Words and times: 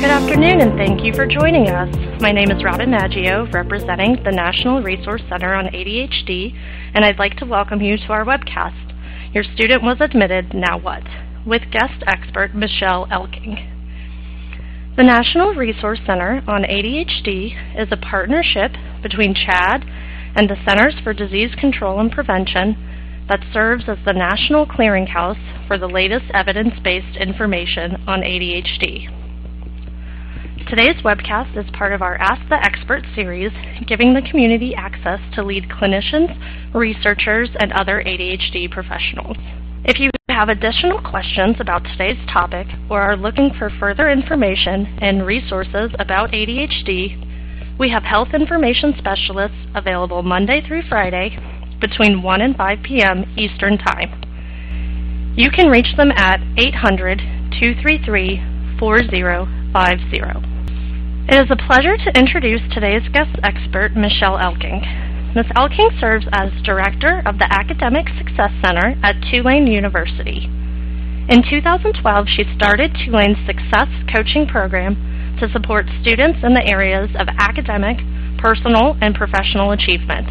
Good 0.00 0.08
afternoon, 0.08 0.62
and 0.62 0.78
thank 0.78 1.04
you 1.04 1.12
for 1.12 1.26
joining 1.26 1.68
us. 1.68 1.94
My 2.22 2.32
name 2.32 2.50
is 2.50 2.64
Robin 2.64 2.90
Maggio, 2.90 3.44
representing 3.52 4.16
the 4.24 4.32
National 4.32 4.80
Resource 4.80 5.20
Center 5.28 5.52
on 5.52 5.66
ADHD, 5.66 6.54
and 6.94 7.04
I'd 7.04 7.18
like 7.18 7.36
to 7.36 7.44
welcome 7.44 7.82
you 7.82 7.98
to 7.98 8.06
our 8.06 8.24
webcast. 8.24 8.94
Your 9.34 9.44
student 9.44 9.82
was 9.82 9.98
admitted, 10.00 10.54
now 10.54 10.78
what? 10.80 11.02
With 11.44 11.70
guest 11.70 12.02
expert 12.06 12.54
Michelle 12.54 13.08
Elking. 13.12 13.60
The 14.96 15.02
National 15.02 15.52
Resource 15.52 16.00
Center 16.06 16.42
on 16.48 16.62
ADHD 16.62 17.52
is 17.78 17.88
a 17.92 17.98
partnership 17.98 18.72
between 19.02 19.34
CHADD 19.34 19.84
and 20.34 20.48
the 20.48 20.56
Centers 20.66 20.94
for 21.04 21.12
Disease 21.12 21.54
Control 21.60 22.00
and 22.00 22.10
Prevention 22.10 22.74
that 23.28 23.44
serves 23.52 23.84
as 23.86 23.98
the 24.06 24.14
national 24.14 24.64
clearinghouse 24.64 25.68
for 25.68 25.76
the 25.76 25.88
latest 25.88 26.24
evidence-based 26.32 27.18
information 27.18 28.02
on 28.06 28.22
ADHD. 28.22 29.19
Today's 30.70 31.02
webcast 31.02 31.58
is 31.58 31.68
part 31.72 31.92
of 31.92 32.00
our 32.00 32.14
Ask 32.14 32.48
the 32.48 32.54
Expert 32.54 33.02
series, 33.16 33.50
giving 33.88 34.14
the 34.14 34.22
community 34.22 34.72
access 34.72 35.18
to 35.34 35.42
lead 35.42 35.64
clinicians, 35.64 36.30
researchers, 36.72 37.50
and 37.58 37.72
other 37.72 38.00
ADHD 38.06 38.70
professionals. 38.70 39.36
If 39.84 39.98
you 39.98 40.10
have 40.28 40.48
additional 40.48 41.02
questions 41.02 41.56
about 41.58 41.82
today's 41.82 42.24
topic 42.32 42.68
or 42.88 43.00
are 43.00 43.16
looking 43.16 43.50
for 43.58 43.68
further 43.80 44.08
information 44.12 44.96
and 45.02 45.26
resources 45.26 45.90
about 45.98 46.30
ADHD, 46.30 47.76
we 47.76 47.90
have 47.90 48.04
health 48.04 48.28
information 48.32 48.94
specialists 48.96 49.58
available 49.74 50.22
Monday 50.22 50.62
through 50.64 50.82
Friday 50.88 51.36
between 51.80 52.22
1 52.22 52.40
and 52.40 52.54
5 52.54 52.78
p.m. 52.84 53.24
Eastern 53.36 53.76
Time. 53.76 55.34
You 55.36 55.50
can 55.50 55.66
reach 55.66 55.96
them 55.96 56.12
at 56.12 56.38
800 56.56 57.18
233 57.58 58.78
4050. 58.78 60.49
It 61.30 61.38
is 61.38 61.46
a 61.48 61.66
pleasure 61.70 61.94
to 61.94 62.18
introduce 62.18 62.58
today's 62.74 63.06
guest 63.14 63.38
expert, 63.44 63.94
Michelle 63.94 64.34
Elking. 64.34 64.82
Ms. 65.38 65.46
Elking 65.54 65.94
serves 66.00 66.26
as 66.32 66.50
Director 66.66 67.22
of 67.24 67.38
the 67.38 67.46
Academic 67.46 68.10
Success 68.18 68.50
Center 68.66 68.98
at 69.06 69.14
Tulane 69.30 69.70
University. 69.70 70.50
In 71.30 71.46
2012, 71.46 71.94
she 72.26 72.42
started 72.58 72.90
Tulane's 72.98 73.38
Success 73.46 73.86
Coaching 74.10 74.50
Program 74.50 74.98
to 75.38 75.46
support 75.54 75.86
students 76.02 76.42
in 76.42 76.58
the 76.58 76.66
areas 76.66 77.14
of 77.14 77.30
academic, 77.38 78.02
personal, 78.42 78.98
and 78.98 79.14
professional 79.14 79.70
achievement. 79.70 80.26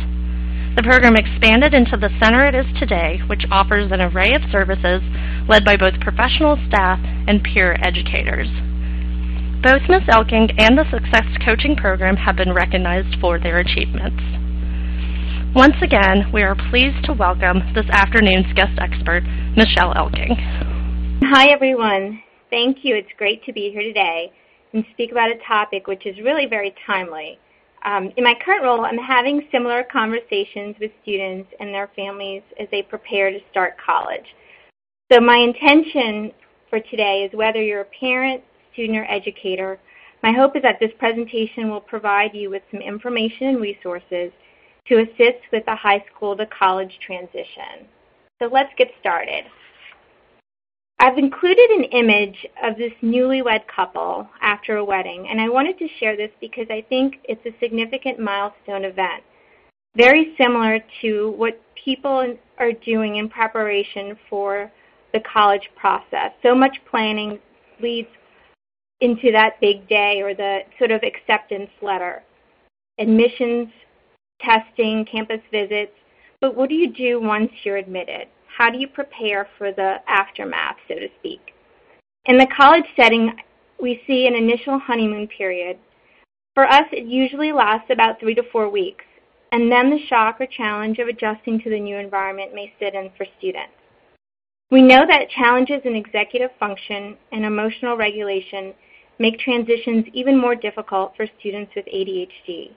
The 0.76 0.84
program 0.84 1.16
expanded 1.16 1.74
into 1.74 1.96
the 1.96 2.12
center 2.20 2.44
it 2.44 2.56
is 2.60 2.68
today, 2.76 3.24
which 3.32 3.48
offers 3.50 3.94
an 3.96 4.04
array 4.04 4.36
of 4.36 4.44
services 4.52 5.00
led 5.48 5.64
by 5.64 5.78
both 5.80 6.04
professional 6.04 6.60
staff 6.68 7.00
and 7.24 7.40
peer 7.40 7.80
educators. 7.80 8.52
Both 9.62 9.82
Ms. 9.90 10.04
Elking 10.08 10.56
and 10.58 10.78
the 10.78 10.86
Success 10.90 11.28
Coaching 11.44 11.76
Program 11.76 12.16
have 12.16 12.38
been 12.38 12.54
recognized 12.54 13.20
for 13.20 13.38
their 13.38 13.58
achievements. 13.60 14.24
Once 15.54 15.76
again, 15.82 16.32
we 16.32 16.44
are 16.44 16.56
pleased 16.70 17.04
to 17.04 17.14
welcome 17.14 17.60
this 17.76 17.86
afternoon's 17.92 18.48
guest 18.54 18.80
expert, 18.80 19.22
Michelle 19.58 19.94
Elking. 19.98 20.38
Hi, 21.24 21.50
everyone. 21.50 22.24
Thank 22.50 22.86
you. 22.86 22.96
It's 22.96 23.10
great 23.18 23.44
to 23.44 23.52
be 23.52 23.70
here 23.70 23.84
today 23.84 24.32
and 24.72 24.86
speak 24.94 25.12
about 25.12 25.30
a 25.30 25.38
topic 25.46 25.88
which 25.88 26.06
is 26.06 26.16
really 26.24 26.46
very 26.46 26.74
timely. 26.88 27.38
Um, 27.84 28.14
in 28.16 28.24
my 28.24 28.36
current 28.46 28.64
role, 28.64 28.86
I'm 28.86 28.98
having 28.98 29.46
similar 29.52 29.84
conversations 29.92 30.78
with 30.80 30.92
students 31.04 31.50
and 31.60 31.74
their 31.74 31.90
families 31.98 32.44
as 32.62 32.70
they 32.72 32.82
prepare 32.82 33.30
to 33.30 33.40
start 33.52 33.74
college. 33.86 34.26
So 35.12 35.20
my 35.20 35.36
intention 35.36 36.32
for 36.70 36.80
today 36.80 37.28
is 37.30 37.36
whether 37.36 37.62
you're 37.62 37.82
a 37.82 38.00
parent, 38.00 38.42
student, 38.80 38.98
or 38.98 39.06
educator, 39.12 39.78
my 40.24 40.32
hope 40.32 40.56
is 40.56 40.62
that 40.64 40.80
this 40.80 40.92
presentation 41.00 41.70
will 41.70 41.82
provide 41.82 42.34
you 42.34 42.50
with 42.50 42.64
some 42.72 42.82
information 42.82 43.48
and 43.48 43.62
resources 43.62 44.32
to 44.88 45.00
assist 45.00 45.44
with 45.52 45.66
the 45.66 45.76
high 45.76 46.04
school 46.14 46.36
to 46.38 46.46
college 46.46 46.98
transition. 47.06 47.88
So 48.42 48.50
let's 48.52 48.72
get 48.78 48.88
started. 49.02 49.44
I've 51.02 51.18
included 51.18 51.70
an 51.72 51.84
image 51.86 52.46
of 52.64 52.78
this 52.78 52.92
newlywed 53.02 53.62
couple 53.74 54.28
after 54.42 54.78
a 54.78 54.84
wedding, 54.84 55.28
and 55.30 55.40
I 55.40 55.50
wanted 55.50 55.78
to 55.80 55.88
share 56.00 56.18
this 56.18 56.32
because 56.42 56.68
I 56.70 56.86
think 56.88 57.16
it's 57.26 57.46
a 57.46 57.58
significant 57.60 58.20
milestone 58.20 58.86
event, 58.86 59.24
very 59.96 60.36
similar 60.38 60.80
to 61.02 61.32
what 61.38 61.62
people 61.84 62.36
are 62.58 62.72
doing 62.86 63.18
in 63.18 63.30
preparation 63.30 64.18
for 64.30 64.72
the 65.14 65.22
college 65.22 65.70
process. 65.78 66.32
So 66.44 66.54
much 66.54 66.78
planning 66.90 67.40
leads 67.82 68.10
into 69.02 69.32
that 69.32 69.60
big 69.62 69.88
day 69.88 70.22
or 70.22 70.34
the 70.34 70.60
sort 70.78 70.92
of 70.92 71.02
acceptance 71.04 71.70
letter. 71.82 72.24
Admissions, 73.00 73.70
testing, 74.42 75.06
campus 75.06 75.42
visits. 75.52 75.94
But 76.42 76.56
what 76.56 76.70
do 76.70 76.76
you 76.76 76.92
do 76.92 77.22
once 77.22 77.52
you're 77.64 77.78
admitted? 77.78 78.28
How 78.48 78.70
do 78.70 78.78
you 78.78 78.88
prepare 78.88 79.48
for 79.58 79.72
the 79.72 79.98
aftermath, 80.08 80.78
so 80.88 80.96
to 80.96 81.08
speak? 81.20 81.54
In 82.26 82.38
the 82.38 82.48
college 82.56 82.86
setting, 82.96 83.32
we 83.82 84.02
see 84.06 84.28
an 84.28 84.36
initial 84.36 84.80
honeymoon 84.80 85.28
period. 85.28 85.78
For 86.56 86.66
us, 86.66 86.86
it 86.92 87.06
usually 87.06 87.52
lasts 87.52 87.90
about 87.90 88.20
three 88.20 88.36
to 88.36 88.44
four 88.52 88.70
weeks, 88.70 89.06
and 89.52 89.72
then 89.72 89.90
the 89.90 90.06
shock 90.08 90.42
or 90.42 90.46
challenge 90.46 91.00
of 91.00 91.08
adjusting 91.08 91.62
to 91.62 91.70
the 91.70 91.80
new 91.80 91.98
environment 91.98 92.54
may 92.54 92.74
sit 92.80 92.96
in 92.96 93.10
for 93.18 93.26
students. 93.38 93.72
We 94.72 94.82
know 94.82 95.06
that 95.08 95.30
challenges 95.30 95.82
in 95.86 95.96
executive 95.96 96.52
function 96.60 97.18
and 97.32 97.46
emotional 97.46 97.98
regulation 97.98 98.74
make 99.20 99.38
transitions 99.40 100.06
even 100.14 100.40
more 100.40 100.56
difficult 100.56 101.14
for 101.16 101.28
students 101.40 101.72
with 101.76 101.86
ADHD. 101.86 102.72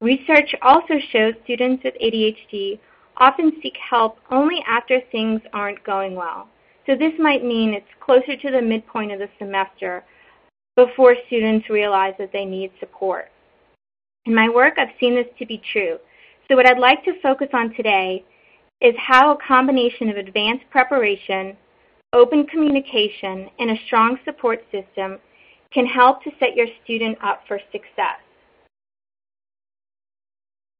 Research 0.00 0.54
also 0.62 0.94
shows 1.10 1.34
students 1.44 1.82
with 1.84 1.94
ADHD 2.02 2.78
often 3.18 3.52
seek 3.62 3.74
help 3.76 4.18
only 4.30 4.62
after 4.66 5.00
things 5.10 5.40
aren't 5.52 5.82
going 5.84 6.14
well. 6.14 6.48
So 6.86 6.94
this 6.94 7.12
might 7.18 7.44
mean 7.44 7.74
it's 7.74 7.86
closer 8.00 8.36
to 8.36 8.50
the 8.50 8.62
midpoint 8.62 9.12
of 9.12 9.18
the 9.18 9.28
semester 9.38 10.04
before 10.76 11.16
students 11.26 11.68
realize 11.68 12.14
that 12.18 12.32
they 12.32 12.44
need 12.44 12.70
support. 12.78 13.30
In 14.26 14.34
my 14.34 14.48
work, 14.48 14.74
I've 14.78 14.94
seen 15.00 15.14
this 15.14 15.26
to 15.38 15.46
be 15.46 15.60
true. 15.72 15.98
So 16.48 16.56
what 16.56 16.66
I'd 16.66 16.78
like 16.78 17.04
to 17.04 17.20
focus 17.20 17.48
on 17.52 17.74
today 17.74 18.24
is 18.80 18.94
how 18.96 19.32
a 19.32 19.38
combination 19.46 20.08
of 20.08 20.16
advanced 20.16 20.64
preparation, 20.70 21.56
open 22.12 22.46
communication, 22.46 23.50
and 23.58 23.70
a 23.70 23.84
strong 23.86 24.18
support 24.24 24.62
system 24.70 25.18
can 25.72 25.86
help 25.86 26.22
to 26.24 26.30
set 26.38 26.54
your 26.56 26.66
student 26.84 27.18
up 27.22 27.42
for 27.46 27.60
success. 27.72 28.20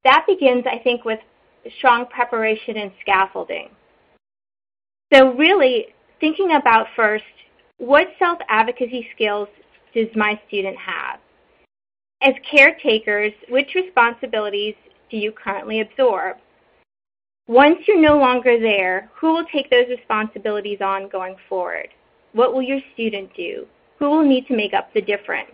That 0.04 0.24
begins, 0.26 0.64
I 0.66 0.78
think, 0.78 1.04
with 1.04 1.20
strong 1.78 2.06
preparation 2.06 2.76
and 2.76 2.92
scaffolding. 3.00 3.68
So 5.12 5.34
really, 5.34 5.86
thinking 6.20 6.52
about 6.52 6.86
first, 6.96 7.24
what 7.78 8.08
self-advocacy 8.18 9.08
skills 9.14 9.48
does 9.94 10.08
my 10.14 10.40
student 10.48 10.76
have? 10.76 11.20
As 12.22 12.34
caretakers, 12.50 13.32
which 13.48 13.74
responsibilities 13.74 14.74
do 15.10 15.16
you 15.16 15.32
currently 15.32 15.80
absorb? 15.80 16.36
Once 17.46 17.78
you're 17.86 18.00
no 18.00 18.18
longer 18.18 18.58
there, 18.60 19.10
who 19.14 19.32
will 19.32 19.46
take 19.46 19.70
those 19.70 19.88
responsibilities 19.88 20.80
on 20.82 21.08
going 21.08 21.36
forward? 21.48 21.88
What 22.32 22.52
will 22.52 22.62
your 22.62 22.80
student 22.94 23.30
do? 23.34 23.66
Who 23.98 24.10
will 24.10 24.24
need 24.24 24.46
to 24.46 24.56
make 24.56 24.74
up 24.74 24.92
the 24.94 25.00
difference. 25.00 25.50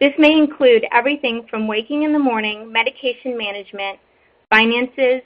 This 0.00 0.12
may 0.18 0.32
include 0.32 0.86
everything 0.92 1.46
from 1.50 1.68
waking 1.68 2.04
in 2.04 2.12
the 2.12 2.18
morning, 2.18 2.72
medication 2.72 3.36
management, 3.36 3.98
finances, 4.48 5.20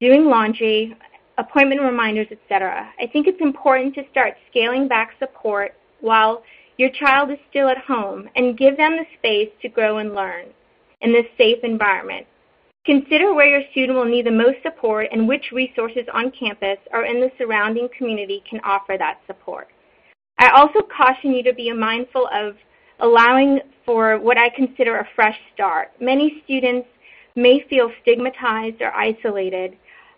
doing 0.00 0.26
laundry, 0.26 0.96
appointment 1.36 1.80
reminders, 1.80 2.28
etc. 2.30 2.88
I 3.00 3.06
think 3.06 3.26
it's 3.26 3.40
important 3.40 3.94
to 3.96 4.02
start 4.10 4.34
scaling 4.50 4.88
back 4.88 5.14
support 5.18 5.74
while 6.00 6.42
your 6.76 6.90
child 6.90 7.30
is 7.30 7.38
still 7.50 7.68
at 7.68 7.78
home 7.78 8.28
and 8.36 8.56
give 8.56 8.76
them 8.76 8.96
the 8.96 9.06
space 9.18 9.50
to 9.62 9.68
grow 9.68 9.98
and 9.98 10.14
learn 10.14 10.46
in 11.00 11.12
this 11.12 11.26
safe 11.36 11.58
environment. 11.64 12.26
Consider 12.84 13.34
where 13.34 13.48
your 13.48 13.68
student 13.72 13.98
will 13.98 14.04
need 14.04 14.26
the 14.26 14.30
most 14.30 14.58
support 14.62 15.08
and 15.12 15.28
which 15.28 15.52
resources 15.52 16.06
on 16.14 16.30
campus 16.30 16.78
or 16.92 17.04
in 17.04 17.20
the 17.20 17.30
surrounding 17.36 17.88
community 17.96 18.42
can 18.48 18.60
offer 18.64 18.96
that 18.96 19.20
support. 19.26 19.68
I 20.38 20.50
also 20.50 20.80
caution 20.82 21.32
you 21.32 21.42
to 21.44 21.52
be 21.52 21.72
mindful 21.72 22.28
of 22.32 22.56
allowing 23.00 23.60
for 23.84 24.18
what 24.18 24.38
I 24.38 24.50
consider 24.50 24.98
a 24.98 25.08
fresh 25.14 25.38
start. 25.54 25.92
Many 26.00 26.42
students 26.44 26.88
may 27.34 27.64
feel 27.68 27.90
stigmatized 28.02 28.80
or 28.80 28.92
isolated 28.94 29.76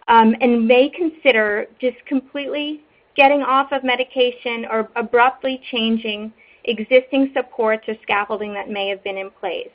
um, 0.08 0.34
and 0.40 0.66
may 0.66 0.90
consider 0.90 1.66
just 1.80 1.96
completely 2.06 2.82
getting 3.16 3.42
off 3.42 3.72
of 3.72 3.84
medication 3.84 4.66
or 4.70 4.88
abruptly 4.96 5.60
changing 5.70 6.32
existing 6.64 7.32
supports 7.34 7.84
or 7.88 7.94
scaffolding 8.02 8.52
that 8.54 8.68
may 8.68 8.88
have 8.88 9.02
been 9.02 9.16
in 9.16 9.30
place. 9.30 9.70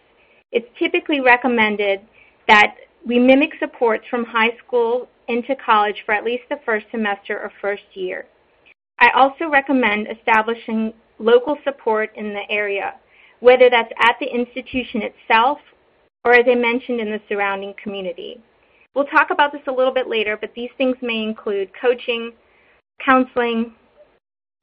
It's 0.51 0.67
typically 0.77 1.21
recommended 1.21 2.01
that 2.47 2.75
we 3.05 3.19
mimic 3.19 3.51
supports 3.59 4.05
from 4.09 4.25
high 4.25 4.55
school 4.65 5.07
into 5.27 5.55
college 5.55 6.03
for 6.05 6.13
at 6.13 6.23
least 6.23 6.43
the 6.49 6.59
first 6.65 6.85
semester 6.91 7.39
or 7.39 7.51
first 7.61 7.83
year. 7.93 8.25
I 9.05 9.09
also 9.11 9.47
recommend 9.51 10.07
establishing 10.07 10.91
local 11.19 11.57
support 11.63 12.09
in 12.15 12.33
the 12.33 12.41
area. 12.49 12.95
whether 13.39 13.69
that's 13.69 13.91
at 13.99 14.15
the 14.19 14.25
institution 14.25 15.03
itself 15.03 15.59
or, 16.23 16.33
as 16.33 16.45
I 16.49 16.55
mentioned, 16.55 16.99
in 16.99 17.11
the 17.11 17.21
surrounding 17.29 17.75
community. 17.81 18.41
We'll 18.95 19.05
talk 19.05 19.29
about 19.29 19.51
this 19.51 19.61
a 19.67 19.71
little 19.71 19.93
bit 19.93 20.07
later, 20.07 20.37
but 20.39 20.51
these 20.55 20.71
things 20.77 20.95
may 21.01 21.21
include 21.21 21.69
coaching, 21.79 22.31
counseling, 23.05 23.73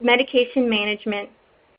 medication 0.01 0.69
management, 0.69 1.29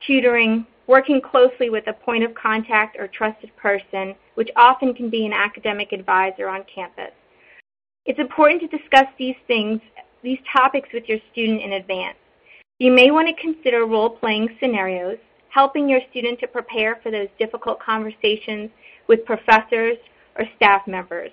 tutoring, 0.07 0.65
working 0.87 1.21
closely 1.21 1.69
with 1.69 1.85
a 1.87 1.93
point 1.93 2.23
of 2.23 2.33
contact 2.33 2.97
or 2.97 3.07
trusted 3.07 3.55
person, 3.57 4.15
which 4.35 4.49
often 4.55 4.93
can 4.95 5.09
be 5.09 5.25
an 5.25 5.33
academic 5.33 5.91
advisor 5.91 6.47
on 6.47 6.63
campus. 6.73 7.11
It's 8.05 8.19
important 8.19 8.61
to 8.61 8.77
discuss 8.77 9.07
these 9.19 9.35
things, 9.45 9.79
these 10.23 10.39
topics 10.51 10.89
with 10.93 11.03
your 11.07 11.19
student 11.31 11.61
in 11.61 11.73
advance. 11.73 12.17
You 12.77 12.91
may 12.91 13.09
want 13.09 13.29
to 13.29 13.41
consider 13.41 13.85
role-playing 13.85 14.57
scenarios, 14.59 15.17
helping 15.47 15.87
your 15.87 16.01
student 16.09 16.41
to 16.41 16.47
prepare 16.47 16.99
for 17.01 17.09
those 17.09 17.29
difficult 17.39 17.79
conversations 17.79 18.69
with 19.07 19.23
professors 19.23 19.97
or 20.37 20.43
staff 20.57 20.85
members. 20.85 21.31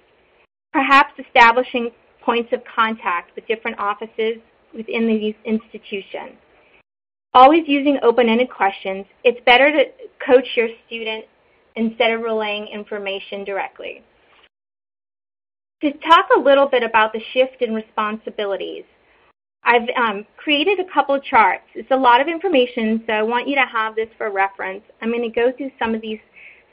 Perhaps 0.73 1.15
establishing 1.19 1.91
points 2.25 2.53
of 2.53 2.62
contact 2.65 3.35
with 3.35 3.47
different 3.49 3.77
offices 3.81 4.37
within 4.73 5.09
the 5.09 5.35
institution. 5.44 6.37
Always 7.35 7.65
using 7.67 7.99
open-ended 8.05 8.49
questions, 8.49 9.05
it's 9.25 9.44
better 9.44 9.73
to 9.73 9.85
coach 10.25 10.47
your 10.55 10.69
student 10.87 11.25
instead 11.75 12.12
of 12.12 12.21
relaying 12.21 12.69
information 12.69 13.43
directly. 13.43 14.03
To 15.83 15.91
talk 16.09 16.27
a 16.37 16.41
little 16.41 16.69
bit 16.69 16.85
about 16.85 17.12
the 17.12 17.23
shift 17.33 17.62
in 17.62 17.75
responsibilities, 17.75 18.85
I've 19.64 19.88
um, 19.97 20.26
created 20.37 20.81
a 20.81 20.93
couple 20.93 21.19
charts. 21.20 21.64
It's 21.75 21.91
a 21.91 21.97
lot 21.97 22.20
of 22.20 22.26
information, 22.26 23.03
so 23.06 23.12
I 23.12 23.23
want 23.23 23.47
you 23.47 23.55
to 23.55 23.67
have 23.67 23.94
this 23.94 24.09
for 24.19 24.31
reference. 24.31 24.82
I'm 25.00 25.11
going 25.11 25.23
to 25.23 25.29
go 25.29 25.53
through 25.56 25.70
some 25.79 25.94
of 25.94 26.00
these 26.00 26.19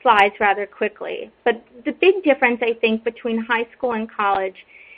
slides 0.02 0.34
rather 0.40 0.66
quickly. 0.66 1.32
But 1.46 1.64
the 1.86 1.92
big 1.92 2.24
difference, 2.24 2.62
I 2.62 2.74
think, 2.82 3.04
between 3.04 3.44
high 3.44 3.68
school 3.78 3.94
and 3.94 4.10
college, 4.12 4.56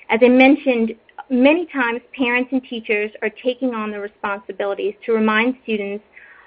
as 0.10 0.20
I 0.24 0.30
mentioned, 0.30 0.94
many 1.30 1.66
times 1.68 2.02
parents 2.18 2.50
and 2.52 2.64
teachers 2.64 3.12
are 3.22 3.30
taking 3.30 3.74
on 3.74 3.92
the 3.92 4.00
responsibilities 4.00 4.94
to 5.06 5.14
remind 5.14 5.56
students 5.64 6.04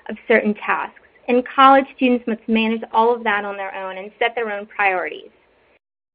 of 0.08 0.16
certain 0.28 0.54
tasks. 0.54 1.00
And 1.28 1.46
college, 1.46 1.86
students 1.96 2.26
must 2.26 2.46
manage 2.48 2.82
all 2.92 3.14
of 3.14 3.24
that 3.24 3.44
on 3.44 3.56
their 3.56 3.74
own 3.74 3.98
and 3.98 4.10
set 4.18 4.34
their 4.34 4.50
own 4.50 4.66
priorities. 4.66 5.30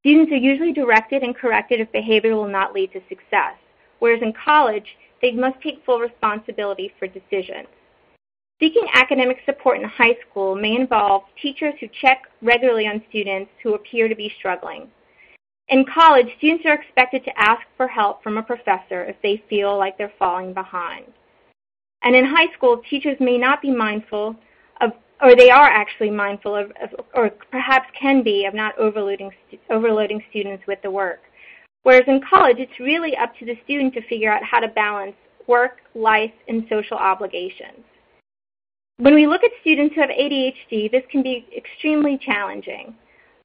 Students 0.01 0.31
are 0.31 0.37
usually 0.37 0.71
directed 0.71 1.23
and 1.23 1.35
corrected 1.35 1.81
if 1.81 1.91
behavior 1.91 2.35
will 2.35 2.47
not 2.47 2.73
lead 2.73 2.93
to 2.93 3.01
success, 3.09 3.55
whereas 3.99 4.21
in 4.21 4.33
college, 4.33 4.85
they 5.21 5.31
must 5.31 5.61
take 5.61 5.83
full 5.85 5.99
responsibility 5.99 6.93
for 6.97 7.07
decisions. 7.07 7.67
Seeking 8.59 8.87
academic 8.93 9.37
support 9.45 9.79
in 9.79 9.87
high 9.87 10.17
school 10.29 10.55
may 10.55 10.75
involve 10.75 11.23
teachers 11.41 11.73
who 11.79 11.87
check 12.01 12.23
regularly 12.41 12.87
on 12.87 13.01
students 13.09 13.51
who 13.63 13.73
appear 13.73 14.09
to 14.09 14.15
be 14.15 14.33
struggling. 14.37 14.89
In 15.69 15.85
college, 15.85 16.27
students 16.37 16.65
are 16.65 16.73
expected 16.73 17.23
to 17.23 17.39
ask 17.39 17.61
for 17.77 17.87
help 17.87 18.21
from 18.21 18.37
a 18.37 18.43
professor 18.43 19.05
if 19.05 19.15
they 19.21 19.43
feel 19.49 19.77
like 19.77 19.97
they're 19.97 20.11
falling 20.19 20.53
behind. 20.53 21.05
And 22.03 22.15
in 22.15 22.25
high 22.25 22.51
school, 22.55 22.81
teachers 22.89 23.17
may 23.19 23.37
not 23.37 23.61
be 23.61 23.71
mindful 23.71 24.35
of, 24.81 24.91
or 25.21 25.35
they 25.35 25.49
are 25.49 25.67
actually 25.67 26.09
mindful 26.09 26.55
of, 26.55 26.71
of 26.81 26.89
or 27.13 27.29
perhaps 27.51 27.87
can 27.99 28.23
be, 28.23 28.45
of 28.45 28.53
not 28.53 28.77
overloading, 28.77 29.31
overloading 29.69 30.23
students 30.29 30.63
with 30.67 30.81
the 30.81 30.91
work. 30.91 31.21
Whereas 31.83 32.03
in 32.07 32.21
college, 32.29 32.57
it's 32.59 32.79
really 32.79 33.15
up 33.15 33.33
to 33.39 33.45
the 33.45 33.57
student 33.63 33.93
to 33.93 34.01
figure 34.07 34.31
out 34.31 34.43
how 34.43 34.59
to 34.59 34.67
balance 34.67 35.15
work, 35.47 35.77
life, 35.95 36.31
and 36.47 36.65
social 36.69 36.97
obligations. 36.97 37.83
When 38.97 39.15
we 39.15 39.27
look 39.27 39.43
at 39.43 39.51
students 39.61 39.95
who 39.95 40.01
have 40.01 40.09
ADHD, 40.09 40.91
this 40.91 41.03
can 41.09 41.23
be 41.23 41.47
extremely 41.55 42.17
challenging. 42.17 42.95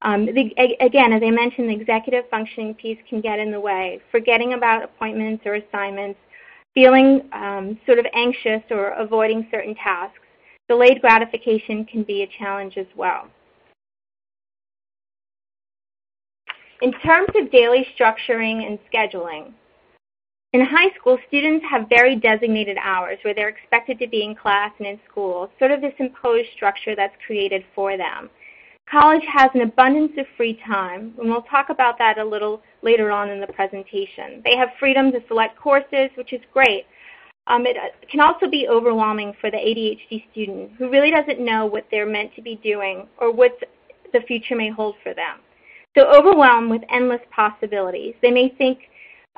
Um, 0.02 0.26
the, 0.26 0.50
again, 0.80 1.12
as 1.12 1.22
I 1.24 1.30
mentioned, 1.30 1.70
the 1.70 1.74
executive 1.74 2.24
functioning 2.28 2.74
piece 2.74 2.98
can 3.08 3.20
get 3.20 3.38
in 3.38 3.50
the 3.50 3.60
way, 3.60 4.00
forgetting 4.10 4.52
about 4.52 4.82
appointments 4.82 5.44
or 5.46 5.54
assignments, 5.54 6.18
feeling 6.74 7.22
um, 7.32 7.78
sort 7.86 7.98
of 7.98 8.06
anxious 8.14 8.62
or 8.70 8.88
avoiding 8.90 9.46
certain 9.50 9.74
tasks. 9.76 10.18
Delayed 10.68 11.00
gratification 11.00 11.84
can 11.84 12.02
be 12.02 12.22
a 12.22 12.26
challenge 12.38 12.76
as 12.76 12.86
well. 12.96 13.28
In 16.84 16.92
terms 16.92 17.30
of 17.34 17.50
daily 17.50 17.86
structuring 17.98 18.66
and 18.66 18.78
scheduling, 18.92 19.54
in 20.52 20.60
high 20.60 20.94
school, 21.00 21.16
students 21.28 21.64
have 21.70 21.88
very 21.88 22.14
designated 22.14 22.76
hours 22.76 23.16
where 23.22 23.32
they're 23.32 23.48
expected 23.48 23.98
to 24.00 24.06
be 24.06 24.22
in 24.22 24.34
class 24.34 24.70
and 24.78 24.86
in 24.86 25.00
school, 25.10 25.50
sort 25.58 25.70
of 25.70 25.80
this 25.80 25.94
imposed 25.98 26.50
structure 26.54 26.94
that's 26.94 27.14
created 27.26 27.64
for 27.74 27.96
them. 27.96 28.28
College 28.90 29.22
has 29.32 29.48
an 29.54 29.62
abundance 29.62 30.12
of 30.18 30.26
free 30.36 30.60
time, 30.68 31.14
and 31.18 31.30
we'll 31.30 31.40
talk 31.44 31.70
about 31.70 31.96
that 31.96 32.18
a 32.18 32.24
little 32.24 32.60
later 32.82 33.10
on 33.10 33.30
in 33.30 33.40
the 33.40 33.46
presentation. 33.46 34.42
They 34.44 34.58
have 34.58 34.68
freedom 34.78 35.10
to 35.12 35.20
select 35.26 35.58
courses, 35.58 36.10
which 36.16 36.34
is 36.34 36.42
great. 36.52 36.84
Um, 37.46 37.64
it 37.64 37.78
can 38.10 38.20
also 38.20 38.46
be 38.46 38.68
overwhelming 38.68 39.32
for 39.40 39.50
the 39.50 39.56
ADHD 39.56 40.30
student 40.32 40.72
who 40.76 40.90
really 40.90 41.10
doesn't 41.10 41.42
know 41.42 41.64
what 41.64 41.86
they're 41.90 42.04
meant 42.04 42.34
to 42.34 42.42
be 42.42 42.56
doing 42.62 43.08
or 43.16 43.32
what 43.32 43.58
the 44.12 44.20
future 44.28 44.54
may 44.54 44.68
hold 44.68 44.96
for 45.02 45.14
them. 45.14 45.40
So 45.96 46.10
overwhelmed 46.12 46.70
with 46.70 46.82
endless 46.92 47.20
possibilities. 47.30 48.14
They 48.20 48.30
may 48.30 48.48
think 48.48 48.78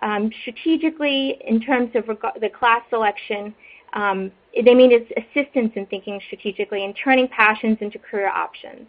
um, 0.02 0.30
strategically, 0.42 1.38
in 1.46 1.60
terms 1.60 1.90
of 1.94 2.06
the 2.06 2.48
class 2.48 2.82
selection, 2.90 3.54
um, 3.94 4.30
they 4.54 4.74
need 4.74 4.92
assistance 4.92 5.72
in 5.74 5.86
thinking 5.86 6.20
strategically 6.26 6.84
and 6.84 6.94
turning 7.02 7.28
passions 7.28 7.78
into 7.80 7.98
career 7.98 8.28
options. 8.28 8.86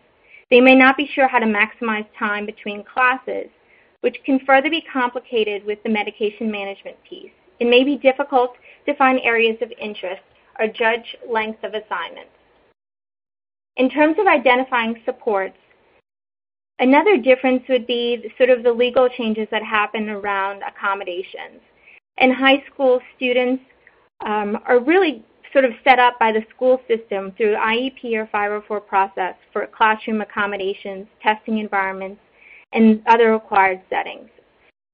They 0.50 0.62
may 0.62 0.76
not 0.76 0.96
be 0.96 1.10
sure 1.14 1.28
how 1.28 1.40
to 1.40 1.46
maximize 1.46 2.06
time 2.18 2.46
between 2.46 2.84
classes, 2.84 3.48
which 4.02 4.18
can 4.26 4.40
further 4.46 4.70
be 4.70 4.82
complicated 4.82 5.66
with 5.66 5.82
the 5.84 5.90
medication 5.90 6.50
management 6.52 6.98
piece. 7.10 7.32
It 7.60 7.70
may 7.70 7.84
be 7.84 7.98
difficult 7.98 8.52
to 8.86 8.96
find 8.96 9.20
areas 9.24 9.58
of 9.62 9.72
interest 9.82 10.22
or 10.60 10.68
judge 10.68 11.16
length 11.30 11.64
of 11.64 11.74
assignments. 11.74 12.32
In 13.76 13.90
terms 13.90 14.18
of 14.20 14.28
identifying 14.28 14.96
supports, 15.06 15.58
Another 16.80 17.18
difference 17.18 17.64
would 17.70 17.88
be 17.88 18.32
sort 18.38 18.50
of 18.50 18.64
the 18.64 18.72
legal 18.72 19.10
changes 19.10 19.48
that 19.52 19.64
happen 19.64 20.10
around 20.10 20.62
accommodations. 20.62 21.62
In 22.20 22.32
high 22.32 22.64
school, 22.72 23.00
students 23.16 23.64
um, 24.26 24.60
are 24.66 24.80
really 24.80 25.24
sort 25.54 25.66
of 25.66 25.72
set 25.84 25.98
up 25.98 26.20
by 26.20 26.32
the 26.32 26.44
school 26.54 26.80
system 26.88 27.32
through 27.38 27.56
IEP 27.56 28.14
or 28.14 28.28
504 28.32 28.82
process 28.82 29.36
for 29.52 29.68
classroom 29.68 30.22
accommodations, 30.22 31.08
testing 31.24 31.58
environments, 31.60 32.22
and 32.74 33.02
other 33.08 33.32
required 33.32 33.82
settings. 33.90 34.30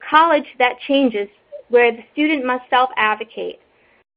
College, 0.10 0.46
that 0.60 0.76
changes 0.88 1.28
where 1.70 1.92
the 1.92 2.04
student 2.14 2.46
must 2.46 2.64
self-advocate. 2.70 3.60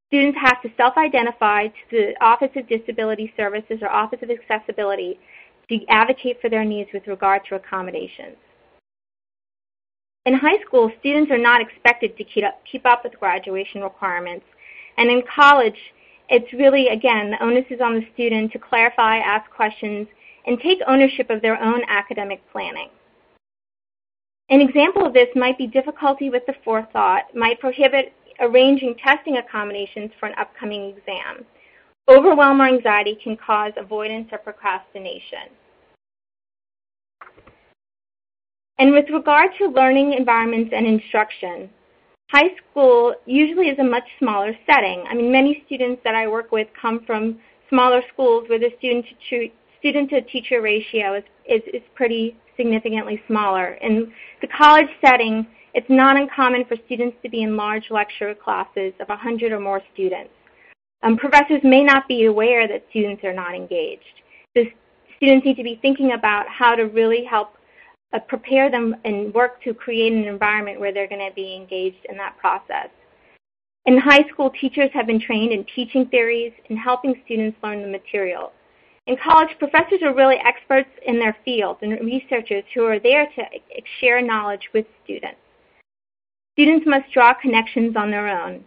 Students 0.08 0.38
have 0.40 0.62
to 0.62 0.68
self-identify 0.76 1.68
to 1.68 1.72
the 1.90 2.12
Office 2.20 2.50
of 2.54 2.68
Disability 2.68 3.32
Services 3.36 3.78
or 3.82 3.88
Office 3.88 4.20
of 4.22 4.30
Accessibility 4.30 5.18
to 5.68 5.86
advocate 5.88 6.40
for 6.40 6.48
their 6.48 6.64
needs 6.64 6.90
with 6.92 7.06
regard 7.06 7.42
to 7.48 7.56
accommodations. 7.56 8.36
In 10.26 10.34
high 10.34 10.60
school, 10.66 10.90
students 10.98 11.30
are 11.30 11.38
not 11.38 11.60
expected 11.60 12.16
to 12.16 12.24
keep 12.24 12.44
up, 12.44 12.60
keep 12.70 12.84
up 12.84 13.04
with 13.04 13.18
graduation 13.18 13.80
requirements. 13.82 14.44
And 14.98 15.10
in 15.10 15.22
college, 15.32 15.78
it's 16.28 16.52
really, 16.52 16.88
again, 16.88 17.30
the 17.30 17.42
onus 17.42 17.66
is 17.70 17.80
on 17.80 17.94
the 17.94 18.06
student 18.14 18.52
to 18.52 18.58
clarify, 18.58 19.18
ask 19.18 19.48
questions, 19.50 20.08
and 20.46 20.58
take 20.60 20.78
ownership 20.86 21.30
of 21.30 21.42
their 21.42 21.60
own 21.62 21.82
academic 21.88 22.40
planning. 22.50 22.88
An 24.48 24.60
example 24.60 25.04
of 25.04 25.12
this 25.12 25.28
might 25.34 25.58
be 25.58 25.66
difficulty 25.66 26.30
with 26.30 26.44
the 26.46 26.54
forethought, 26.64 27.34
might 27.34 27.60
prohibit 27.60 28.12
arranging 28.40 28.94
testing 28.96 29.38
accommodations 29.38 30.10
for 30.18 30.26
an 30.26 30.34
upcoming 30.38 30.96
exam. 30.96 31.44
Overwhelm 32.08 32.60
or 32.60 32.68
anxiety 32.68 33.18
can 33.22 33.36
cause 33.36 33.72
avoidance 33.76 34.28
or 34.30 34.38
procrastination. 34.38 35.50
And 38.78 38.92
with 38.92 39.06
regard 39.12 39.50
to 39.58 39.68
learning 39.68 40.12
environments 40.12 40.72
and 40.76 40.86
instruction, 40.86 41.70
high 42.30 42.50
school 42.70 43.14
usually 43.24 43.68
is 43.68 43.78
a 43.78 43.84
much 43.84 44.04
smaller 44.18 44.52
setting. 44.70 45.04
I 45.08 45.14
mean, 45.14 45.32
many 45.32 45.62
students 45.66 46.02
that 46.04 46.14
I 46.14 46.28
work 46.28 46.52
with 46.52 46.68
come 46.80 47.00
from 47.06 47.40
smaller 47.68 48.02
schools 48.12 48.44
where 48.48 48.58
the 48.58 48.70
student 48.78 49.06
to 49.30 49.48
student 49.78 50.10
to 50.10 50.20
teacher 50.22 50.62
ratio 50.62 51.14
is, 51.14 51.24
is, 51.48 51.62
is 51.72 51.82
pretty 51.94 52.36
significantly 52.56 53.22
smaller. 53.26 53.74
In 53.82 54.12
the 54.40 54.48
college 54.48 54.88
setting, 55.04 55.46
it's 55.74 55.86
not 55.88 56.16
uncommon 56.16 56.64
for 56.66 56.76
students 56.86 57.16
to 57.22 57.28
be 57.28 57.42
in 57.42 57.56
large 57.56 57.90
lecture 57.90 58.34
classes 58.34 58.94
of 59.00 59.08
100 59.08 59.52
or 59.52 59.60
more 59.60 59.82
students. 59.92 60.30
Um, 61.06 61.16
professors 61.16 61.60
may 61.62 61.84
not 61.84 62.08
be 62.08 62.24
aware 62.24 62.66
that 62.66 62.84
students 62.90 63.22
are 63.22 63.32
not 63.32 63.54
engaged. 63.54 64.02
So 64.56 64.64
students 65.16 65.46
need 65.46 65.56
to 65.56 65.62
be 65.62 65.78
thinking 65.80 66.12
about 66.12 66.48
how 66.48 66.74
to 66.74 66.84
really 66.84 67.24
help 67.24 67.54
uh, 68.12 68.18
prepare 68.18 68.72
them 68.72 68.96
and 69.04 69.32
work 69.32 69.62
to 69.62 69.72
create 69.72 70.12
an 70.12 70.24
environment 70.24 70.80
where 70.80 70.92
they're 70.92 71.06
going 71.06 71.24
to 71.24 71.34
be 71.34 71.54
engaged 71.54 72.04
in 72.08 72.16
that 72.16 72.36
process. 72.38 72.88
In 73.84 73.96
high 73.98 74.28
school, 74.32 74.50
teachers 74.60 74.90
have 74.94 75.06
been 75.06 75.20
trained 75.20 75.52
in 75.52 75.64
teaching 75.76 76.06
theories 76.06 76.52
and 76.68 76.76
helping 76.76 77.14
students 77.24 77.56
learn 77.62 77.82
the 77.82 77.88
material. 77.88 78.50
In 79.06 79.16
college, 79.16 79.56
professors 79.60 80.00
are 80.02 80.12
really 80.12 80.38
experts 80.44 80.90
in 81.06 81.20
their 81.20 81.36
field 81.44 81.76
and 81.82 81.92
researchers 82.04 82.64
who 82.74 82.84
are 82.84 82.98
there 82.98 83.26
to 83.36 83.44
share 84.00 84.20
knowledge 84.20 84.68
with 84.74 84.86
students. 85.04 85.38
Students 86.54 86.84
must 86.84 87.12
draw 87.12 87.32
connections 87.32 87.94
on 87.94 88.10
their 88.10 88.26
own. 88.26 88.64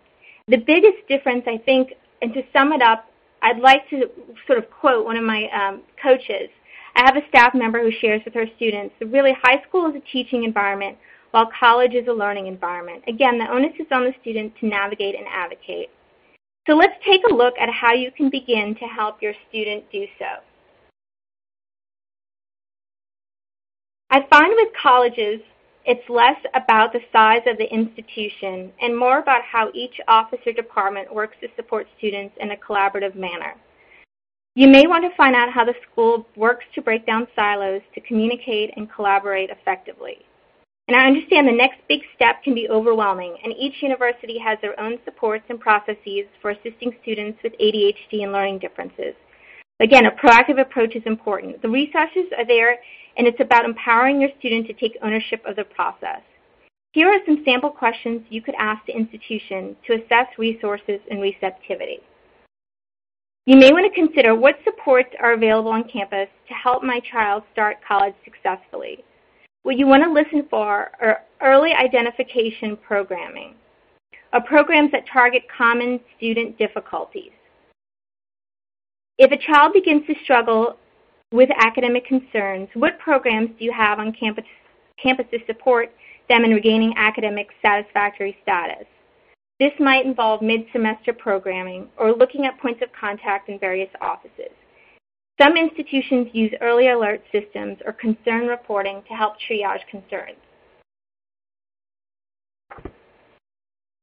The 0.47 0.57
biggest 0.57 1.05
difference, 1.09 1.43
I 1.45 1.57
think, 1.57 1.89
and 2.21 2.33
to 2.33 2.41
sum 2.53 2.73
it 2.73 2.81
up, 2.81 3.05
I'd 3.41 3.59
like 3.59 3.89
to 3.89 4.09
sort 4.47 4.59
of 4.59 4.69
quote 4.69 5.05
one 5.05 5.17
of 5.17 5.23
my 5.23 5.47
um, 5.49 5.83
coaches. 6.01 6.49
I 6.95 7.05
have 7.05 7.15
a 7.15 7.27
staff 7.29 7.53
member 7.53 7.81
who 7.81 7.91
shares 8.01 8.21
with 8.25 8.33
her 8.33 8.45
students 8.57 8.95
that 8.99 9.07
really 9.07 9.33
high 9.41 9.61
school 9.67 9.89
is 9.89 9.95
a 9.95 10.11
teaching 10.11 10.43
environment 10.43 10.97
while 11.31 11.49
college 11.57 11.93
is 11.93 12.07
a 12.07 12.11
learning 12.11 12.47
environment. 12.47 13.03
Again, 13.07 13.37
the 13.37 13.49
onus 13.49 13.73
is 13.79 13.87
on 13.91 14.03
the 14.03 14.13
student 14.21 14.53
to 14.59 14.65
navigate 14.65 15.15
and 15.15 15.25
advocate. 15.31 15.89
So 16.67 16.75
let's 16.75 16.93
take 17.05 17.21
a 17.29 17.33
look 17.33 17.53
at 17.59 17.69
how 17.69 17.93
you 17.93 18.11
can 18.11 18.29
begin 18.29 18.75
to 18.79 18.85
help 18.85 19.21
your 19.21 19.33
student 19.49 19.85
do 19.91 20.05
so. 20.17 20.25
I 24.11 24.25
find 24.29 24.51
with 24.55 24.69
colleges, 24.81 25.39
it's 25.89 26.07
less 26.07 26.37
about 26.53 26.93
the 26.93 26.99
size 27.11 27.41
of 27.47 27.57
the 27.57 27.67
institution 27.73 28.71
and 28.79 28.95
more 28.95 29.17
about 29.17 29.41
how 29.41 29.71
each 29.73 29.99
office 30.07 30.37
or 30.45 30.53
department 30.53 31.11
works 31.11 31.35
to 31.41 31.47
support 31.55 31.87
students 31.97 32.35
in 32.39 32.51
a 32.51 32.55
collaborative 32.57 33.15
manner. 33.15 33.55
You 34.53 34.67
may 34.67 34.85
want 34.85 35.03
to 35.03 35.17
find 35.17 35.35
out 35.35 35.51
how 35.51 35.65
the 35.65 35.73
school 35.91 36.27
works 36.35 36.65
to 36.75 36.83
break 36.83 37.07
down 37.07 37.27
silos 37.35 37.81
to 37.95 38.01
communicate 38.01 38.69
and 38.77 38.91
collaborate 38.91 39.49
effectively. 39.49 40.17
And 40.87 40.95
I 40.95 41.07
understand 41.07 41.47
the 41.47 41.53
next 41.53 41.79
big 41.87 42.01
step 42.15 42.43
can 42.43 42.53
be 42.53 42.69
overwhelming, 42.69 43.37
and 43.43 43.51
each 43.57 43.81
university 43.81 44.37
has 44.37 44.59
their 44.61 44.79
own 44.79 44.99
supports 45.05 45.45
and 45.49 45.59
processes 45.59 46.25
for 46.39 46.51
assisting 46.51 46.95
students 47.01 47.39
with 47.43 47.53
ADHD 47.59 48.21
and 48.21 48.31
learning 48.31 48.59
differences. 48.59 49.15
Again, 49.79 50.05
a 50.05 50.11
proactive 50.11 50.61
approach 50.61 50.95
is 50.95 51.03
important. 51.05 51.61
The 51.63 51.69
resources 51.69 52.25
are 52.37 52.45
there, 52.45 52.77
and 53.19 53.27
it's 53.27 53.41
about 53.41 53.65
empowering 53.65 54.21
your 54.21 54.29
student 54.39 54.65
to 54.65 54.73
take 54.73 54.97
ownership 55.03 55.43
of 55.45 55.57
the 55.57 55.65
process. 55.65 56.21
Here 56.93 57.09
are 57.09 57.19
some 57.25 57.43
sample 57.43 57.69
questions 57.69 58.21
you 58.29 58.41
could 58.41 58.55
ask 58.57 58.83
the 58.85 58.95
institution 58.95 59.75
to 59.85 59.95
assess 59.95 60.27
resources 60.37 61.01
and 61.11 61.21
receptivity. 61.21 61.99
You 63.45 63.57
may 63.57 63.73
want 63.73 63.85
to 63.85 64.01
consider 64.01 64.35
what 64.35 64.55
supports 64.63 65.09
are 65.19 65.33
available 65.33 65.71
on 65.71 65.83
campus 65.89 66.29
to 66.47 66.53
help 66.53 66.81
my 66.81 67.01
child 67.11 67.43
start 67.51 67.77
college 67.85 68.15
successfully. 68.23 69.03
What 69.63 69.77
you 69.77 69.85
want 69.85 70.03
to 70.05 70.13
listen 70.13 70.47
for 70.49 70.89
are 71.01 71.23
early 71.41 71.73
identification 71.73 72.77
programming, 72.77 73.55
or 74.31 74.39
programs 74.41 74.91
that 74.93 75.03
target 75.11 75.43
common 75.55 75.99
student 76.15 76.57
difficulties. 76.57 77.31
If 79.17 79.31
a 79.33 79.45
child 79.45 79.73
begins 79.73 80.07
to 80.07 80.15
struggle 80.23 80.77
with 81.31 81.49
academic 81.57 82.05
concerns, 82.05 82.69
what 82.73 82.99
programs 82.99 83.49
do 83.57 83.65
you 83.65 83.71
have 83.71 83.99
on 83.99 84.13
campus, 84.13 84.45
campus 85.01 85.25
to 85.31 85.39
support 85.45 85.91
them 86.27 86.43
in 86.43 86.51
regaining 86.51 86.93
academic 86.97 87.49
satisfactory 87.61 88.37
status? 88.41 88.85
This 89.59 89.73
might 89.79 90.05
involve 90.05 90.41
mid-semester 90.41 91.13
programming 91.13 91.89
or 91.97 92.13
looking 92.13 92.45
at 92.45 92.59
points 92.59 92.81
of 92.81 92.89
contact 92.99 93.49
in 93.49 93.59
various 93.59 93.89
offices. 94.01 94.51
Some 95.39 95.55
institutions 95.55 96.27
use 96.33 96.51
early 96.61 96.89
alert 96.89 97.21
systems 97.31 97.77
or 97.85 97.93
concern 97.93 98.47
reporting 98.47 99.03
to 99.07 99.13
help 99.13 99.35
triage 99.39 99.85
concerns. 99.89 100.37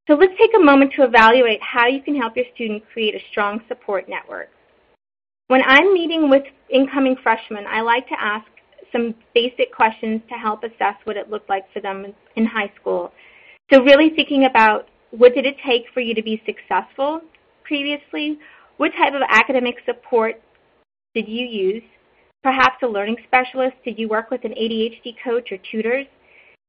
So 0.08 0.14
let's 0.14 0.32
take 0.38 0.52
a 0.56 0.62
moment 0.62 0.92
to 0.94 1.02
evaluate 1.02 1.60
how 1.62 1.86
you 1.88 2.00
can 2.00 2.14
help 2.14 2.36
your 2.36 2.46
student 2.54 2.84
create 2.92 3.14
a 3.14 3.24
strong 3.30 3.60
support 3.66 4.08
network. 4.08 4.50
When 5.48 5.62
I'm 5.64 5.94
meeting 5.94 6.28
with 6.28 6.42
incoming 6.70 7.16
freshmen, 7.22 7.66
I 7.68 7.80
like 7.80 8.08
to 8.08 8.20
ask 8.20 8.46
some 8.90 9.14
basic 9.34 9.72
questions 9.74 10.20
to 10.28 10.34
help 10.34 10.64
assess 10.64 10.94
what 11.04 11.16
it 11.16 11.30
looked 11.30 11.48
like 11.48 11.64
for 11.72 11.80
them 11.80 12.06
in 12.34 12.46
high 12.46 12.72
school. 12.80 13.12
So 13.72 13.82
really 13.82 14.10
thinking 14.10 14.46
about 14.46 14.88
what 15.10 15.34
did 15.34 15.46
it 15.46 15.56
take 15.64 15.84
for 15.94 16.00
you 16.00 16.14
to 16.14 16.22
be 16.22 16.42
successful 16.46 17.20
previously? 17.64 18.38
What 18.76 18.92
type 18.98 19.14
of 19.14 19.22
academic 19.28 19.76
support 19.84 20.40
did 21.14 21.28
you 21.28 21.46
use? 21.46 21.82
Perhaps 22.42 22.76
a 22.82 22.86
learning 22.86 23.16
specialist? 23.26 23.76
Did 23.84 23.98
you 23.98 24.08
work 24.08 24.30
with 24.30 24.44
an 24.44 24.52
ADHD 24.52 25.14
coach 25.22 25.50
or 25.50 25.58
tutors? 25.70 26.06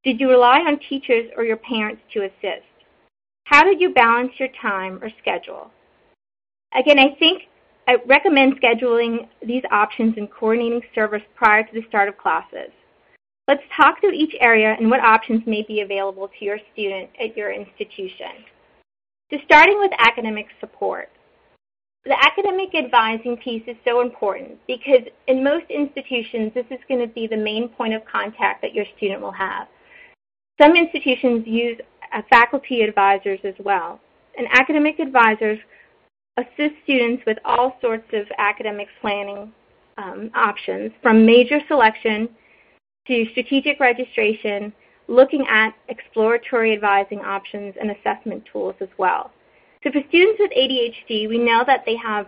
Did 0.04 0.20
you 0.20 0.30
rely 0.30 0.60
on 0.60 0.80
teachers 0.90 1.30
or 1.36 1.44
your 1.44 1.58
parents 1.58 2.02
to 2.14 2.24
assist? 2.24 2.66
How 3.46 3.64
did 3.64 3.82
you 3.82 3.94
balance 3.94 4.32
your 4.38 4.50
time 4.62 5.00
or 5.02 5.10
schedule? 5.20 5.72
Again, 6.78 7.00
I 7.00 7.16
think 7.20 7.44
I 7.88 7.96
recommend 8.06 8.60
scheduling 8.62 9.28
these 9.46 9.64
options 9.72 10.16
and 10.18 10.30
coordinating 10.30 10.82
service 10.94 11.22
prior 11.36 11.64
to 11.64 11.74
the 11.74 11.88
start 11.88 12.10
of 12.10 12.18
classes. 12.18 12.72
Let's 13.48 13.64
talk 13.76 14.02
through 14.02 14.12
each 14.12 14.36
area 14.42 14.76
and 14.78 14.90
what 14.90 15.00
options 15.00 15.42
may 15.48 15.64
be 15.66 15.82
available 15.82 16.28
to 16.28 16.46
your 16.46 16.60
student 16.74 17.10
at 17.22 17.38
your 17.38 17.52
institution. 17.52 18.44
So 19.32 19.38
starting 19.46 19.80
with 19.80 19.92
academic 20.00 20.48
support 20.60 21.10
the 22.08 22.26
academic 22.26 22.74
advising 22.74 23.38
piece 23.38 23.64
is 23.68 23.76
so 23.86 24.02
important 24.02 24.58
because 24.66 25.02
in 25.28 25.44
most 25.44 25.66
institutions, 25.70 26.54
this 26.54 26.66
is 26.72 26.80
going 26.88 27.02
to 27.06 27.14
be 27.14 27.28
the 27.28 27.38
main 27.38 27.68
point 27.68 27.94
of 27.94 28.02
contact 28.06 28.62
that 28.62 28.74
your 28.74 28.86
student 28.96 29.22
will 29.22 29.34
have. 29.34 29.68
Some 30.62 30.76
institutions 30.76 31.46
use 31.46 31.78
faculty 32.30 32.82
advisors 32.82 33.40
as 33.44 33.56
well. 33.60 34.00
And 34.38 34.48
academic 34.52 35.00
advisors 35.00 35.60
assist 36.38 36.76
students 36.84 37.24
with 37.26 37.38
all 37.46 37.78
sorts 37.82 38.08
of 38.14 38.28
academic 38.38 38.88
planning 39.02 39.52
um, 39.98 40.30
options, 40.36 40.92
from 41.02 41.26
major 41.26 41.60
selection 41.68 42.30
to 43.08 43.26
strategic 43.32 43.80
registration, 43.80 44.72
looking 45.08 45.46
at 45.50 45.72
exploratory 45.90 46.74
advising 46.74 47.20
options 47.20 47.74
and 47.80 47.92
assessment 47.92 48.44
tools 48.52 48.76
as 48.82 48.90
well. 48.98 49.32
So 49.84 49.92
for 49.92 50.02
students 50.10 50.40
with 50.40 50.52
ADHD, 50.52 51.30
we 51.30 51.38
know 51.38 51.64
that 51.66 51.84
they 51.86 51.96
have 51.96 52.28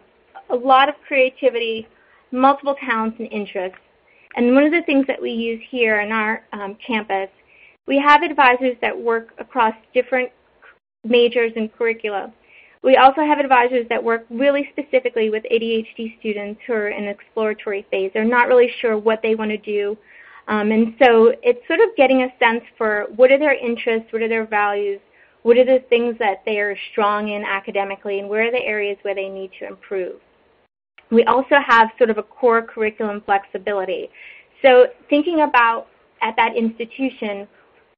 a 0.49 0.55
lot 0.55 0.89
of 0.89 0.95
creativity, 1.07 1.87
multiple 2.31 2.75
talents 2.83 3.17
and 3.19 3.31
interests. 3.31 3.77
And 4.35 4.53
one 4.53 4.63
of 4.63 4.71
the 4.71 4.83
things 4.83 5.05
that 5.07 5.21
we 5.21 5.31
use 5.31 5.61
here 5.69 6.01
in 6.01 6.11
our 6.11 6.43
um, 6.53 6.77
campus, 6.85 7.29
we 7.87 7.99
have 7.99 8.23
advisors 8.23 8.77
that 8.81 8.97
work 8.97 9.29
across 9.39 9.73
different 9.93 10.31
majors 11.03 11.51
and 11.55 11.73
curricula. 11.73 12.31
We 12.81 12.95
also 12.95 13.21
have 13.21 13.39
advisors 13.39 13.85
that 13.89 14.01
work 14.01 14.25
really 14.29 14.69
specifically 14.71 15.29
with 15.29 15.43
ADHD 15.51 16.17
students 16.19 16.61
who 16.65 16.73
are 16.73 16.87
in 16.89 17.03
an 17.03 17.09
exploratory 17.09 17.85
phase. 17.91 18.11
They're 18.13 18.23
not 18.23 18.47
really 18.47 18.71
sure 18.79 18.97
what 18.97 19.19
they 19.21 19.35
want 19.35 19.51
to 19.51 19.57
do. 19.57 19.97
Um, 20.47 20.71
and 20.71 20.95
so 21.01 21.33
it's 21.43 21.65
sort 21.67 21.81
of 21.81 21.89
getting 21.97 22.23
a 22.23 22.29
sense 22.39 22.63
for 22.77 23.07
what 23.15 23.31
are 23.31 23.37
their 23.37 23.53
interests, 23.53 24.11
what 24.11 24.21
are 24.21 24.29
their 24.29 24.47
values, 24.47 24.99
what 25.43 25.57
are 25.57 25.65
the 25.65 25.83
things 25.89 26.15
that 26.19 26.41
they 26.45 26.59
are 26.59 26.75
strong 26.91 27.29
in 27.29 27.43
academically, 27.43 28.19
and 28.19 28.29
where 28.29 28.47
are 28.47 28.51
the 28.51 28.63
areas 28.63 28.97
where 29.03 29.15
they 29.15 29.29
need 29.29 29.51
to 29.59 29.67
improve? 29.67 30.15
We 31.11 31.23
also 31.25 31.55
have 31.65 31.89
sort 31.97 32.09
of 32.09 32.17
a 32.17 32.23
core 32.23 32.61
curriculum 32.61 33.21
flexibility. 33.25 34.09
So 34.61 34.87
thinking 35.09 35.41
about 35.41 35.87
at 36.21 36.35
that 36.37 36.55
institution, 36.55 37.47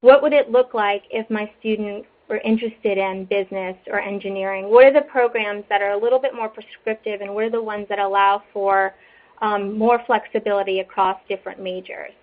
what 0.01 0.21
would 0.21 0.33
it 0.33 0.51
look 0.51 0.73
like 0.73 1.03
if 1.09 1.29
my 1.29 1.51
student 1.59 2.05
were 2.31 2.39
interested 2.39 2.97
in 2.97 3.25
business 3.25 3.77
or 3.87 3.99
engineering? 3.99 4.71
What 4.71 4.85
are 4.85 4.93
the 4.93 5.01
programs 5.01 5.65
that 5.69 5.83
are 5.83 5.91
a 5.91 5.97
little 5.97 6.19
bit 6.19 6.33
more 6.33 6.49
prescriptive 6.49 7.21
and 7.21 7.35
what 7.35 7.43
are 7.43 7.51
the 7.51 7.61
ones 7.61 7.85
that 7.89 7.99
allow 7.99 8.41
for 8.51 8.95
um, 9.43 9.77
more 9.77 10.01
flexibility 10.07 10.79
across 10.79 11.19
different 11.29 11.61
majors? 11.61 12.13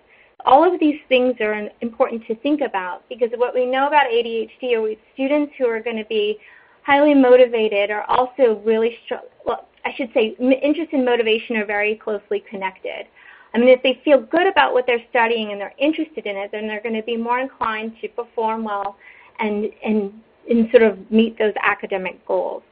all 0.44 0.72
of 0.72 0.78
these 0.78 1.00
things 1.08 1.34
are 1.40 1.68
important 1.80 2.26
to 2.26 2.34
think 2.36 2.60
about 2.60 3.08
because 3.08 3.28
what 3.36 3.54
we 3.54 3.66
know 3.66 3.86
about 3.86 4.06
ADHD 4.06 4.76
are 4.76 4.94
students 5.14 5.52
who 5.58 5.66
are 5.66 5.80
going 5.80 5.96
to 5.96 6.04
be 6.04 6.38
highly 6.82 7.14
motivated 7.14 7.90
are 7.90 8.04
also 8.04 8.62
really. 8.64 8.96
Well, 9.44 9.66
I 9.84 9.94
should 9.94 10.10
say 10.12 10.36
interest 10.38 10.92
and 10.92 11.04
motivation 11.04 11.56
are 11.56 11.66
very 11.66 11.96
closely 11.96 12.42
connected. 12.48 13.06
I 13.54 13.58
mean, 13.58 13.68
if 13.68 13.82
they 13.82 14.00
feel 14.04 14.20
good 14.20 14.46
about 14.46 14.74
what 14.74 14.86
they're 14.86 15.04
studying 15.08 15.52
and 15.52 15.60
they're 15.60 15.74
interested 15.78 16.26
in 16.26 16.36
it, 16.36 16.52
then 16.52 16.66
they're 16.66 16.82
going 16.82 16.94
to 16.94 17.02
be 17.02 17.16
more 17.16 17.40
inclined 17.40 17.94
to 18.02 18.08
perform 18.08 18.64
well 18.64 18.96
and, 19.38 19.66
and, 19.84 20.12
and 20.48 20.70
sort 20.70 20.82
of 20.82 21.10
meet 21.10 21.38
those 21.38 21.54
academic 21.62 22.24
goals. 22.26 22.62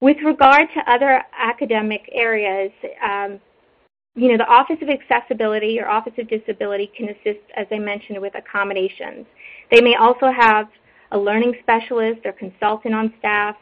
With 0.00 0.16
regard 0.24 0.68
to 0.74 0.90
other 0.90 1.22
academic 1.38 2.08
areas, 2.12 2.72
um, 3.04 3.40
you 4.14 4.28
know, 4.28 4.36
the 4.36 4.46
Office 4.46 4.76
of 4.82 4.88
Accessibility 4.88 5.80
or 5.80 5.88
Office 5.88 6.12
of 6.18 6.28
Disability 6.28 6.90
can 6.96 7.08
assist, 7.08 7.40
as 7.56 7.66
I 7.70 7.78
mentioned, 7.78 8.20
with 8.20 8.34
accommodations. 8.34 9.26
They 9.70 9.80
may 9.80 9.94
also 9.94 10.30
have 10.30 10.68
a 11.12 11.18
learning 11.18 11.54
specialist 11.62 12.20
or 12.24 12.32
consultant 12.32 12.94
on 12.94 13.14
staff. 13.18 13.56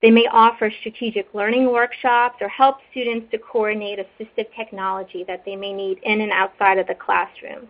They 0.00 0.10
may 0.10 0.26
offer 0.32 0.72
strategic 0.80 1.32
learning 1.34 1.70
workshops 1.70 2.38
or 2.40 2.48
help 2.48 2.78
students 2.90 3.30
to 3.30 3.38
coordinate 3.38 4.00
assistive 4.00 4.46
technology 4.56 5.24
that 5.28 5.44
they 5.44 5.54
may 5.54 5.72
need 5.72 5.98
in 6.02 6.20
and 6.20 6.32
outside 6.32 6.78
of 6.78 6.88
the 6.88 6.94
classroom. 6.94 7.68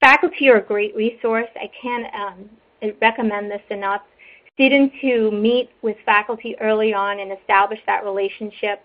Faculty 0.00 0.50
are 0.50 0.58
a 0.58 0.62
great 0.62 0.94
resource. 0.94 1.48
I 1.56 1.70
can't 1.80 2.14
um, 2.14 2.50
recommend 3.00 3.50
this 3.50 3.62
enough. 3.70 4.02
Students 4.54 4.94
who 5.02 5.30
meet 5.30 5.70
with 5.82 5.96
faculty 6.04 6.56
early 6.60 6.94
on 6.94 7.20
and 7.20 7.32
establish 7.32 7.78
that 7.86 8.04
relationship 8.04 8.82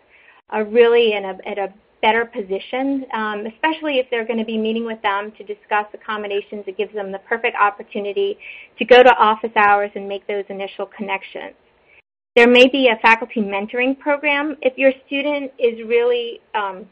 are 0.49 0.65
really 0.65 1.13
in 1.13 1.25
a, 1.25 1.37
at 1.47 1.57
a 1.57 1.73
better 2.01 2.25
position, 2.25 3.05
um, 3.13 3.45
especially 3.45 3.99
if 3.99 4.07
they're 4.09 4.25
going 4.25 4.39
to 4.39 4.45
be 4.45 4.57
meeting 4.57 4.85
with 4.85 5.01
them 5.01 5.31
to 5.37 5.43
discuss 5.43 5.85
accommodations. 5.93 6.63
It 6.67 6.77
gives 6.77 6.93
them 6.93 7.11
the 7.11 7.19
perfect 7.19 7.55
opportunity 7.59 8.37
to 8.79 8.85
go 8.85 9.03
to 9.03 9.15
office 9.17 9.51
hours 9.55 9.91
and 9.95 10.07
make 10.07 10.25
those 10.27 10.43
initial 10.49 10.87
connections. 10.87 11.53
There 12.35 12.49
may 12.49 12.67
be 12.67 12.87
a 12.87 12.99
faculty 13.01 13.41
mentoring 13.41 13.99
program 13.99 14.57
if 14.61 14.77
your 14.77 14.91
student 15.05 15.51
is 15.59 15.85
really 15.85 16.39
um, 16.55 16.87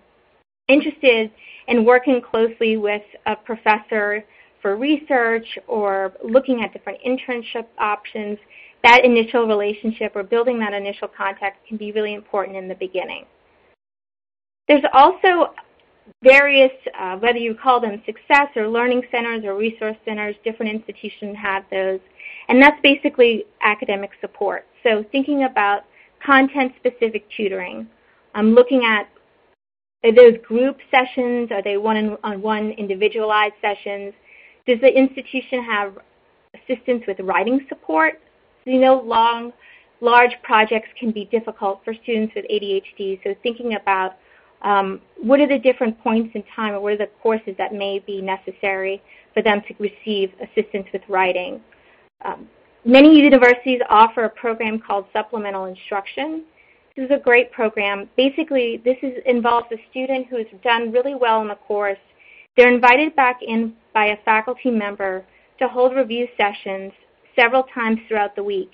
interested 0.68 1.32
in 1.68 1.86
working 1.86 2.22
closely 2.22 2.78
with 2.78 3.02
a 3.26 3.36
professor 3.36 4.24
for 4.62 4.76
research 4.76 5.46
or 5.68 6.14
looking 6.24 6.62
at 6.62 6.74
different 6.74 7.00
internship 7.06 7.66
options. 7.78 8.38
That 8.84 9.04
initial 9.04 9.46
relationship 9.46 10.14
or 10.16 10.24
building 10.24 10.60
that 10.60 10.74
initial 10.74 11.08
contact 11.08 11.68
can 11.68 11.78
be 11.78 11.92
really 11.92 12.14
important 12.14 12.58
in 12.58 12.68
the 12.68 12.76
beginning. 12.76 13.26
There's 14.68 14.84
also 14.94 15.54
various, 16.24 16.72
uh, 16.98 17.18
whether 17.18 17.38
you 17.38 17.56
call 17.56 17.80
them 17.80 18.02
success 18.06 18.48
or 18.56 18.68
learning 18.68 19.04
centers 19.12 19.44
or 19.44 19.56
resource 19.56 19.98
centers, 20.06 20.36
different 20.44 20.72
institutions 20.72 21.36
have 21.42 21.64
those. 21.72 22.00
And 22.48 22.62
that's 22.62 22.80
basically 22.82 23.46
academic 23.62 24.12
support. 24.22 24.66
So 24.84 25.04
thinking 25.12 25.44
about 25.44 25.84
content-specific 26.26 27.26
tutoring, 27.36 27.88
I'm 28.34 28.54
looking 28.54 28.84
at 28.86 29.10
are 30.04 30.14
those 30.14 30.38
group 30.48 30.78
sessions? 30.92 31.52
Are 31.52 31.62
they 31.62 31.76
one-on-one 31.76 32.72
individualized 32.72 33.56
sessions? 33.62 34.14
Does 34.70 34.82
the 34.82 34.96
institution 34.96 35.64
have 35.64 35.98
assistance 36.54 37.04
with 37.08 37.20
writing 37.22 37.66
support? 37.70 38.22
So 38.64 38.70
you 38.70 38.80
know 38.80 39.02
long, 39.02 39.52
large 40.00 40.34
projects 40.44 40.90
can 41.00 41.10
be 41.12 41.26
difficult 41.26 41.82
for 41.84 41.96
students 42.04 42.36
with 42.36 42.46
ADHD, 42.46 43.20
so 43.24 43.34
thinking 43.42 43.74
about 43.74 44.18
um, 44.62 45.02
what 45.20 45.40
are 45.40 45.48
the 45.48 45.58
different 45.58 46.00
points 46.04 46.36
in 46.36 46.44
time 46.56 46.76
or 46.76 46.82
what 46.82 46.94
are 46.94 46.98
the 46.98 47.10
courses 47.24 47.56
that 47.58 47.74
may 47.74 47.98
be 47.98 48.22
necessary 48.22 49.02
for 49.34 49.42
them 49.42 49.64
to 49.68 49.74
receive 49.80 50.32
assistance 50.40 50.86
with 50.94 51.02
writing. 51.10 51.60
Um, 52.24 52.48
many 52.86 53.20
universities 53.20 53.82
offer 53.90 54.26
a 54.26 54.30
program 54.30 54.78
called 54.78 55.06
supplemental 55.12 55.66
instruction. 55.66 56.44
This 56.96 57.06
is 57.06 57.12
a 57.12 57.18
great 57.18 57.52
program. 57.52 58.08
Basically, 58.16 58.84
this 58.86 58.98
is, 59.02 59.14
involves 59.26 59.66
a 59.72 59.78
student 59.90 60.28
who 60.28 60.38
has 60.38 60.48
done 60.64 60.92
really 60.92 61.16
well 61.16 61.42
in 61.42 61.48
the 61.48 61.56
course. 61.56 61.98
They're 62.60 62.76
invited 62.76 63.16
back 63.16 63.40
in 63.42 63.74
by 63.94 64.08
a 64.08 64.18
faculty 64.26 64.70
member 64.70 65.24
to 65.60 65.70
hold 65.70 65.96
review 65.96 66.28
sessions 66.36 66.92
several 67.34 67.64
times 67.74 68.00
throughout 68.06 68.36
the 68.36 68.44
week. 68.44 68.72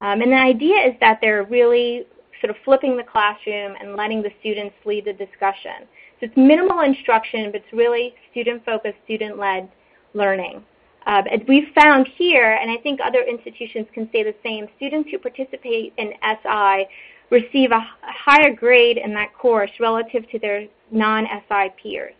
Um, 0.00 0.22
and 0.22 0.32
the 0.32 0.36
idea 0.36 0.76
is 0.86 0.94
that 1.00 1.18
they're 1.20 1.44
really 1.44 2.06
sort 2.40 2.48
of 2.48 2.56
flipping 2.64 2.96
the 2.96 3.02
classroom 3.02 3.74
and 3.78 3.96
letting 3.96 4.22
the 4.22 4.30
students 4.40 4.74
lead 4.86 5.04
the 5.04 5.12
discussion. 5.12 5.84
So 6.18 6.24
it's 6.24 6.36
minimal 6.38 6.80
instruction, 6.80 7.52
but 7.52 7.56
it's 7.56 7.72
really 7.74 8.14
student-focused, 8.30 8.96
student-led 9.04 9.68
learning. 10.14 10.64
Uh, 11.04 11.20
we've 11.46 11.68
found 11.74 12.08
here, 12.16 12.56
and 12.58 12.70
I 12.70 12.78
think 12.78 12.98
other 13.04 13.22
institutions 13.24 13.88
can 13.92 14.08
say 14.10 14.22
the 14.22 14.34
same, 14.42 14.68
students 14.78 15.10
who 15.10 15.18
participate 15.18 15.92
in 15.98 16.14
SI 16.22 16.86
receive 17.28 17.72
a 17.72 17.86
higher 18.00 18.54
grade 18.54 18.96
in 18.96 19.12
that 19.12 19.34
course 19.34 19.70
relative 19.78 20.26
to 20.30 20.38
their 20.38 20.66
non-SI 20.90 21.74
peers. 21.82 22.14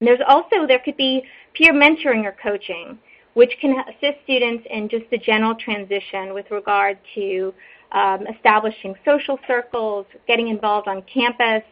There's 0.00 0.20
also, 0.26 0.66
there 0.66 0.78
could 0.78 0.96
be 0.96 1.22
peer 1.54 1.74
mentoring 1.74 2.24
or 2.24 2.34
coaching, 2.42 2.98
which 3.34 3.52
can 3.60 3.76
assist 3.80 4.22
students 4.24 4.66
in 4.70 4.88
just 4.88 5.04
the 5.10 5.18
general 5.18 5.54
transition 5.54 6.32
with 6.32 6.50
regard 6.50 6.98
to 7.14 7.52
um, 7.92 8.26
establishing 8.34 8.94
social 9.04 9.38
circles, 9.46 10.06
getting 10.26 10.48
involved 10.48 10.88
on 10.88 11.02
campus, 11.02 11.62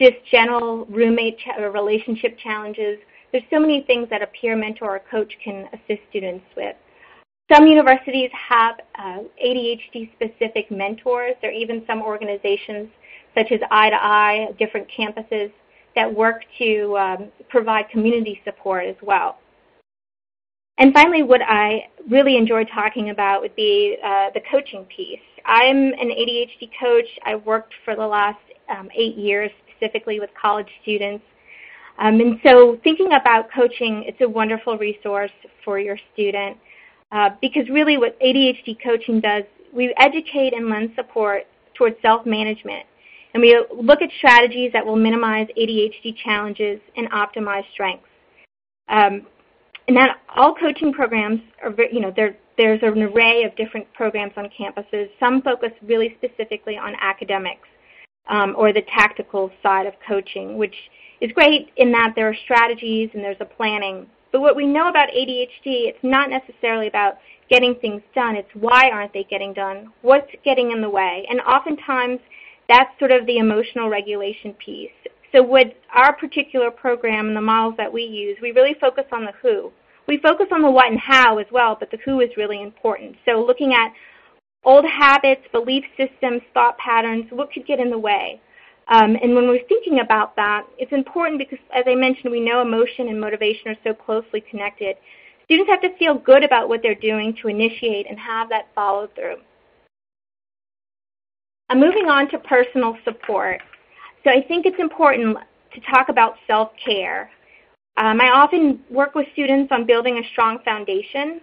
just 0.00 0.14
general 0.30 0.86
roommate 0.86 1.38
ch 1.38 1.48
relationship 1.72 2.38
challenges. 2.38 2.98
There's 3.32 3.44
so 3.50 3.58
many 3.58 3.82
things 3.82 4.08
that 4.10 4.22
a 4.22 4.26
peer 4.28 4.56
mentor 4.56 4.96
or 4.96 5.00
coach 5.10 5.32
can 5.42 5.68
assist 5.72 6.02
students 6.10 6.44
with. 6.56 6.76
Some 7.52 7.66
universities 7.66 8.30
have 8.32 8.76
uh, 8.98 9.18
ADHD-specific 9.44 10.70
mentors. 10.70 11.34
There 11.42 11.50
are 11.50 11.54
even 11.54 11.82
some 11.86 12.00
organizations 12.00 12.88
such 13.34 13.50
as 13.50 13.60
Eye 13.70 13.90
to 13.90 13.96
Eye, 13.96 14.48
different 14.58 14.86
campuses 14.88 15.50
that 15.94 16.12
work 16.12 16.42
to 16.58 16.96
um, 16.96 17.32
provide 17.48 17.88
community 17.90 18.40
support 18.44 18.86
as 18.86 18.96
well. 19.02 19.38
And 20.78 20.92
finally, 20.94 21.22
what 21.22 21.42
I 21.42 21.88
really 22.10 22.36
enjoy 22.36 22.64
talking 22.64 23.10
about 23.10 23.42
would 23.42 23.54
be 23.54 23.96
uh, 24.04 24.30
the 24.34 24.40
coaching 24.50 24.84
piece. 24.86 25.20
I'm 25.44 25.76
an 25.76 26.10
ADHD 26.10 26.70
coach. 26.80 27.06
I 27.24 27.36
worked 27.36 27.74
for 27.84 27.94
the 27.94 28.06
last 28.06 28.38
um, 28.68 28.88
eight 28.96 29.16
years 29.16 29.50
specifically 29.76 30.18
with 30.18 30.30
college 30.40 30.68
students. 30.82 31.24
Um, 31.98 32.20
and 32.20 32.40
so 32.44 32.78
thinking 32.82 33.12
about 33.12 33.52
coaching, 33.52 34.04
it's 34.06 34.20
a 34.22 34.28
wonderful 34.28 34.78
resource 34.78 35.30
for 35.64 35.78
your 35.78 35.98
student 36.14 36.56
uh, 37.12 37.30
because 37.40 37.68
really 37.68 37.98
what 37.98 38.18
ADHD 38.20 38.82
coaching 38.82 39.20
does, 39.20 39.44
we 39.72 39.94
educate 39.98 40.54
and 40.54 40.68
lend 40.68 40.92
support 40.96 41.46
towards 41.74 41.96
self-management. 42.00 42.86
And 43.34 43.40
we 43.40 43.58
look 43.74 44.02
at 44.02 44.10
strategies 44.18 44.72
that 44.72 44.84
will 44.84 44.96
minimize 44.96 45.46
ADHD 45.58 46.16
challenges 46.22 46.80
and 46.96 47.10
optimize 47.10 47.64
strengths. 47.72 48.04
Um, 48.88 49.26
and 49.88 49.96
that 49.96 50.18
all 50.36 50.54
coaching 50.54 50.92
programs 50.92 51.40
are, 51.62 51.74
you 51.90 52.00
know, 52.00 52.12
there's 52.14 52.80
an 52.82 53.02
array 53.02 53.44
of 53.44 53.56
different 53.56 53.92
programs 53.94 54.32
on 54.36 54.48
campuses. 54.58 55.08
Some 55.18 55.42
focus 55.42 55.70
really 55.82 56.16
specifically 56.18 56.76
on 56.76 56.94
academics 57.00 57.68
um, 58.28 58.54
or 58.56 58.72
the 58.72 58.82
tactical 58.96 59.50
side 59.62 59.86
of 59.86 59.94
coaching, 60.06 60.56
which 60.58 60.74
is 61.20 61.32
great 61.32 61.70
in 61.76 61.90
that 61.92 62.12
there 62.14 62.28
are 62.28 62.36
strategies 62.44 63.10
and 63.14 63.22
there's 63.22 63.40
a 63.40 63.44
planning. 63.44 64.06
But 64.30 64.40
what 64.40 64.56
we 64.56 64.66
know 64.66 64.88
about 64.88 65.08
ADHD, 65.08 65.88
it's 65.88 65.98
not 66.02 66.30
necessarily 66.30 66.86
about 66.86 67.14
getting 67.50 67.74
things 67.76 68.02
done. 68.14 68.36
It's 68.36 68.48
why 68.54 68.90
aren't 68.92 69.12
they 69.12 69.24
getting 69.28 69.52
done? 69.52 69.92
What's 70.02 70.30
getting 70.44 70.72
in 70.72 70.80
the 70.80 70.88
way? 70.88 71.26
And 71.28 71.40
oftentimes, 71.40 72.20
that's 72.68 72.96
sort 72.98 73.10
of 73.10 73.26
the 73.26 73.38
emotional 73.38 73.88
regulation 73.88 74.54
piece. 74.54 74.90
So 75.32 75.42
with 75.42 75.68
our 75.94 76.14
particular 76.14 76.70
program 76.70 77.28
and 77.28 77.36
the 77.36 77.40
models 77.40 77.74
that 77.78 77.92
we 77.92 78.02
use, 78.02 78.36
we 78.42 78.52
really 78.52 78.74
focus 78.80 79.04
on 79.12 79.24
the 79.24 79.32
who. 79.40 79.72
We 80.06 80.18
focus 80.18 80.46
on 80.52 80.62
the 80.62 80.70
what 80.70 80.90
and 80.90 81.00
how 81.00 81.38
as 81.38 81.46
well, 81.50 81.76
but 81.78 81.90
the 81.90 81.98
who 82.04 82.20
is 82.20 82.30
really 82.36 82.62
important. 82.62 83.16
So 83.24 83.42
looking 83.44 83.72
at 83.72 83.92
old 84.64 84.84
habits, 84.84 85.42
belief 85.52 85.84
systems, 85.96 86.42
thought 86.52 86.76
patterns, 86.78 87.26
what 87.30 87.52
could 87.52 87.66
get 87.66 87.80
in 87.80 87.90
the 87.90 87.98
way? 87.98 88.40
Um, 88.88 89.16
and 89.22 89.34
when 89.34 89.46
we're 89.46 89.64
thinking 89.68 90.00
about 90.00 90.34
that, 90.36 90.66
it's 90.76 90.92
important 90.92 91.38
because, 91.38 91.58
as 91.74 91.84
I 91.86 91.94
mentioned, 91.94 92.32
we 92.32 92.40
know 92.40 92.60
emotion 92.60 93.08
and 93.08 93.20
motivation 93.20 93.68
are 93.68 93.76
so 93.84 93.94
closely 93.94 94.42
connected. 94.50 94.96
Students 95.44 95.70
have 95.70 95.82
to 95.82 95.96
feel 95.98 96.14
good 96.14 96.42
about 96.42 96.68
what 96.68 96.80
they're 96.82 96.94
doing 96.94 97.34
to 97.40 97.48
initiate 97.48 98.06
and 98.08 98.18
have 98.18 98.48
that 98.48 98.68
follow 98.74 99.08
through. 99.14 99.36
I'm 101.72 101.80
moving 101.80 102.10
on 102.10 102.28
to 102.32 102.38
personal 102.38 102.98
support. 103.02 103.62
So 104.24 104.30
I 104.30 104.42
think 104.46 104.66
it's 104.66 104.78
important 104.78 105.38
to 105.72 105.80
talk 105.90 106.10
about 106.10 106.34
self-care. 106.46 107.30
Um, 107.96 108.20
I 108.20 108.28
often 108.28 108.80
work 108.90 109.14
with 109.14 109.26
students 109.32 109.72
on 109.72 109.86
building 109.86 110.18
a 110.18 110.28
strong 110.32 110.58
foundation 110.66 111.40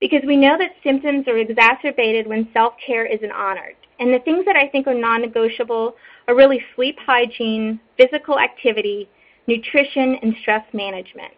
because 0.00 0.20
we 0.24 0.36
know 0.36 0.56
that 0.56 0.76
symptoms 0.84 1.26
are 1.26 1.36
exacerbated 1.38 2.28
when 2.28 2.48
self-care 2.52 3.06
isn't 3.06 3.32
honored. 3.32 3.74
And 3.98 4.14
the 4.14 4.20
things 4.20 4.44
that 4.44 4.54
I 4.54 4.68
think 4.68 4.86
are 4.86 4.94
non-negotiable 4.94 5.96
are 6.28 6.36
really 6.36 6.62
sleep 6.76 6.96
hygiene, 7.04 7.80
physical 7.96 8.38
activity, 8.38 9.08
nutrition, 9.48 10.16
and 10.22 10.36
stress 10.42 10.62
management. 10.72 11.34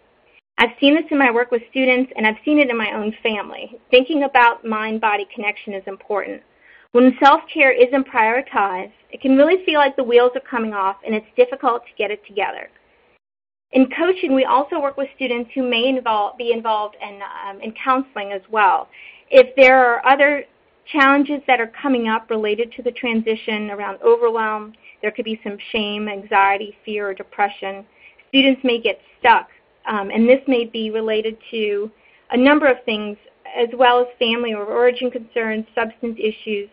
I've 0.58 0.76
seen 0.78 0.94
this 0.94 1.10
in 1.10 1.16
my 1.16 1.30
work 1.30 1.50
with 1.50 1.62
students, 1.70 2.12
and 2.14 2.26
I've 2.26 2.44
seen 2.44 2.58
it 2.58 2.68
in 2.68 2.76
my 2.76 2.92
own 2.92 3.14
family. 3.22 3.80
Thinking 3.90 4.24
about 4.24 4.66
mind-body 4.66 5.28
connection 5.34 5.72
is 5.72 5.84
important. 5.86 6.42
When 6.94 7.12
self-care 7.20 7.72
isn't 7.72 8.06
prioritized, 8.06 8.92
it 9.10 9.20
can 9.20 9.36
really 9.36 9.64
feel 9.66 9.80
like 9.80 9.96
the 9.96 10.04
wheels 10.04 10.30
are 10.36 10.48
coming 10.48 10.74
off 10.74 10.94
and 11.04 11.12
it's 11.12 11.26
difficult 11.36 11.82
to 11.86 11.90
get 11.98 12.12
it 12.12 12.24
together. 12.24 12.70
In 13.72 13.88
coaching, 13.98 14.32
we 14.32 14.44
also 14.44 14.80
work 14.80 14.96
with 14.96 15.08
students 15.16 15.50
who 15.56 15.68
may 15.68 15.88
involve, 15.88 16.38
be 16.38 16.52
involved 16.52 16.94
in, 17.02 17.18
um, 17.20 17.60
in 17.60 17.72
counseling 17.72 18.30
as 18.30 18.42
well. 18.48 18.88
If 19.28 19.56
there 19.56 19.84
are 19.84 20.06
other 20.06 20.44
challenges 20.92 21.40
that 21.48 21.60
are 21.60 21.72
coming 21.82 22.06
up 22.06 22.30
related 22.30 22.70
to 22.76 22.82
the 22.84 22.92
transition 22.92 23.72
around 23.72 23.98
overwhelm, 24.00 24.72
there 25.02 25.10
could 25.10 25.24
be 25.24 25.40
some 25.42 25.58
shame, 25.72 26.08
anxiety, 26.08 26.76
fear, 26.84 27.08
or 27.08 27.14
depression. 27.14 27.84
Students 28.28 28.60
may 28.62 28.80
get 28.80 29.00
stuck, 29.18 29.48
um, 29.88 30.10
and 30.10 30.28
this 30.28 30.42
may 30.46 30.64
be 30.64 30.92
related 30.92 31.36
to 31.50 31.90
a 32.30 32.36
number 32.36 32.68
of 32.68 32.76
things 32.84 33.16
as 33.56 33.68
well 33.76 33.98
as 33.98 34.06
family 34.20 34.54
or 34.54 34.64
origin 34.64 35.10
concerns, 35.10 35.66
substance 35.74 36.16
issues, 36.20 36.68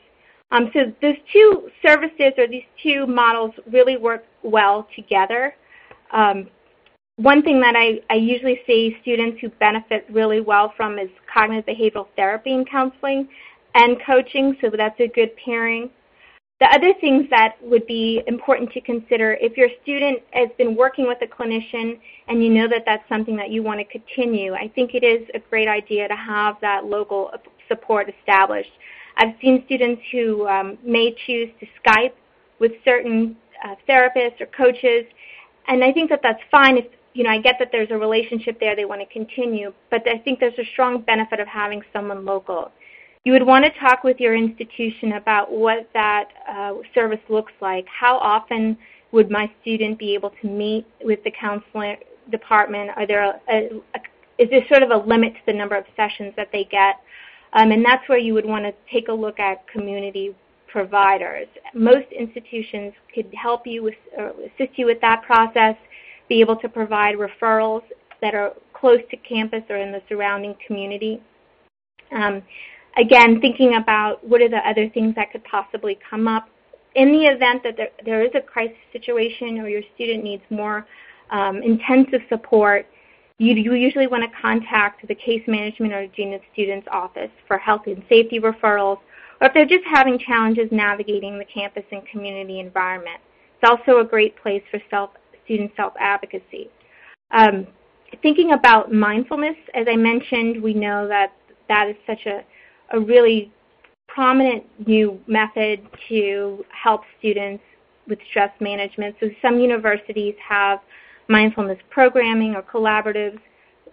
um, 0.51 0.69
so 0.73 0.93
those 1.01 1.15
two 1.31 1.69
services 1.83 2.33
or 2.37 2.47
these 2.47 2.65
two 2.83 3.07
models 3.07 3.51
really 3.71 3.97
work 3.97 4.25
well 4.43 4.87
together. 4.95 5.55
Um, 6.11 6.49
one 7.15 7.41
thing 7.41 7.59
that 7.61 7.75
I, 7.75 8.01
I 8.09 8.15
usually 8.15 8.61
see 8.65 8.97
students 9.01 9.39
who 9.39 9.49
benefit 9.49 10.05
really 10.09 10.41
well 10.41 10.73
from 10.75 10.97
is 10.97 11.09
cognitive 11.31 11.65
behavioral 11.65 12.07
therapy 12.15 12.53
and 12.53 12.69
counseling 12.69 13.27
and 13.75 13.97
coaching, 14.05 14.57
so 14.59 14.69
that's 14.75 14.99
a 14.99 15.07
good 15.07 15.31
pairing. 15.37 15.89
The 16.59 16.67
other 16.67 16.93
things 16.99 17.27
that 17.31 17.55
would 17.61 17.87
be 17.87 18.21
important 18.27 18.71
to 18.73 18.81
consider, 18.81 19.33
if 19.41 19.57
your 19.57 19.69
student 19.81 20.19
has 20.31 20.49
been 20.57 20.75
working 20.75 21.07
with 21.07 21.17
a 21.21 21.27
clinician 21.27 21.99
and 22.27 22.43
you 22.43 22.49
know 22.49 22.67
that 22.67 22.83
that's 22.85 23.07
something 23.09 23.35
that 23.37 23.49
you 23.49 23.63
want 23.63 23.79
to 23.79 23.85
continue, 23.85 24.53
I 24.53 24.67
think 24.67 24.93
it 24.93 25.03
is 25.03 25.27
a 25.33 25.39
great 25.39 25.67
idea 25.67 26.07
to 26.07 26.15
have 26.15 26.57
that 26.61 26.85
local 26.85 27.31
support 27.67 28.13
established. 28.19 28.71
I've 29.21 29.35
seen 29.39 29.63
students 29.67 30.01
who 30.11 30.47
um, 30.47 30.79
may 30.83 31.15
choose 31.27 31.49
to 31.59 31.67
Skype 31.79 32.13
with 32.59 32.71
certain 32.83 33.37
uh, 33.63 33.75
therapists 33.87 34.41
or 34.41 34.47
coaches, 34.47 35.05
and 35.67 35.83
I 35.83 35.91
think 35.93 36.09
that 36.09 36.21
that's 36.23 36.41
fine 36.49 36.77
if 36.77 36.85
you 37.13 37.23
know, 37.23 37.29
I 37.29 37.39
get 37.39 37.57
that 37.59 37.69
there's 37.71 37.91
a 37.91 37.97
relationship 37.97 38.59
there 38.59 38.75
they 38.75 38.85
want 38.85 39.01
to 39.01 39.07
continue, 39.07 39.73
but 39.89 40.07
I 40.07 40.17
think 40.19 40.39
there's 40.39 40.57
a 40.57 40.65
strong 40.71 41.01
benefit 41.01 41.39
of 41.39 41.47
having 41.47 41.81
someone 41.91 42.25
local. 42.25 42.71
You 43.23 43.33
would 43.33 43.45
want 43.45 43.65
to 43.65 43.79
talk 43.79 44.03
with 44.03 44.19
your 44.19 44.35
institution 44.35 45.13
about 45.13 45.51
what 45.51 45.89
that 45.93 46.29
uh, 46.49 46.73
service 46.95 47.19
looks 47.29 47.51
like. 47.61 47.85
How 47.87 48.17
often 48.17 48.77
would 49.11 49.29
my 49.29 49.51
student 49.61 49.99
be 49.99 50.15
able 50.15 50.31
to 50.41 50.47
meet 50.47 50.87
with 51.03 51.23
the 51.23 51.31
counseling 51.31 51.97
department? 52.31 52.91
Are 52.95 53.05
there 53.05 53.23
a, 53.23 53.39
a, 53.49 53.69
a, 53.95 53.99
is 54.41 54.49
there 54.49 54.65
sort 54.69 54.81
of 54.81 54.89
a 54.89 55.05
limit 55.05 55.33
to 55.33 55.39
the 55.45 55.53
number 55.53 55.75
of 55.75 55.85
sessions 55.95 56.33
that 56.37 56.49
they 56.51 56.63
get? 56.63 56.95
Um, 57.53 57.71
and 57.71 57.83
that's 57.83 58.07
where 58.07 58.17
you 58.17 58.33
would 58.33 58.45
want 58.45 58.65
to 58.65 58.73
take 58.91 59.09
a 59.09 59.13
look 59.13 59.39
at 59.39 59.67
community 59.67 60.35
providers. 60.67 61.47
Most 61.73 62.07
institutions 62.17 62.93
could 63.13 63.31
help 63.33 63.67
you 63.67 63.83
with, 63.83 63.95
assist 64.17 64.77
you 64.77 64.85
with 64.85 65.01
that 65.01 65.21
process 65.23 65.75
be 66.31 66.39
able 66.39 66.55
to 66.55 66.69
provide 66.69 67.15
referrals 67.15 67.81
that 68.21 68.33
are 68.33 68.53
close 68.73 69.01
to 69.09 69.17
campus 69.17 69.63
or 69.69 69.75
in 69.75 69.91
the 69.91 70.01
surrounding 70.07 70.55
community. 70.65 71.21
Um, 72.13 72.41
again, 72.97 73.41
thinking 73.41 73.75
about 73.75 74.25
what 74.25 74.41
are 74.41 74.47
the 74.47 74.65
other 74.65 74.87
things 74.87 75.13
that 75.15 75.33
could 75.33 75.43
possibly 75.43 75.99
come 76.09 76.29
up. 76.29 76.47
In 76.95 77.11
the 77.11 77.25
event 77.25 77.63
that 77.63 77.75
there, 77.75 77.89
there 78.05 78.23
is 78.23 78.31
a 78.33 78.39
crisis 78.39 78.77
situation 78.93 79.59
or 79.59 79.67
your 79.67 79.81
student 79.95 80.23
needs 80.23 80.43
more 80.49 80.87
um, 81.31 81.61
intensive 81.63 82.21
support, 82.29 82.85
you, 83.41 83.55
you 83.55 83.73
usually 83.73 84.05
want 84.05 84.23
to 84.23 84.29
contact 84.39 85.07
the 85.07 85.15
case 85.15 85.41
management 85.47 85.93
or 85.93 86.05
dean 86.15 86.35
of 86.35 86.41
students 86.53 86.87
office 86.91 87.31
for 87.47 87.57
health 87.57 87.81
and 87.87 88.03
safety 88.07 88.39
referrals, 88.39 88.99
or 89.39 89.47
if 89.47 89.53
they're 89.55 89.65
just 89.65 89.83
having 89.91 90.19
challenges 90.19 90.69
navigating 90.71 91.39
the 91.39 91.45
campus 91.45 91.83
and 91.91 92.05
community 92.07 92.59
environment. 92.59 93.19
It's 93.59 93.67
also 93.67 93.99
a 93.99 94.03
great 94.03 94.35
place 94.37 94.61
for 94.69 94.79
self 94.91 95.09
student 95.43 95.71
self-advocacy. 95.75 96.69
Um, 97.31 97.65
thinking 98.21 98.51
about 98.51 98.93
mindfulness, 98.93 99.55
as 99.73 99.87
I 99.89 99.95
mentioned, 99.95 100.61
we 100.61 100.75
know 100.75 101.07
that 101.07 101.33
that 101.67 101.89
is 101.89 101.95
such 102.05 102.27
a, 102.27 102.43
a 102.95 102.99
really 102.99 103.51
prominent 104.07 104.63
new 104.85 105.19
method 105.25 105.81
to 106.09 106.63
help 106.69 107.01
students 107.17 107.63
with 108.07 108.19
stress 108.29 108.51
management. 108.59 109.15
So 109.19 109.29
some 109.41 109.59
universities 109.59 110.35
have 110.47 110.79
mindfulness 111.31 111.79
programming 111.89 112.55
or 112.55 112.61
collaboratives, 112.61 113.39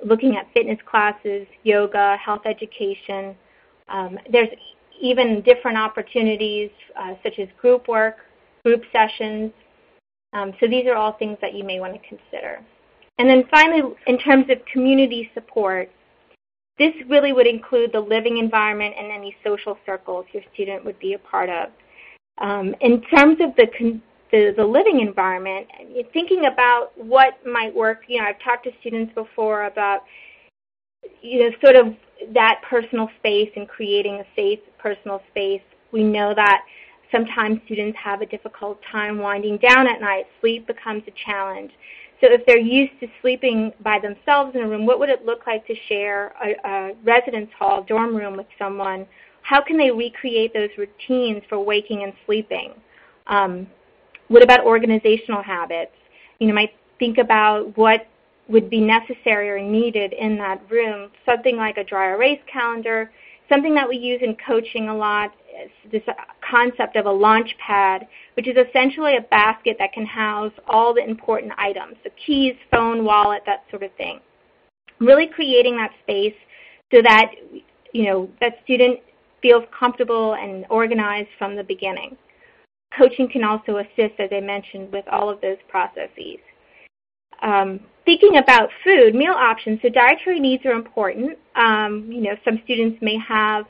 looking 0.05 0.37
at 0.37 0.53
fitness 0.53 0.79
classes, 0.88 1.46
yoga, 1.62 2.16
health 2.16 2.42
education. 2.44 3.35
Um, 3.88 4.18
there's 4.31 4.48
even 5.01 5.42
different 5.42 5.79
opportunities 5.79 6.70
uh, 6.98 7.14
such 7.22 7.38
as 7.38 7.48
group 7.61 7.88
work, 7.88 8.16
group 8.64 8.83
sessions, 8.92 9.53
um, 10.33 10.53
so 10.61 10.66
these 10.68 10.87
are 10.87 10.94
all 10.94 11.12
things 11.12 11.38
that 11.40 11.55
you 11.55 11.64
may 11.64 11.81
want 11.81 11.94
to 11.94 12.09
consider. 12.09 12.61
And 13.18 13.29
then 13.29 13.44
finally, 13.51 13.94
in 14.07 14.18
terms 14.18 14.46
of 14.51 14.59
community 14.72 15.31
support, 15.35 15.90
this 16.79 16.92
really 17.09 17.33
would 17.33 17.46
include 17.46 17.92
the 17.92 18.01
living 18.01 18.38
environment 18.38 18.94
and 18.96 19.11
any 19.11 19.35
social 19.42 19.77
circles 19.85 20.27
your 20.33 20.42
student 20.55 20.85
would 20.85 20.98
be 20.98 21.14
a 21.14 21.18
part 21.18 21.48
of. 21.48 21.70
Um, 22.38 22.74
in 22.81 23.03
terms 23.03 23.38
of 23.40 23.57
the, 23.57 24.01
the, 24.31 24.53
the 24.57 24.64
living 24.64 25.01
environment, 25.01 25.67
thinking 26.12 26.47
about 26.47 26.93
what 26.97 27.35
might 27.47 27.75
work, 27.75 28.03
you 28.09 28.19
know, 28.19 28.27
I've 28.27 28.41
talked 28.41 28.64
to 28.64 28.73
students 28.81 29.12
before 29.14 29.64
about, 29.64 30.03
you 31.23 31.41
know, 31.41 31.51
sort 31.62 31.77
of 31.77 31.95
that 32.35 32.61
personal 32.69 33.09
space 33.19 33.51
and 33.57 33.69
creating 33.69 34.17
a 34.17 34.25
safe 34.37 34.61
personal 34.79 35.23
space. 35.31 35.62
We 35.93 36.03
know 36.03 36.35
that 36.35 36.64
Sometimes 37.11 37.61
students 37.64 37.99
have 38.03 38.21
a 38.21 38.27
difficult 38.27 38.81
time 38.93 39.19
winding 39.19 39.59
down 39.59 39.87
at 39.87 40.01
night. 40.01 40.27
Sleep 40.41 40.67
becomes 40.67 41.03
a 41.07 41.12
challenge. 41.25 41.71
So 42.21 42.27
if 42.31 42.45
they're 42.47 42.59
used 42.59 42.99
to 43.01 43.07
sleeping 43.23 43.73
by 43.81 43.99
themselves 43.99 44.55
in 44.55 44.62
a 44.62 44.69
room, 44.69 44.85
what 44.85 44.99
would 44.99 45.09
it 45.09 45.25
look 45.25 45.47
like 45.47 45.67
to 45.69 45.75
share 45.88 46.35
a, 46.45 46.69
a 46.69 46.95
residence 47.05 47.51
hall, 47.59 47.83
dorm 47.85 48.14
room 48.14 48.37
with 48.37 48.47
someone? 48.59 49.07
How 49.43 49.62
can 49.62 49.79
they 49.79 49.91
recreate 49.91 50.53
those 50.53 50.71
routines 50.77 51.43
for 51.49 51.59
waking 51.61 52.03
and 52.03 52.12
sleeping? 52.27 52.75
Um, 53.29 53.69
what 54.29 54.43
about 54.43 54.64
organizational 54.64 55.43
habits? 55.43 55.93
You 56.38 56.49
know, 56.49 56.55
might 56.55 56.75
think 56.99 57.19
about 57.19 57.77
what 57.77 58.07
would 58.49 58.71
be 58.71 58.81
necessary 58.81 59.51
or 59.51 59.61
needed 59.61 60.12
in 60.12 60.37
that 60.38 60.62
room. 60.71 61.11
Something 61.27 61.57
like 61.57 61.77
a 61.77 61.85
dry 61.85 62.11
erase 62.11 62.41
calendar, 62.51 63.11
something 63.49 63.75
that 63.75 63.88
we 63.88 63.97
use 63.97 64.21
in 64.23 64.37
coaching 64.47 64.88
a 64.88 64.97
lot 64.97 65.33
this 65.91 66.03
concept 66.49 66.97
of 66.97 67.07
a 67.07 67.11
launch 67.11 67.55
pad, 67.64 68.07
which 68.35 68.47
is 68.47 68.57
essentially 68.57 69.17
a 69.17 69.23
basket 69.23 69.77
that 69.79 69.93
can 69.93 70.07
house 70.07 70.53
all 70.69 70.95
the 70.95 71.03
important 71.03 71.53
items, 71.59 71.97
so 72.05 72.11
keys, 72.25 72.55
phone, 72.71 73.05
wallet, 73.05 73.43
that 73.47 73.64
sort 73.71 73.83
of 73.83 73.93
thing. 73.97 74.21
Really 75.01 75.27
creating 75.27 75.77
that 75.77 75.91
space 76.03 76.35
so 76.93 77.03
that 77.03 77.33
you 77.93 78.05
know 78.05 78.29
that 78.41 78.55
student 78.64 79.01
feels 79.43 79.64
comfortable 79.79 80.35
and 80.35 80.64
organized 80.71 81.29
from 81.38 81.57
the 81.57 81.62
beginning. 81.62 82.17
Coaching 82.99 83.29
can 83.31 83.45
also 83.45 83.79
assist, 83.79 84.19
as 84.19 84.31
I 84.33 84.41
mentioned, 84.41 84.93
with 84.93 85.05
all 85.11 85.31
of 85.31 85.41
those 85.41 85.59
processes. 85.69 86.39
Um, 87.41 87.81
thinking 88.05 88.39
about 88.39 88.69
food, 88.83 89.15
meal 89.15 89.35
options, 89.37 89.79
so 89.81 89.89
dietary 89.89 90.41
needs 90.41 90.67
are 90.67 90.73
important. 90.73 91.39
Um, 91.55 92.11
you 92.11 92.21
know, 92.23 92.35
some 92.45 92.61
students 92.65 92.99
may 93.01 93.17
have 93.19 93.67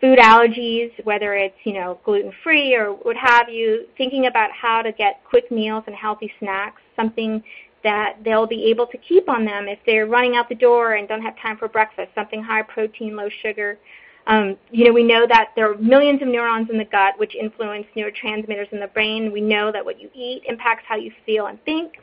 food 0.00 0.18
allergies, 0.18 0.90
whether 1.04 1.34
it's 1.34 1.56
you 1.64 1.74
know 1.74 2.00
gluten-free 2.04 2.74
or 2.74 2.92
what 2.92 3.16
have 3.16 3.48
you, 3.48 3.86
thinking 3.96 4.26
about 4.26 4.50
how 4.52 4.82
to 4.82 4.92
get 4.92 5.20
quick 5.28 5.50
meals 5.50 5.84
and 5.86 5.94
healthy 5.94 6.32
snacks, 6.38 6.80
something 6.96 7.42
that 7.84 8.16
they'll 8.24 8.46
be 8.46 8.64
able 8.64 8.86
to 8.86 8.98
keep 8.98 9.28
on 9.28 9.44
them 9.44 9.68
if 9.68 9.78
they're 9.86 10.06
running 10.06 10.34
out 10.34 10.48
the 10.48 10.54
door 10.54 10.94
and 10.94 11.06
don't 11.08 11.22
have 11.22 11.38
time 11.40 11.56
for 11.56 11.68
breakfast, 11.68 12.10
something 12.14 12.42
high 12.42 12.62
protein, 12.62 13.14
low 13.14 13.28
sugar. 13.42 13.78
Um, 14.28 14.58
you 14.70 14.84
know, 14.84 14.92
we 14.92 15.02
know 15.02 15.26
that 15.26 15.52
there 15.56 15.72
are 15.72 15.78
millions 15.78 16.20
of 16.20 16.28
neurons 16.28 16.68
in 16.70 16.76
the 16.76 16.84
gut 16.84 17.18
which 17.18 17.34
influence 17.34 17.86
neurotransmitters 17.96 18.70
in 18.72 18.78
the 18.78 18.88
brain. 18.88 19.32
We 19.32 19.40
know 19.40 19.72
that 19.72 19.82
what 19.84 19.98
you 19.98 20.10
eat 20.14 20.42
impacts 20.46 20.84
how 20.86 20.96
you 20.96 21.10
feel 21.24 21.46
and 21.46 21.62
think. 21.64 21.94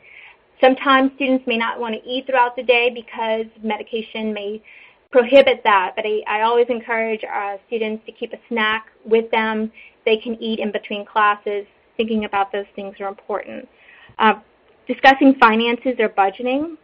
Sometimes 0.60 1.12
students 1.14 1.46
may 1.46 1.56
not 1.56 1.78
want 1.78 1.94
to 1.94 2.08
eat 2.08 2.26
throughout 2.26 2.56
the 2.56 2.64
day 2.64 2.90
because 2.92 3.46
medication 3.62 4.32
may 4.32 4.60
prohibit 5.12 5.62
that, 5.62 5.92
but 5.94 6.04
I, 6.04 6.22
I 6.26 6.42
always 6.42 6.66
encourage 6.68 7.22
uh, 7.24 7.58
students 7.68 8.04
to 8.06 8.12
keep 8.12 8.32
a 8.32 8.38
snack 8.48 8.88
with 9.04 9.30
them. 9.30 9.70
They 10.04 10.16
can 10.16 10.34
eat 10.42 10.58
in 10.58 10.72
between 10.72 11.06
classes. 11.06 11.64
Thinking 11.96 12.24
about 12.24 12.50
those 12.50 12.66
things 12.74 12.96
are 12.98 13.08
important. 13.08 13.68
Uh, 14.18 14.34
discussing 14.88 15.36
finances 15.38 15.94
or 16.00 16.08
budgeting. 16.08 16.76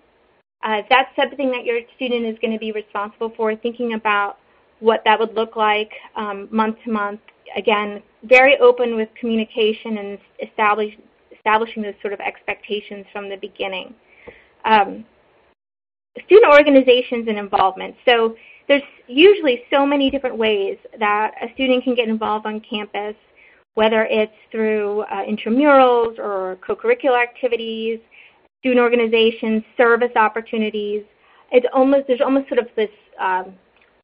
Uh, 0.63 0.79
if 0.79 0.87
that's 0.89 1.15
something 1.17 1.51
that 1.51 1.65
your 1.65 1.81
student 1.97 2.27
is 2.27 2.39
going 2.41 2.53
to 2.53 2.59
be 2.59 2.71
responsible 2.71 3.33
for, 3.37 3.57
thinking 3.57 3.95
about 3.95 4.39
what 4.83 5.01
that 5.05 5.19
would 5.19 5.35
look 5.35 5.55
like 5.55 5.93
um, 6.17 6.49
month 6.51 6.77
to 6.85 6.91
month. 6.91 7.21
Again, 7.57 8.03
very 8.25 8.59
open 8.59 8.97
with 8.97 9.09
communication 9.19 9.99
and 9.99 10.19
establish, 10.43 10.93
establishing 11.35 11.83
those 11.83 11.95
sort 12.03 12.13
of 12.13 12.21
expectations 12.21 13.07
from 13.13 13.29
the 13.29 13.37
beginning. 13.37 13.95
Um, 14.65 15.05
student 16.27 16.53
organizations 16.53 17.29
and 17.29 17.39
involvement. 17.39 17.95
So 18.05 18.37
there's 18.67 18.83
usually 19.07 19.63
so 19.73 19.87
many 19.87 20.11
different 20.11 20.37
ways 20.37 20.79
that 20.99 21.33
a 21.41 21.53
student 21.55 21.85
can 21.85 21.95
get 21.95 22.09
involved 22.09 22.45
on 22.45 22.61
campus, 22.61 23.15
whether 23.75 24.05
it's 24.07 24.33
through 24.51 25.03
uh, 25.03 25.25
intramurals 25.25 26.19
or 26.19 26.59
co-curricular 26.67 27.23
activities, 27.23 28.01
student 28.59 28.81
organizations, 28.81 29.63
service 29.77 30.13
opportunities. 30.17 31.05
It's 31.53 31.67
almost 31.73 32.09
there's 32.09 32.21
almost 32.21 32.49
sort 32.49 32.59
of 32.59 32.67
this 32.77 32.91
um, 33.21 33.55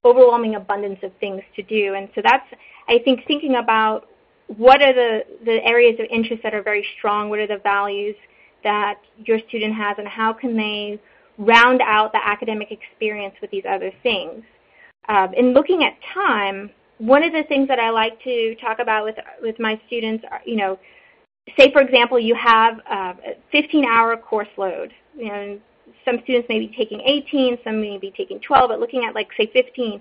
overwhelming 0.05 0.55
abundance 0.55 0.99
of 1.03 1.13
things 1.21 1.43
to 1.57 1.63
do, 1.63 1.95
and 1.95 2.09
so 2.15 2.21
that's 2.23 2.47
I 2.89 2.99
think 3.05 3.27
thinking 3.27 3.57
about 3.57 4.09
what 4.47 4.83
are 4.83 4.93
the 4.93 5.21
the 5.45 5.65
areas 5.65 5.99
of 6.01 6.07
interest 6.11 6.43
that 6.43 6.55
are 6.55 6.63
very 6.63 6.87
strong, 6.97 7.29
what 7.31 7.39
are 7.39 7.47
the 7.47 7.59
values 7.63 8.17
that 8.65 9.01
your 9.25 9.39
student 9.49 9.75
has, 9.75 9.97
and 9.99 10.09
how 10.09 10.33
can 10.33 10.57
they 10.57 11.01
round 11.39 11.81
out 11.81 12.13
the 12.13 12.21
academic 12.23 12.71
experience 12.71 13.35
with 13.41 13.51
these 13.51 13.63
other 13.69 13.93
things. 14.03 14.43
Um, 15.09 15.33
in 15.35 15.55
looking 15.55 15.85
at 15.85 15.97
time, 16.13 16.71
one 16.99 17.23
of 17.23 17.33
the 17.33 17.45
things 17.45 17.69
that 17.69 17.79
I 17.79 17.91
like 17.91 18.23
to 18.25 18.57
talk 18.57 18.81
about 18.81 19.05
with 19.05 19.15
with 19.41 19.59
my 19.59 19.81
students, 19.87 20.25
are, 20.31 20.41
you 20.45 20.57
know, 20.57 20.79
say 21.59 21.73
for 21.73 21.81
example 21.81 22.19
you 22.19 22.35
have 22.35 22.79
a 22.91 23.15
15-hour 23.55 24.17
course 24.19 24.49
load. 24.57 24.93
You 25.17 25.29
know, 25.29 25.61
some 26.05 26.19
students 26.25 26.49
may 26.49 26.59
be 26.59 26.73
taking 26.77 27.01
18, 27.01 27.59
some 27.65 27.81
may 27.81 27.99
be 27.99 28.13
taking 28.17 28.41
12, 28.41 28.71
but 28.71 28.81
looking 28.81 29.05
at 29.05 29.15
like 29.15 29.29
say 29.37 29.51
15, 29.53 30.01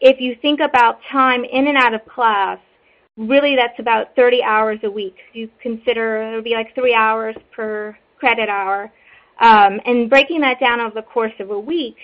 if 0.00 0.20
you 0.20 0.36
think 0.42 0.60
about 0.60 0.98
time 1.10 1.44
in 1.44 1.68
and 1.68 1.76
out 1.76 1.94
of 1.94 2.06
class, 2.06 2.58
really 3.16 3.56
that's 3.56 3.78
about 3.78 4.14
30 4.14 4.42
hours 4.42 4.78
a 4.84 4.90
week. 4.90 5.16
You 5.32 5.48
consider 5.62 6.22
it 6.22 6.34
would 6.34 6.44
be 6.44 6.54
like 6.54 6.74
three 6.74 6.94
hours 6.94 7.34
per 7.54 7.96
credit 8.18 8.48
hour. 8.48 8.92
Um, 9.40 9.80
and 9.84 10.08
breaking 10.08 10.40
that 10.40 10.60
down 10.60 10.80
over 10.80 10.94
the 10.94 11.02
course 11.02 11.32
of 11.40 11.50
a 11.50 11.58
week, 11.58 11.96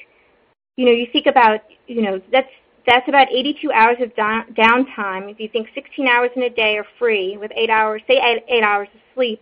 you 0.77 0.87
know, 0.87 0.93
you 0.93 1.07
think 1.13 1.27
about, 1.27 1.61
you 1.87 2.03
know, 2.03 2.21
that's 2.31 2.49
that's 2.87 3.09
about 3.09 3.29
82 3.31 3.71
hours 3.71 3.97
of 4.01 4.15
down, 4.17 4.55
downtime. 4.55 5.31
If 5.31 5.39
you 5.39 5.49
think 5.49 5.69
16 5.75 6.09
hours 6.09 6.31
in 6.35 6.43
a 6.43 6.51
day 6.51 6.77
are 6.77 6.87
free 6.99 7.37
with 7.37 7.53
eight 7.57 7.71
hours, 7.71 8.03
say 8.09 8.15
eight, 8.15 8.43
eight 8.49 8.65
hours 8.65 8.89
of 8.93 9.01
sleep. 9.15 9.41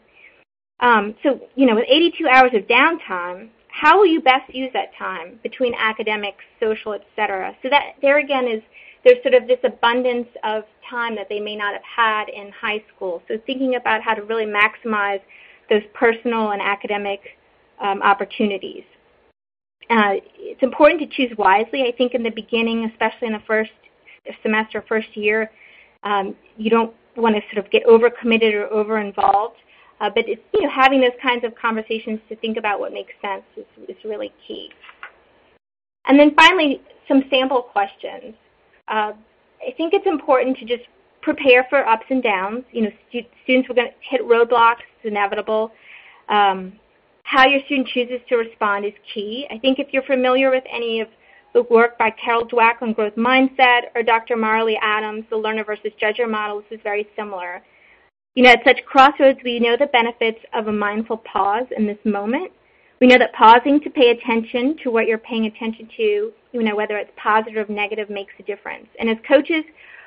Um, 0.81 1.15
so, 1.23 1.41
you 1.55 1.67
know, 1.67 1.75
with 1.75 1.87
82 1.89 2.27
hours 2.27 2.51
of 2.55 2.65
downtime, 2.65 3.49
how 3.81 3.97
will 3.97 4.07
you 4.07 4.21
best 4.21 4.55
use 4.55 4.71
that 4.75 4.95
time 4.99 5.41
between 5.43 5.73
academics, 5.75 6.45
social, 6.61 6.93
etc.? 6.93 7.57
So 7.63 7.71
that 7.71 7.95
there 8.03 8.19
again 8.19 8.47
is 8.47 8.61
there's 9.05 9.23
sort 9.23 9.33
of 9.33 9.49
this 9.49 9.59
abundance 9.65 10.29
of 10.45 10.65
time 10.91 11.17
that 11.17 11.31
they 11.31 11.41
may 11.41 11.57
not 11.57 11.73
have 11.73 11.83
had 11.83 12.29
in 12.29 12.53
high 12.53 12.85
school. 12.95 13.23
So 13.27 13.39
thinking 13.47 13.77
about 13.77 14.03
how 14.03 14.13
to 14.13 14.23
really 14.23 14.45
maximize 14.45 15.23
those 15.71 15.81
personal 15.95 16.51
and 16.51 16.61
academic 16.61 17.21
um, 17.81 18.03
opportunities. 18.03 18.85
Uh, 19.89 20.21
it's 20.37 20.63
important 20.63 21.01
to 21.01 21.07
choose 21.07 21.35
wisely. 21.39 21.85
I 21.85 21.93
think 21.97 22.13
in 22.13 22.23
the 22.23 22.31
beginning, 22.31 22.85
especially 22.93 23.29
in 23.29 23.33
the 23.33 23.43
first 23.47 23.73
semester, 24.43 24.85
first 24.87 25.17
year, 25.17 25.51
um, 26.03 26.37
you 26.59 26.69
don't 26.69 26.95
want 27.17 27.35
to 27.35 27.41
sort 27.51 27.65
of 27.65 27.73
get 27.73 27.87
overcommitted 27.87 28.53
or 28.53 28.67
over-involved. 28.67 29.57
Uh, 30.01 30.09
but 30.15 30.25
it's, 30.27 30.41
you 30.55 30.63
know, 30.63 30.71
having 30.71 31.01
those 31.01 31.17
kinds 31.23 31.45
of 31.45 31.55
conversations 31.55 32.19
to 32.29 32.37
think 32.37 32.57
about 32.57 32.81
what 32.81 32.93
makes 32.93 33.13
sense 33.21 33.43
is, 33.57 33.67
is 33.89 33.97
really 34.05 34.33
key. 34.47 34.71
And 36.07 36.19
then 36.19 36.35
finally, 36.35 36.81
some 37.07 37.23
sample 37.29 37.63
questions. 37.63 38.35
Uh, 38.89 39.13
I 39.67 39.73
think 39.77 39.93
it's 39.93 40.07
important 40.07 40.57
to 40.59 40.65
just 40.65 40.85
prepare 41.21 41.67
for 41.69 41.87
ups 41.87 42.07
and 42.09 42.23
downs. 42.23 42.65
You 42.73 42.83
know, 42.83 42.91
stu 43.09 43.21
students 43.45 43.69
are 43.69 43.75
going 43.75 43.89
to 43.89 43.95
hit 44.01 44.23
roadblocks. 44.23 44.81
It's 44.97 45.11
inevitable. 45.11 45.71
Um, 46.29 46.73
how 47.25 47.47
your 47.47 47.61
student 47.67 47.89
chooses 47.89 48.21
to 48.29 48.37
respond 48.37 48.87
is 48.87 48.93
key. 49.15 49.47
I 49.51 49.59
think 49.59 49.79
if 49.79 49.89
you're 49.93 50.03
familiar 50.03 50.51
with 50.51 50.65
any 50.73 51.01
of 51.01 51.09
the 51.53 51.63
work 51.65 51.99
by 51.99 52.11
Carol 52.11 52.47
Dweck 52.47 52.81
on 52.81 52.93
growth 52.93 53.15
mindset 53.17 53.83
or 53.95 54.03
Dr. 54.03 54.37
Marilee 54.37 54.79
Adams, 54.81 55.25
the 55.31 55.37
learner 55.37 55.65
versus 55.65 55.93
judger 56.01 56.29
model, 56.29 56.61
this 56.61 56.79
is 56.79 56.81
very 56.83 57.09
similar. 57.17 57.63
You 58.35 58.45
know, 58.45 58.51
at 58.51 58.65
such 58.65 58.85
crossroads, 58.87 59.41
we 59.45 59.59
know 59.59 59.77
the 59.77 59.87
benefits 59.87 60.39
of 60.55 60.69
a 60.69 60.73
mindful 60.73 61.17
pause 61.19 61.67
in 61.77 61.87
this 61.87 61.99
moment. 62.05 62.53
We 63.01 63.09
know 63.09 63.19
that 63.19 63.33
pausing 63.33 63.81
to 63.81 63.91
pay 63.91 64.11
attention 64.11 64.77
to 64.85 64.91
what 64.91 65.07
you're 65.07 65.19
paying 65.19 65.47
attention 65.47 65.89
to, 65.97 66.33
you 66.53 66.63
know, 66.63 66.77
whether 66.77 66.97
it's 66.97 67.11
positive 67.17 67.69
or 67.69 67.73
negative, 67.73 68.09
makes 68.09 68.35
a 68.39 68.43
difference. 68.45 68.87
And 69.01 69.09
as 69.11 69.17
coaches, 69.27 69.65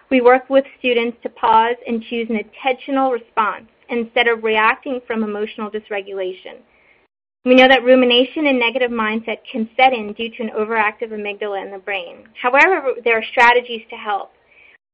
we 0.10 0.22
work 0.22 0.50
with 0.50 0.64
students 0.80 1.18
to 1.24 1.30
pause 1.30 1.76
and 1.88 2.04
choose 2.04 2.30
an 2.30 2.38
intentional 2.38 3.12
response 3.12 3.66
instead 3.90 4.28
of 4.28 4.44
reacting 4.44 5.02
from 5.06 5.24
emotional 5.24 5.70
dysregulation. 5.70 6.62
We 7.46 7.56
know 7.56 7.68
that 7.68 7.84
rumination 7.84 8.48
and 8.48 8.58
negative 8.58 8.92
mindset 8.92 9.40
can 9.52 9.70
set 9.76 9.92
in 9.92 10.14
due 10.14 10.30
to 10.30 10.44
an 10.44 10.52
overactive 10.58 11.12
amygdala 11.12 11.66
in 11.66 11.72
the 11.72 11.80
brain. 11.80 12.30
However, 12.42 12.94
there 13.04 13.18
are 13.18 13.24
strategies 13.32 13.82
to 13.90 13.98
help. 13.98 14.32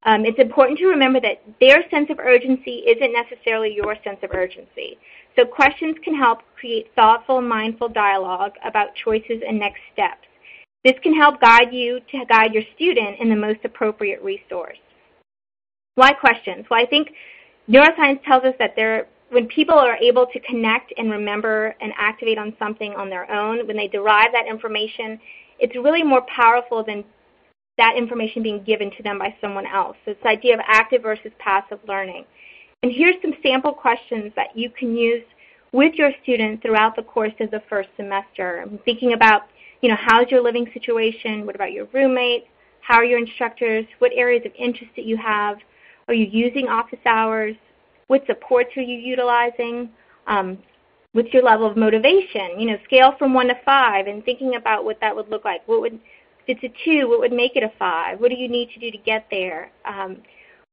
Um, 0.04 0.26
it's 0.26 0.40
important 0.40 0.80
to 0.80 0.88
remember 0.88 1.20
that 1.20 1.42
their 1.60 1.84
sense 1.90 2.10
of 2.10 2.20
urgency 2.20 2.84
isn't 2.88 3.14
necessarily 3.14 3.74
your 3.76 3.96
sense 4.04 4.20
of 4.24 4.32
urgency. 4.34 4.98
So 5.36 5.46
questions 5.46 5.98
can 6.04 6.16
help 6.16 6.40
create 6.58 6.92
thoughtful, 6.96 7.42
mindful 7.42 7.90
dialogue 7.90 8.54
about 8.66 8.96
choices 9.04 9.42
and 9.46 9.60
next 9.60 9.82
steps. 9.92 10.28
This 10.86 10.96
can 11.04 11.14
help 11.14 11.42
guide 11.42 11.74
you 11.74 12.00
to 12.12 12.26
guide 12.30 12.54
your 12.54 12.64
student 12.76 13.20
in 13.20 13.30
the 13.30 13.36
most 13.36 13.60
appropriate 13.66 14.24
resource. 14.24 14.78
Why 15.96 16.14
questions? 16.14 16.66
Well, 16.72 16.82
I 16.82 16.86
think 16.86 17.10
neuroscience 17.70 18.24
tells 18.24 18.46
us 18.46 18.56
that 18.60 18.76
there, 18.78 19.08
when 19.30 19.48
people 19.48 19.76
are 19.76 19.98
able 19.98 20.26
to 20.28 20.40
connect 20.40 20.94
and 20.98 21.12
remember 21.12 21.76
and 21.82 21.92
activate 21.98 22.38
on 22.38 22.56
something 22.58 22.94
on 22.94 23.10
their 23.10 23.30
own, 23.30 23.68
when 23.68 23.76
they 23.76 23.90
derive 23.90 24.32
that 24.32 24.48
information, 24.48 25.20
it's 25.60 25.76
really 25.76 26.04
more 26.04 26.26
powerful 26.34 26.84
than 26.86 27.04
that 27.80 27.96
information 27.98 28.44
being 28.44 28.62
given 28.64 28.92
to 28.98 29.04
them 29.04 29.18
by 29.18 29.34
someone 29.42 29.66
else. 29.66 29.96
So 30.04 30.12
it's 30.12 30.22
the 30.22 30.30
idea 30.30 30.54
of 30.54 30.60
active 30.68 31.02
versus 31.02 31.32
passive 31.40 31.80
learning. 31.88 32.26
And 32.84 32.92
here's 32.92 33.16
some 33.22 33.34
sample 33.42 33.74
questions 33.74 34.32
that 34.36 34.56
you 34.56 34.70
can 34.70 34.96
use 34.96 35.24
with 35.72 35.94
your 35.96 36.12
students 36.24 36.62
throughout 36.62 36.96
the 36.96 37.04
course 37.04 37.34
of 37.40 37.52
the 37.52 37.62
first 37.70 37.90
semester. 37.96 38.62
I'm 38.62 38.80
thinking 38.86 39.14
about, 39.14 39.44
you 39.82 39.90
know, 39.90 39.98
how's 40.00 40.30
your 40.30 40.42
living 40.42 40.68
situation? 40.74 41.46
What 41.46 41.56
about 41.56 41.72
your 41.72 41.88
roommate? 41.94 42.46
How 42.82 42.96
are 42.96 43.06
your 43.06 43.20
instructors? 43.20 43.86
What 44.00 44.12
areas 44.16 44.44
of 44.46 44.52
interest 44.58 44.92
that 44.96 45.06
you 45.06 45.18
have? 45.18 45.58
Are 46.08 46.14
you 46.14 46.28
using 46.32 46.68
office 46.68 47.00
hours? 47.06 47.56
What 48.08 48.26
supports 48.26 48.72
are 48.78 48.82
you 48.82 48.98
utilizing? 48.98 49.90
Um, 50.28 50.58
what's 51.14 51.34
your 51.34 51.44
level 51.44 51.70
of 51.70 51.78
motivation? 51.78 52.60
You 52.60 52.72
know, 52.72 52.78
scale 52.84 53.14
from 53.20 53.34
one 53.34 53.48
to 53.48 53.56
five 53.64 54.08
and 54.08 54.24
thinking 54.26 54.56
about 54.56 54.86
what 54.86 55.00
that 55.02 55.16
would 55.16 55.30
look 55.30 55.46
like. 55.46 55.68
What 55.68 55.82
would 55.82 56.00
it's 56.48 56.64
a 56.64 56.74
two, 56.84 57.08
what 57.10 57.20
would 57.20 57.32
make 57.32 57.56
it 57.56 57.64
a 57.64 57.72
five? 57.78 58.20
What 58.20 58.30
do 58.30 58.36
you 58.36 58.48
need 58.48 58.70
to 58.74 58.80
do 58.80 58.92
to 58.92 58.98
get 58.98 59.28
there? 59.30 59.72
Um, 59.86 60.18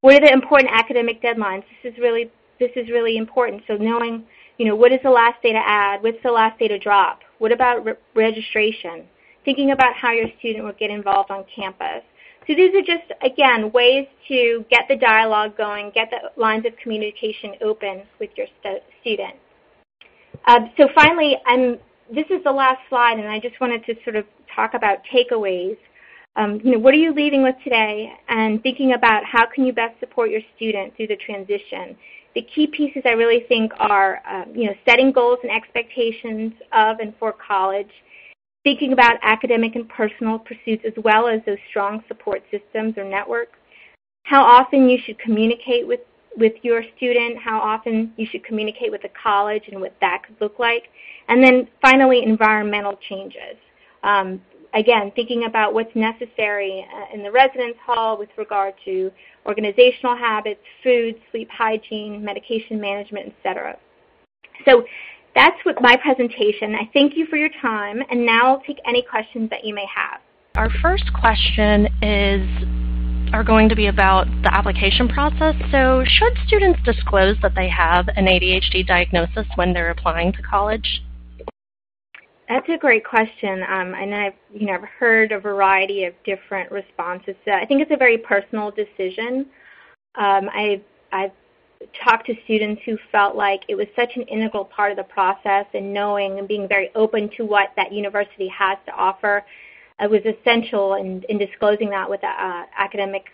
what 0.00 0.14
are 0.14 0.26
the 0.26 0.32
important 0.32 0.70
academic 0.72 1.22
deadlines? 1.22 1.64
This 1.82 1.92
is 1.92 1.98
really 1.98 2.30
this 2.58 2.70
is 2.74 2.88
really 2.88 3.16
important. 3.16 3.62
So 3.66 3.76
knowing, 3.76 4.24
you 4.58 4.66
know, 4.66 4.74
what 4.74 4.92
is 4.92 5.00
the 5.02 5.10
last 5.10 5.42
day 5.42 5.52
to 5.52 5.62
add? 5.62 6.02
What's 6.02 6.22
the 6.22 6.30
last 6.30 6.58
day 6.58 6.68
to 6.68 6.78
drop? 6.78 7.20
What 7.38 7.52
about 7.52 7.84
re 7.84 7.94
registration? 8.14 9.04
Thinking 9.44 9.72
about 9.72 9.94
how 9.94 10.12
your 10.12 10.28
student 10.38 10.64
will 10.64 10.72
get 10.78 10.90
involved 10.90 11.30
on 11.30 11.44
campus. 11.54 12.02
So 12.46 12.54
these 12.54 12.74
are 12.74 12.82
just, 12.82 13.12
again, 13.22 13.72
ways 13.72 14.06
to 14.28 14.64
get 14.70 14.82
the 14.88 14.96
dialogue 14.96 15.56
going, 15.56 15.90
get 15.94 16.10
the 16.10 16.40
lines 16.40 16.64
of 16.64 16.72
communication 16.80 17.54
open 17.62 18.02
with 18.20 18.30
your 18.36 18.46
st 18.62 18.82
student. 19.00 19.34
Uh, 20.46 20.60
so 20.76 20.88
finally, 20.94 21.36
I'm, 21.46 21.78
this 22.14 22.26
is 22.30 22.42
the 22.44 22.52
last 22.52 22.80
slide, 22.88 23.18
and 23.18 23.28
I 23.28 23.38
just 23.38 23.60
wanted 23.60 23.84
to 23.86 23.94
sort 24.04 24.16
of 24.16 24.24
talk 24.54 24.74
about 24.74 24.98
takeaways. 25.12 25.76
Um, 26.36 26.60
you 26.62 26.72
know, 26.72 26.78
what 26.78 26.94
are 26.94 26.98
you 26.98 27.14
leaving 27.14 27.42
with 27.42 27.56
today? 27.64 28.12
And 28.28 28.62
thinking 28.62 28.92
about 28.92 29.24
how 29.24 29.46
can 29.46 29.64
you 29.64 29.72
best 29.72 29.98
support 30.00 30.30
your 30.30 30.42
student 30.54 30.94
through 30.96 31.08
the 31.08 31.16
transition. 31.16 31.96
The 32.34 32.42
key 32.42 32.66
pieces 32.66 33.02
I 33.06 33.12
really 33.12 33.44
think 33.48 33.72
are, 33.78 34.20
um, 34.28 34.54
you 34.54 34.66
know, 34.66 34.74
setting 34.84 35.10
goals 35.10 35.38
and 35.42 35.50
expectations 35.50 36.52
of 36.72 36.98
and 36.98 37.14
for 37.18 37.32
college, 37.32 37.90
thinking 38.62 38.92
about 38.92 39.14
academic 39.22 39.76
and 39.76 39.88
personal 39.88 40.38
pursuits 40.38 40.84
as 40.86 40.92
well 41.02 41.28
as 41.28 41.40
those 41.46 41.56
strong 41.70 42.02
support 42.08 42.42
systems 42.50 42.98
or 42.98 43.04
networks, 43.04 43.58
how 44.24 44.42
often 44.42 44.90
you 44.90 44.98
should 45.04 45.18
communicate 45.18 45.86
with, 45.86 46.00
with 46.36 46.52
your 46.62 46.82
student, 46.96 47.38
how 47.38 47.58
often 47.58 48.12
you 48.16 48.26
should 48.30 48.44
communicate 48.44 48.90
with 48.90 49.02
the 49.02 49.10
college 49.20 49.64
and 49.70 49.80
what 49.80 49.94
that 50.00 50.22
could 50.26 50.36
look 50.40 50.58
like, 50.58 50.84
and 51.28 51.42
then 51.42 51.68
finally 51.80 52.22
environmental 52.22 52.98
changes. 53.08 53.56
Um, 54.02 54.40
again, 54.74 55.10
thinking 55.16 55.44
about 55.44 55.74
what's 55.74 55.94
necessary 55.94 56.86
uh, 56.94 57.14
in 57.14 57.22
the 57.22 57.30
residence 57.30 57.76
hall 57.84 58.18
with 58.18 58.28
regard 58.36 58.74
to 58.84 59.10
organizational 59.46 60.16
habits, 60.16 60.60
food, 60.82 61.14
sleep 61.30 61.48
hygiene, 61.50 62.24
medication 62.24 62.80
management, 62.80 63.32
etc. 63.38 63.76
So 64.64 64.84
that's 65.34 65.56
what 65.64 65.80
my 65.80 65.96
presentation. 65.96 66.74
I 66.74 66.88
thank 66.92 67.16
you 67.16 67.26
for 67.26 67.36
your 67.36 67.50
time, 67.60 68.02
and 68.10 68.24
now 68.24 68.54
I'll 68.54 68.62
take 68.62 68.78
any 68.86 69.02
questions 69.02 69.50
that 69.50 69.64
you 69.64 69.74
may 69.74 69.86
have. 69.94 70.20
Our 70.56 70.70
first 70.80 71.12
question 71.12 71.86
is 72.02 72.85
are 73.36 73.44
going 73.44 73.68
to 73.68 73.76
be 73.76 73.88
about 73.88 74.26
the 74.42 74.52
application 74.52 75.08
process. 75.08 75.54
So 75.70 76.02
should 76.06 76.38
students 76.46 76.80
disclose 76.84 77.36
that 77.42 77.54
they 77.54 77.68
have 77.68 78.08
an 78.16 78.24
ADHD 78.24 78.86
diagnosis 78.86 79.44
when 79.56 79.74
they're 79.74 79.90
applying 79.90 80.32
to 80.32 80.42
college? 80.42 81.02
That's 82.48 82.66
a 82.70 82.78
great 82.78 83.04
question, 83.04 83.62
um, 83.68 83.94
and 83.94 84.14
I've 84.14 84.34
you 84.54 84.66
know 84.66 84.74
I've 84.74 84.88
heard 84.98 85.32
a 85.32 85.38
variety 85.38 86.04
of 86.04 86.14
different 86.24 86.70
responses. 86.70 87.34
That. 87.44 87.62
I 87.62 87.66
think 87.66 87.82
it's 87.82 87.90
a 87.90 87.96
very 87.96 88.16
personal 88.16 88.70
decision. 88.70 89.46
Um, 90.14 90.48
I've 90.54 90.82
I've 91.12 91.32
talked 92.02 92.26
to 92.26 92.34
students 92.44 92.80
who 92.86 92.96
felt 93.12 93.36
like 93.36 93.64
it 93.68 93.74
was 93.74 93.88
such 93.96 94.16
an 94.16 94.22
integral 94.22 94.64
part 94.64 94.92
of 94.92 94.96
the 94.96 95.04
process, 95.04 95.66
and 95.74 95.92
knowing 95.92 96.38
and 96.38 96.48
being 96.48 96.68
very 96.68 96.90
open 96.94 97.28
to 97.36 97.44
what 97.44 97.70
that 97.76 97.92
university 97.92 98.48
has 98.48 98.78
to 98.86 98.92
offer. 98.92 99.44
It 99.98 100.10
was 100.10 100.20
essential 100.24 100.94
in, 100.94 101.22
in 101.28 101.38
disclosing 101.38 101.90
that 101.90 102.08
with 102.08 102.22
an 102.22 102.34
uh, 102.38 102.64
academic 102.78 103.24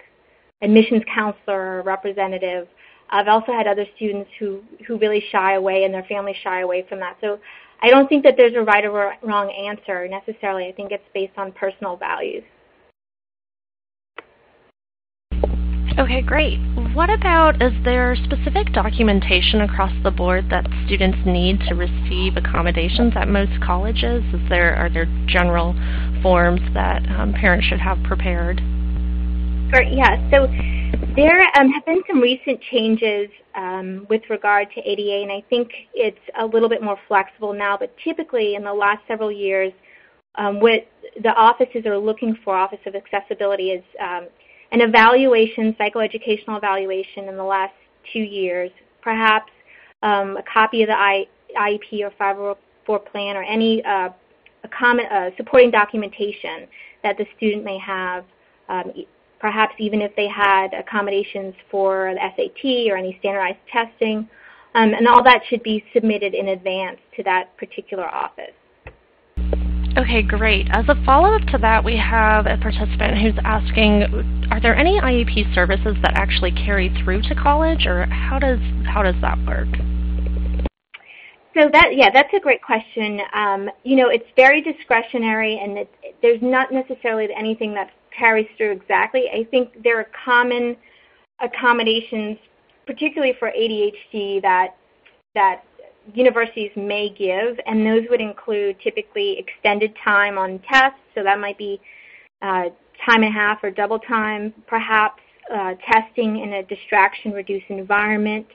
admissions 0.62 1.02
counselor 1.12 1.78
or 1.78 1.82
representative. 1.82 2.68
I've 3.10 3.28
also 3.28 3.52
had 3.52 3.66
other 3.66 3.84
students 3.96 4.30
who 4.38 4.62
who 4.86 4.96
really 4.96 5.22
shy 5.30 5.54
away, 5.54 5.84
and 5.84 5.92
their 5.92 6.04
families 6.04 6.36
shy 6.42 6.60
away 6.60 6.86
from 6.88 7.00
that. 7.00 7.16
So 7.20 7.38
I 7.82 7.90
don't 7.90 8.08
think 8.08 8.22
that 8.24 8.34
there's 8.36 8.54
a 8.54 8.62
right 8.62 8.84
or 8.84 9.14
wrong 9.22 9.50
answer 9.50 10.06
necessarily. 10.08 10.68
I 10.68 10.72
think 10.72 10.92
it's 10.92 11.04
based 11.12 11.36
on 11.36 11.52
personal 11.52 11.96
values. 11.96 12.44
Okay, 15.98 16.22
great. 16.22 16.58
What 16.94 17.10
about, 17.10 17.60
is 17.60 17.72
there 17.84 18.16
specific 18.16 18.72
documentation 18.72 19.60
across 19.60 19.92
the 20.02 20.10
board 20.10 20.48
that 20.50 20.66
students 20.86 21.18
need 21.26 21.60
to 21.68 21.74
receive 21.74 22.36
accommodations 22.36 23.12
at 23.14 23.28
most 23.28 23.52
colleges? 23.62 24.24
Is 24.32 24.40
there, 24.48 24.74
are 24.74 24.88
there 24.88 25.06
general 25.26 25.74
forms 26.22 26.60
that 26.74 27.02
um, 27.18 27.32
parents 27.32 27.66
should 27.66 27.80
have 27.80 28.02
prepared? 28.04 28.58
Great. 29.70 29.92
Yeah. 29.92 30.30
So 30.30 30.46
there 31.16 31.42
um, 31.58 31.70
have 31.70 31.84
been 31.84 32.02
some 32.06 32.20
recent 32.20 32.60
changes 32.70 33.28
um, 33.54 34.06
with 34.08 34.22
regard 34.30 34.68
to 34.74 34.80
ADA, 34.80 35.22
and 35.22 35.32
I 35.32 35.42
think 35.48 35.70
it's 35.94 36.18
a 36.38 36.46
little 36.46 36.68
bit 36.68 36.82
more 36.82 36.98
flexible 37.08 37.52
now. 37.52 37.76
But 37.76 37.94
typically, 38.04 38.54
in 38.54 38.64
the 38.64 38.72
last 38.72 39.00
several 39.08 39.32
years, 39.32 39.72
um, 40.36 40.60
what 40.60 40.86
the 41.22 41.30
offices 41.30 41.84
are 41.86 41.98
looking 41.98 42.36
for, 42.44 42.56
Office 42.56 42.80
of 42.86 42.94
Accessibility, 42.94 43.70
is 43.70 43.84
um, 44.00 44.28
an 44.72 44.80
evaluation, 44.80 45.74
psychoeducational 45.74 46.56
evaluation 46.56 47.28
in 47.28 47.36
the 47.36 47.44
last 47.44 47.74
two 48.12 48.20
years, 48.20 48.70
perhaps 49.02 49.52
um, 50.02 50.36
a 50.36 50.42
copy 50.42 50.82
of 50.82 50.88
the 50.88 50.98
I, 50.98 51.26
IEP 51.58 52.02
or 52.02 52.10
504 52.18 52.98
plan 53.00 53.36
or 53.36 53.42
any 53.42 53.84
uh, 53.84 54.08
comment, 54.68 55.10
uh, 55.10 55.30
supporting 55.36 55.70
documentation 55.70 56.66
that 57.02 57.16
the 57.18 57.26
student 57.36 57.64
may 57.64 57.78
have, 57.78 58.24
um, 58.68 58.92
perhaps 59.40 59.74
even 59.78 60.00
if 60.00 60.14
they 60.16 60.28
had 60.28 60.72
accommodations 60.74 61.54
for 61.70 62.14
the 62.14 62.20
SAT 62.36 62.90
or 62.90 62.96
any 62.96 63.16
standardized 63.18 63.58
testing, 63.70 64.28
um, 64.74 64.94
and 64.94 65.06
all 65.06 65.22
that 65.22 65.42
should 65.48 65.62
be 65.62 65.84
submitted 65.92 66.34
in 66.34 66.48
advance 66.48 66.98
to 67.16 67.22
that 67.22 67.56
particular 67.56 68.08
office. 68.08 68.54
Okay, 69.98 70.22
great. 70.22 70.66
As 70.70 70.86
a 70.88 70.94
follow-up 71.04 71.42
to 71.48 71.58
that, 71.58 71.84
we 71.84 71.96
have 71.98 72.46
a 72.46 72.56
participant 72.56 73.18
who's 73.20 73.36
asking, 73.44 74.48
are 74.50 74.58
there 74.58 74.74
any 74.74 74.98
IEP 74.98 75.54
services 75.54 75.96
that 76.02 76.14
actually 76.14 76.50
carry 76.52 76.88
through 77.02 77.20
to 77.22 77.34
college, 77.34 77.84
or 77.84 78.06
how 78.06 78.38
does 78.38 78.58
how 78.86 79.02
does 79.02 79.14
that 79.20 79.38
work? 79.46 79.68
So 81.54 81.68
that 81.72 81.96
yeah, 81.96 82.10
that's 82.10 82.32
a 82.34 82.40
great 82.40 82.62
question. 82.62 83.20
Um, 83.34 83.70
you 83.84 83.96
know, 83.96 84.08
it's 84.08 84.26
very 84.36 84.62
discretionary, 84.62 85.60
and 85.62 85.78
it, 85.78 85.90
there's 86.22 86.40
not 86.40 86.72
necessarily 86.72 87.28
anything 87.36 87.74
that 87.74 87.90
carries 88.16 88.48
through 88.56 88.72
exactly. 88.72 89.24
I 89.32 89.44
think 89.50 89.82
there 89.82 89.98
are 89.98 90.06
common 90.24 90.76
accommodations, 91.40 92.38
particularly 92.86 93.34
for 93.38 93.50
ADHD, 93.50 94.40
that 94.42 94.76
that 95.34 95.62
universities 96.14 96.70
may 96.74 97.10
give, 97.10 97.58
and 97.66 97.86
those 97.86 98.04
would 98.10 98.20
include 98.20 98.76
typically 98.80 99.38
extended 99.38 99.94
time 100.04 100.38
on 100.38 100.58
tests, 100.70 100.98
so 101.14 101.22
that 101.22 101.38
might 101.38 101.58
be 101.58 101.80
uh, 102.40 102.64
time 103.06 103.22
and 103.22 103.26
a 103.26 103.30
half 103.30 103.62
or 103.62 103.70
double 103.70 103.98
time, 103.98 104.52
perhaps 104.66 105.22
uh, 105.52 105.74
testing 105.92 106.40
in 106.40 106.54
a 106.54 106.62
distraction-reduced 106.64 107.66
environment, 107.68 108.46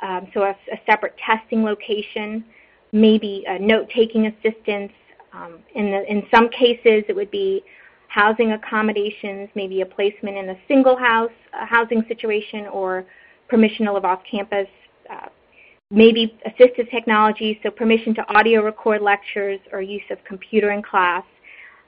um, 0.00 0.28
so 0.32 0.42
a, 0.42 0.50
a, 0.50 0.78
separate 0.86 1.14
testing 1.18 1.62
location, 1.64 2.44
maybe 2.92 3.44
note-taking 3.60 4.26
assistance. 4.26 4.92
Um, 5.32 5.58
in, 5.74 5.90
the, 5.90 6.10
in 6.10 6.22
some 6.32 6.48
cases, 6.50 7.04
it 7.08 7.16
would 7.16 7.30
be 7.30 7.62
housing 8.08 8.52
accommodations, 8.52 9.48
maybe 9.54 9.80
a 9.82 9.86
placement 9.86 10.36
in 10.36 10.48
a 10.50 10.56
single 10.66 10.96
house 10.96 11.30
a 11.60 11.66
housing 11.66 12.04
situation, 12.08 12.66
or 12.66 13.04
permission 13.48 13.86
to 13.86 13.92
live 13.92 14.04
off 14.04 14.22
campus 14.30 14.68
uh, 15.10 15.28
maybe 15.90 16.38
assistive 16.46 16.90
technology, 16.90 17.58
so 17.62 17.70
permission 17.70 18.14
to 18.14 18.36
audio 18.36 18.62
record 18.62 19.00
lectures 19.00 19.60
or 19.72 19.80
use 19.80 20.02
of 20.10 20.18
computer 20.24 20.72
in 20.72 20.82
class. 20.82 21.24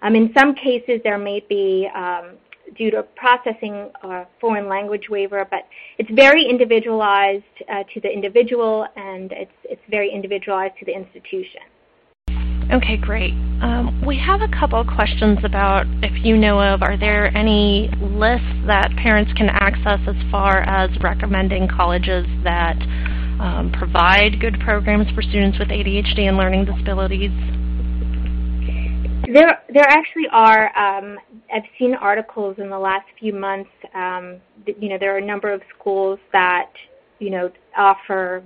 Um, 0.02 0.14
in 0.16 0.32
some 0.36 0.54
cases, 0.54 1.00
there 1.04 1.18
may 1.18 1.44
be, 1.48 1.88
um, 1.94 2.36
due 2.76 2.90
to 2.90 3.02
processing 3.16 3.90
a 4.02 4.26
foreign 4.40 4.68
language 4.68 5.08
waiver, 5.08 5.46
but 5.50 5.60
it's 5.98 6.10
very 6.12 6.44
individualized 6.44 7.44
uh, 7.68 7.82
to 7.94 8.00
the 8.00 8.08
individual 8.08 8.86
and 8.96 9.32
it's, 9.32 9.52
it's 9.64 9.82
very 9.90 10.10
individualized 10.10 10.74
to 10.78 10.84
the 10.84 10.92
institution. 10.92 11.62
Okay, 12.72 12.96
great. 12.96 13.32
Um, 13.62 14.04
we 14.06 14.16
have 14.18 14.42
a 14.42 14.48
couple 14.48 14.84
questions 14.84 15.38
about 15.42 15.86
if 16.04 16.24
you 16.24 16.36
know 16.36 16.60
of, 16.60 16.82
are 16.82 16.96
there 16.96 17.36
any 17.36 17.90
lists 18.00 18.46
that 18.66 18.90
parents 18.96 19.32
can 19.36 19.48
access 19.50 19.98
as 20.06 20.14
far 20.30 20.60
as 20.62 20.88
recommending 21.02 21.66
colleges 21.66 22.26
that 22.44 22.76
um, 23.40 23.72
provide 23.76 24.38
good 24.38 24.60
programs 24.60 25.10
for 25.16 25.22
students 25.22 25.58
with 25.58 25.68
ADHD 25.68 26.28
and 26.28 26.36
learning 26.36 26.66
disabilities? 26.66 27.32
There, 29.32 29.62
there 29.72 29.86
actually 29.88 30.26
are. 30.32 30.76
Um, 30.76 31.18
I've 31.52 31.62
seen 31.78 31.94
articles 31.94 32.56
in 32.58 32.68
the 32.68 32.78
last 32.78 33.06
few 33.18 33.32
months. 33.32 33.70
Um, 33.94 34.40
that, 34.66 34.82
you 34.82 34.88
know, 34.88 34.98
there 34.98 35.14
are 35.14 35.18
a 35.18 35.24
number 35.24 35.52
of 35.52 35.62
schools 35.78 36.18
that, 36.32 36.70
you 37.20 37.30
know, 37.30 37.50
offer 37.76 38.42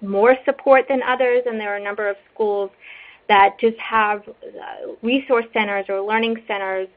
more 0.00 0.36
support 0.44 0.84
than 0.88 1.02
others, 1.02 1.42
and 1.46 1.58
there 1.58 1.72
are 1.72 1.76
a 1.76 1.82
number 1.82 2.08
of 2.08 2.16
schools 2.32 2.70
that 3.28 3.56
just 3.60 3.76
have 3.78 4.22
uh, 4.28 4.92
resource 5.02 5.46
centers 5.52 5.86
or 5.88 6.00
learning 6.00 6.36
centers 6.46 6.88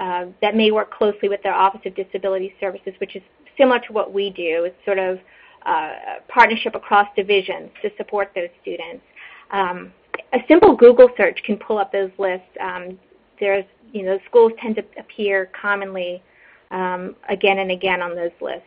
uh, 0.00 0.26
that 0.42 0.56
may 0.56 0.70
work 0.70 0.92
closely 0.92 1.28
with 1.28 1.42
their 1.42 1.54
Office 1.54 1.80
of 1.86 1.94
Disability 1.94 2.52
Services, 2.58 2.94
which 2.98 3.14
is 3.14 3.22
similar 3.56 3.78
to 3.80 3.92
what 3.92 4.12
we 4.12 4.30
do. 4.30 4.64
It's 4.64 4.84
sort 4.84 4.98
of 4.98 5.18
uh, 5.64 5.92
partnership 6.28 6.74
across 6.74 7.06
divisions 7.16 7.70
to 7.82 7.90
support 7.96 8.32
those 8.34 8.48
students. 8.62 9.04
Um, 9.50 9.92
a 10.32 10.38
simple 10.46 10.76
Google 10.76 11.08
search 11.16 11.40
can 11.44 11.56
pull 11.56 11.78
up 11.78 11.92
those 11.92 12.10
lists. 12.18 12.48
Um, 12.60 12.98
there's, 13.40 13.64
you 13.92 14.04
know, 14.04 14.18
schools 14.28 14.52
tend 14.60 14.76
to 14.76 14.84
appear 14.98 15.50
commonly 15.60 16.22
um, 16.70 17.16
again 17.28 17.58
and 17.58 17.70
again 17.70 18.02
on 18.02 18.14
those 18.14 18.32
lists. 18.40 18.66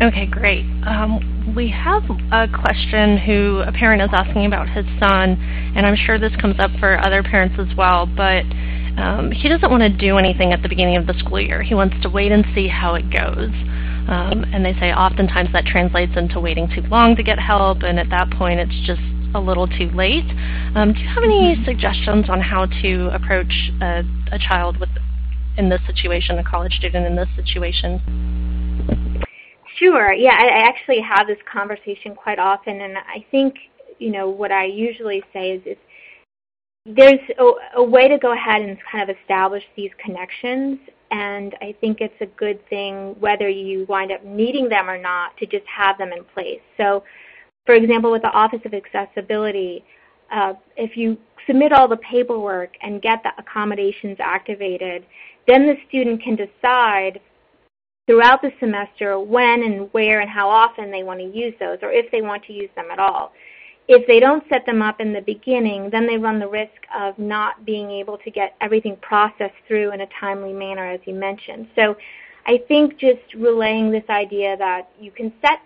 Okay, 0.00 0.26
great. 0.26 0.64
Um, 0.86 1.54
we 1.54 1.68
have 1.70 2.02
a 2.32 2.48
question 2.48 3.18
who 3.18 3.62
a 3.66 3.72
parent 3.72 4.02
is 4.02 4.08
asking 4.12 4.46
about 4.46 4.68
his 4.68 4.84
son, 4.98 5.38
and 5.76 5.86
I'm 5.86 5.96
sure 5.96 6.18
this 6.18 6.34
comes 6.40 6.56
up 6.58 6.70
for 6.80 6.98
other 7.04 7.22
parents 7.22 7.54
as 7.58 7.76
well, 7.76 8.06
but 8.06 8.42
um, 8.98 9.30
he 9.30 9.48
doesn't 9.48 9.70
want 9.70 9.82
to 9.82 9.88
do 9.88 10.18
anything 10.18 10.52
at 10.52 10.62
the 10.62 10.68
beginning 10.68 10.96
of 10.96 11.06
the 11.06 11.14
school 11.18 11.40
year. 11.40 11.62
He 11.62 11.74
wants 11.74 11.96
to 12.02 12.08
wait 12.08 12.32
and 12.32 12.44
see 12.54 12.68
how 12.68 12.94
it 12.94 13.10
goes. 13.10 13.50
Um, 14.08 14.44
and 14.52 14.64
they 14.64 14.74
say 14.80 14.92
oftentimes 14.92 15.50
that 15.52 15.66
translates 15.66 16.12
into 16.16 16.40
waiting 16.40 16.68
too 16.74 16.82
long 16.82 17.14
to 17.14 17.22
get 17.22 17.38
help, 17.38 17.82
and 17.82 18.00
at 18.00 18.10
that 18.10 18.30
point 18.32 18.58
it's 18.58 18.74
just 18.84 19.00
a 19.34 19.40
little 19.40 19.66
too 19.66 19.90
late. 19.94 20.28
Um, 20.74 20.92
do 20.92 21.00
you 21.00 21.08
have 21.08 21.24
any 21.24 21.54
mm-hmm. 21.54 21.64
suggestions 21.64 22.28
on 22.28 22.40
how 22.40 22.66
to 22.66 23.10
approach 23.14 23.52
a, 23.80 24.02
a 24.32 24.38
child 24.38 24.78
with 24.78 24.88
in 25.58 25.68
this 25.68 25.80
situation, 25.86 26.38
a 26.38 26.44
college 26.44 26.72
student 26.74 27.06
in 27.06 27.14
this 27.14 27.28
situation? 27.36 28.00
Sure. 29.78 30.12
Yeah, 30.12 30.32
I, 30.38 30.62
I 30.62 30.68
actually 30.68 31.00
have 31.00 31.26
this 31.26 31.38
conversation 31.50 32.14
quite 32.14 32.38
often, 32.38 32.80
and 32.80 32.96
I 32.98 33.24
think 33.30 33.54
you 33.98 34.10
know 34.10 34.28
what 34.28 34.50
I 34.50 34.64
usually 34.64 35.22
say 35.32 35.52
is, 35.52 35.62
is 35.66 35.76
there's 36.86 37.20
a, 37.38 37.50
a 37.76 37.84
way 37.84 38.08
to 38.08 38.18
go 38.18 38.32
ahead 38.32 38.62
and 38.62 38.76
kind 38.90 39.08
of 39.08 39.16
establish 39.16 39.62
these 39.76 39.90
connections 40.04 40.78
and 41.12 41.54
I 41.60 41.74
think 41.80 42.00
it's 42.00 42.20
a 42.20 42.26
good 42.26 42.66
thing 42.68 43.14
whether 43.20 43.48
you 43.48 43.84
wind 43.88 44.10
up 44.10 44.24
needing 44.24 44.68
them 44.68 44.88
or 44.88 44.98
not 44.98 45.36
to 45.36 45.46
just 45.46 45.66
have 45.66 45.98
them 45.98 46.10
in 46.10 46.24
place. 46.24 46.62
So, 46.78 47.04
for 47.66 47.74
example, 47.74 48.10
with 48.10 48.22
the 48.22 48.30
Office 48.30 48.60
of 48.64 48.74
Accessibility, 48.74 49.84
uh, 50.30 50.54
if 50.76 50.96
you 50.96 51.16
submit 51.46 51.72
all 51.72 51.88
the 51.88 51.98
paperwork 51.98 52.70
and 52.82 53.02
get 53.02 53.22
the 53.22 53.30
accommodations 53.38 54.16
activated, 54.20 55.04
then 55.46 55.66
the 55.66 55.76
student 55.88 56.22
can 56.22 56.36
decide 56.36 57.20
throughout 58.06 58.42
the 58.42 58.50
semester 58.58 59.20
when 59.20 59.62
and 59.62 59.92
where 59.92 60.20
and 60.20 60.30
how 60.30 60.48
often 60.48 60.90
they 60.90 61.02
want 61.02 61.20
to 61.20 61.26
use 61.26 61.54
those 61.60 61.78
or 61.82 61.92
if 61.92 62.10
they 62.10 62.20
want 62.20 62.42
to 62.44 62.52
use 62.52 62.70
them 62.74 62.86
at 62.90 62.98
all. 62.98 63.32
If 63.88 64.06
they 64.06 64.20
don't 64.20 64.44
set 64.48 64.64
them 64.64 64.80
up 64.80 65.00
in 65.00 65.12
the 65.12 65.20
beginning, 65.20 65.90
then 65.90 66.06
they 66.06 66.16
run 66.16 66.38
the 66.38 66.48
risk 66.48 66.70
of 66.96 67.18
not 67.18 67.64
being 67.64 67.90
able 67.90 68.16
to 68.18 68.30
get 68.30 68.54
everything 68.60 68.96
processed 69.02 69.54
through 69.66 69.92
in 69.92 70.02
a 70.02 70.06
timely 70.20 70.52
manner, 70.52 70.88
as 70.88 71.00
you 71.04 71.14
mentioned. 71.14 71.68
So 71.76 71.96
I 72.46 72.58
think 72.68 72.98
just 72.98 73.34
relaying 73.36 73.90
this 73.90 74.04
idea 74.08 74.56
that 74.56 74.90
you 75.00 75.10
can 75.10 75.32
set 75.40 75.60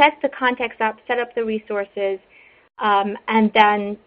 set 0.00 0.14
the 0.22 0.28
context 0.28 0.80
up, 0.80 0.96
set 1.06 1.18
up 1.18 1.34
the 1.34 1.44
resources, 1.44 2.18
um, 2.78 3.16
and 3.28 3.50
then 3.54 3.98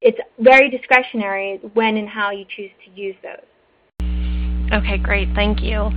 it's 0.00 0.18
very 0.38 0.70
discretionary 0.70 1.58
when 1.74 1.96
and 1.96 2.08
how 2.08 2.30
you 2.30 2.44
choose 2.56 2.70
to 2.84 3.00
use 3.00 3.16
those. 3.22 3.44
Okay, 4.72 4.98
great. 4.98 5.28
Thank 5.34 5.62
you 5.62 5.90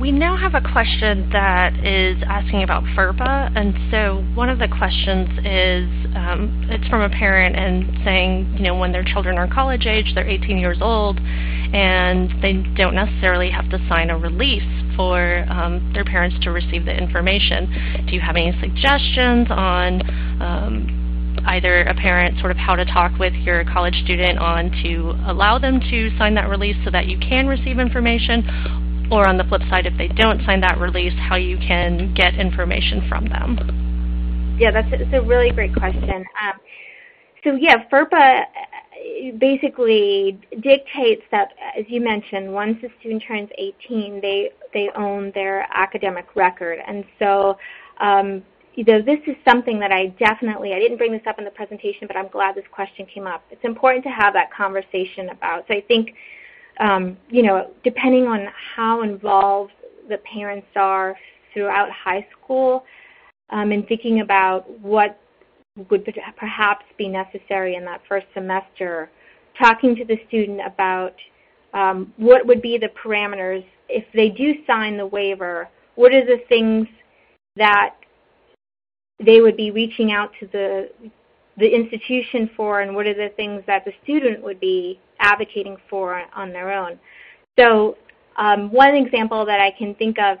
we 0.00 0.10
now 0.10 0.34
have 0.34 0.54
a 0.54 0.62
question 0.72 1.28
that 1.30 1.76
is 1.84 2.16
asking 2.26 2.62
about 2.62 2.82
FERPA, 2.96 3.52
and 3.54 3.76
so 3.92 4.24
one 4.34 4.48
of 4.48 4.58
the 4.58 4.66
questions 4.66 5.28
is, 5.44 6.16
um, 6.16 6.66
it's 6.70 6.88
from 6.88 7.02
a 7.02 7.10
parent 7.10 7.54
and 7.54 7.84
saying, 8.02 8.56
you 8.56 8.62
know, 8.62 8.78
when 8.78 8.92
their 8.92 9.04
children 9.04 9.36
are 9.36 9.46
college 9.46 9.84
age, 9.84 10.12
they're 10.14 10.28
18 10.28 10.56
years 10.56 10.78
old, 10.80 11.20
and 11.20 12.32
they 12.40 12.54
don't 12.76 12.94
necessarily 12.94 13.50
have 13.50 13.68
to 13.68 13.78
sign 13.90 14.08
a 14.08 14.16
release 14.16 14.64
for 15.00 15.46
um, 15.48 15.80
their 15.94 16.04
parents 16.04 16.36
to 16.42 16.50
receive 16.50 16.84
the 16.84 16.92
information. 16.92 18.04
Do 18.06 18.12
you 18.12 18.20
have 18.20 18.36
any 18.36 18.52
suggestions 18.60 19.48
on 19.48 20.04
um, 20.44 21.40
either 21.46 21.84
a 21.84 21.94
parent 21.94 22.38
sort 22.38 22.50
of 22.52 22.58
how 22.58 22.76
to 22.76 22.84
talk 22.84 23.18
with 23.18 23.32
your 23.32 23.64
college 23.64 23.94
student 24.04 24.38
on 24.38 24.68
to 24.84 25.16
allow 25.24 25.58
them 25.58 25.80
to 25.80 26.10
sign 26.18 26.34
that 26.34 26.50
release 26.50 26.76
so 26.84 26.90
that 26.90 27.06
you 27.06 27.18
can 27.18 27.46
receive 27.46 27.78
information 27.78 28.44
or 29.10 29.26
on 29.26 29.38
the 29.38 29.44
flip 29.44 29.62
side, 29.70 29.86
if 29.86 29.96
they 29.96 30.08
don't 30.08 30.44
sign 30.44 30.60
that 30.60 30.76
release, 30.78 31.14
how 31.16 31.36
you 31.36 31.56
can 31.56 32.12
get 32.14 32.34
information 32.34 33.08
from 33.08 33.24
them? 33.24 33.56
Yeah, 34.60 34.70
that's 34.70 34.92
a, 34.92 35.16
a 35.16 35.22
really 35.24 35.50
great 35.50 35.74
question. 35.74 36.10
Um, 36.12 36.60
so 37.42 37.56
yeah, 37.58 37.88
FERPA 37.90 38.44
basically 39.38 40.38
dictates 40.60 41.22
that, 41.30 41.52
as 41.76 41.84
you 41.88 42.00
mentioned, 42.00 42.52
once 42.52 42.78
a 42.82 42.88
student 43.00 43.22
turns 43.26 43.50
18, 43.58 44.20
they 44.20 44.50
they 44.72 44.90
own 44.94 45.32
their 45.34 45.66
academic 45.72 46.36
record, 46.36 46.78
and 46.86 47.04
so. 47.18 47.58
Um, 47.98 48.42
you 48.74 48.84
know, 48.84 49.02
this 49.02 49.18
is 49.26 49.34
something 49.44 49.80
that 49.80 49.90
I 49.90 50.06
definitely, 50.06 50.72
I 50.72 50.78
didn't 50.78 50.96
bring 50.96 51.10
this 51.10 51.26
up 51.26 51.38
in 51.38 51.44
the 51.44 51.50
presentation, 51.50 52.06
but 52.06 52.16
I'm 52.16 52.28
glad 52.28 52.54
this 52.54 52.64
question 52.70 53.04
came 53.04 53.26
up. 53.26 53.44
It's 53.50 53.64
important 53.64 54.04
to 54.04 54.10
have 54.10 54.32
that 54.34 54.52
conversation 54.52 55.28
about. 55.30 55.66
So 55.66 55.74
I 55.74 55.80
think, 55.82 56.14
um, 56.78 57.16
you 57.28 57.42
know, 57.42 57.72
depending 57.82 58.26
on 58.26 58.48
how 58.76 59.02
involved 59.02 59.72
the 60.08 60.18
parents 60.18 60.68
are 60.76 61.16
throughout 61.52 61.90
high 61.90 62.26
school, 62.32 62.84
um, 63.50 63.72
and 63.72 63.86
thinking 63.86 64.20
about 64.20 64.70
what 64.80 65.18
would 65.76 66.08
perhaps 66.36 66.84
be 66.98 67.08
necessary 67.08 67.76
in 67.76 67.84
that 67.84 68.00
first 68.08 68.26
semester, 68.34 69.10
talking 69.58 69.94
to 69.96 70.04
the 70.04 70.18
student 70.28 70.60
about 70.66 71.14
um, 71.74 72.12
what 72.16 72.46
would 72.46 72.60
be 72.60 72.78
the 72.78 72.90
parameters 73.02 73.64
if 73.88 74.04
they 74.14 74.28
do 74.28 74.54
sign 74.66 74.96
the 74.96 75.06
waiver, 75.06 75.68
what 75.94 76.12
are 76.14 76.24
the 76.24 76.42
things 76.48 76.86
that 77.56 77.94
they 79.24 79.40
would 79.40 79.56
be 79.56 79.70
reaching 79.70 80.12
out 80.12 80.30
to 80.40 80.46
the 80.48 80.88
the 81.56 81.68
institution 81.68 82.48
for 82.56 82.80
and 82.80 82.94
what 82.94 83.06
are 83.06 83.14
the 83.14 83.28
things 83.36 83.62
that 83.66 83.84
the 83.84 83.92
student 84.02 84.42
would 84.42 84.58
be 84.60 84.98
advocating 85.18 85.76
for 85.90 86.22
on 86.34 86.52
their 86.52 86.72
own. 86.72 86.98
So 87.58 87.98
um, 88.36 88.72
one 88.72 88.94
example 88.94 89.44
that 89.44 89.60
I 89.60 89.70
can 89.70 89.94
think 89.96 90.18
of 90.18 90.38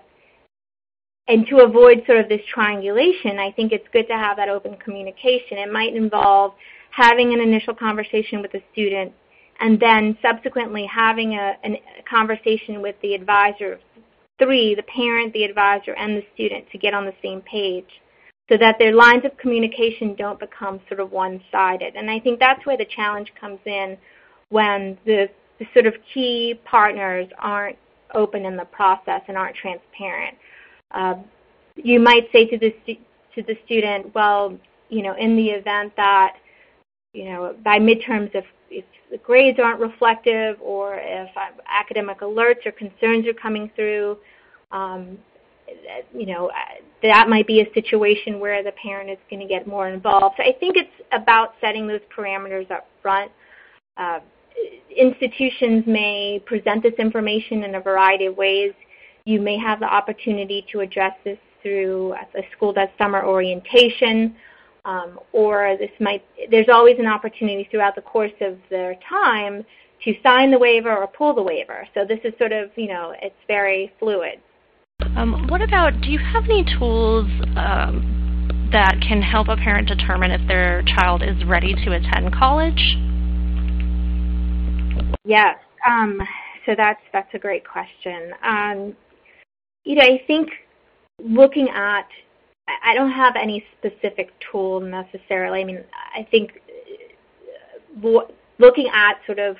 and 1.30 1.46
to 1.46 1.60
avoid 1.60 2.02
sort 2.06 2.18
of 2.18 2.28
this 2.28 2.40
triangulation, 2.52 3.38
I 3.38 3.52
think 3.52 3.70
it's 3.70 3.86
good 3.92 4.08
to 4.08 4.14
have 4.14 4.36
that 4.38 4.48
open 4.48 4.76
communication. 4.84 5.58
It 5.58 5.72
might 5.72 5.94
involve 5.94 6.54
having 6.90 7.32
an 7.32 7.40
initial 7.40 7.72
conversation 7.72 8.42
with 8.42 8.50
the 8.50 8.60
student 8.72 9.12
and 9.60 9.78
then 9.78 10.18
subsequently 10.20 10.88
having 10.92 11.34
a, 11.34 11.56
a 11.64 11.80
conversation 12.08 12.82
with 12.82 12.96
the 13.00 13.14
advisor, 13.14 13.78
three, 14.40 14.74
the 14.74 14.82
parent, 14.82 15.32
the 15.32 15.44
advisor, 15.44 15.94
and 15.94 16.16
the 16.16 16.24
student 16.34 16.64
to 16.72 16.78
get 16.78 16.94
on 16.94 17.04
the 17.04 17.14
same 17.22 17.40
page 17.42 17.88
so 18.48 18.56
that 18.58 18.74
their 18.80 18.92
lines 18.92 19.24
of 19.24 19.36
communication 19.36 20.16
don't 20.16 20.40
become 20.40 20.80
sort 20.88 20.98
of 20.98 21.12
one-sided. 21.12 21.94
And 21.94 22.10
I 22.10 22.18
think 22.18 22.40
that's 22.40 22.66
where 22.66 22.76
the 22.76 22.86
challenge 22.96 23.32
comes 23.40 23.60
in 23.66 23.96
when 24.48 24.98
the, 25.06 25.28
the 25.60 25.66
sort 25.74 25.86
of 25.86 25.94
key 26.12 26.58
partners 26.64 27.28
aren't 27.38 27.78
open 28.14 28.44
in 28.44 28.56
the 28.56 28.64
process 28.64 29.22
and 29.28 29.36
aren't 29.36 29.54
transparent. 29.54 30.36
Uh, 30.90 31.14
you 31.76 32.00
might 32.00 32.28
say 32.32 32.46
to 32.46 32.58
the 32.58 32.74
to 33.34 33.42
the 33.42 33.56
student, 33.64 34.14
well, 34.14 34.56
you 34.88 35.02
know, 35.02 35.14
in 35.16 35.36
the 35.36 35.46
event 35.46 35.92
that, 35.96 36.34
you 37.12 37.26
know, 37.26 37.54
by 37.64 37.78
midterms, 37.78 38.30
if 38.34 38.44
if 38.70 38.84
the 39.10 39.18
grades 39.18 39.58
aren't 39.58 39.80
reflective 39.80 40.56
or 40.60 40.96
if 41.00 41.28
uh, 41.36 41.50
academic 41.68 42.20
alerts 42.20 42.64
or 42.66 42.72
concerns 42.72 43.26
are 43.26 43.34
coming 43.34 43.70
through, 43.74 44.16
um, 44.70 45.18
you 46.12 46.26
know, 46.26 46.50
that 47.02 47.28
might 47.28 47.46
be 47.46 47.60
a 47.60 47.72
situation 47.74 48.38
where 48.38 48.62
the 48.62 48.72
parent 48.72 49.10
is 49.10 49.18
going 49.28 49.40
to 49.40 49.46
get 49.46 49.66
more 49.66 49.88
involved. 49.88 50.36
So 50.38 50.44
I 50.44 50.56
think 50.58 50.76
it's 50.76 50.90
about 51.12 51.54
setting 51.60 51.86
those 51.86 52.00
parameters 52.16 52.70
up 52.70 52.86
front. 53.02 53.30
Uh, 53.96 54.20
institutions 54.96 55.84
may 55.86 56.40
present 56.44 56.82
this 56.82 56.94
information 56.98 57.64
in 57.64 57.74
a 57.76 57.80
variety 57.80 58.26
of 58.26 58.36
ways. 58.36 58.72
You 59.24 59.40
may 59.40 59.58
have 59.58 59.80
the 59.80 59.86
opportunity 59.86 60.64
to 60.72 60.80
address 60.80 61.12
this 61.24 61.38
through 61.62 62.14
a 62.14 62.42
school 62.56 62.72
does 62.72 62.88
summer 62.96 63.24
orientation, 63.24 64.34
um, 64.84 65.20
or 65.32 65.76
this 65.78 65.90
might, 66.00 66.24
there's 66.50 66.68
always 66.72 66.96
an 66.98 67.06
opportunity 67.06 67.68
throughout 67.70 67.94
the 67.94 68.02
course 68.02 68.32
of 68.40 68.56
their 68.70 68.96
time 69.08 69.64
to 70.04 70.14
sign 70.22 70.50
the 70.50 70.58
waiver 70.58 70.96
or 70.96 71.06
pull 71.06 71.34
the 71.34 71.42
waiver. 71.42 71.86
So 71.92 72.06
this 72.06 72.18
is 72.24 72.32
sort 72.38 72.52
of, 72.52 72.70
you 72.76 72.88
know, 72.88 73.14
it's 73.20 73.34
very 73.46 73.92
fluid. 73.98 74.40
Um, 75.16 75.46
what 75.48 75.60
about, 75.60 76.00
do 76.00 76.10
you 76.10 76.18
have 76.18 76.44
any 76.44 76.64
tools 76.78 77.26
um, 77.56 78.68
that 78.72 78.96
can 79.06 79.20
help 79.20 79.48
a 79.48 79.56
parent 79.56 79.88
determine 79.88 80.30
if 80.30 80.40
their 80.48 80.82
child 80.96 81.22
is 81.22 81.44
ready 81.44 81.74
to 81.74 81.92
attend 81.92 82.32
college? 82.32 82.80
Yes. 85.24 85.58
Um, 85.86 86.20
so 86.66 86.74
that's 86.76 87.00
that's 87.12 87.32
a 87.34 87.38
great 87.38 87.66
question. 87.66 88.32
Um, 88.42 88.96
you 89.84 89.94
know, 89.96 90.02
I 90.02 90.22
think 90.26 90.50
looking 91.18 91.68
at, 91.68 92.06
I 92.84 92.94
don't 92.94 93.10
have 93.10 93.34
any 93.36 93.64
specific 93.78 94.32
tool 94.50 94.80
necessarily. 94.80 95.60
I 95.60 95.64
mean, 95.64 95.84
I 96.14 96.26
think 96.30 96.60
uh, 98.04 98.20
looking 98.58 98.88
at 98.92 99.14
sort 99.26 99.38
of 99.38 99.56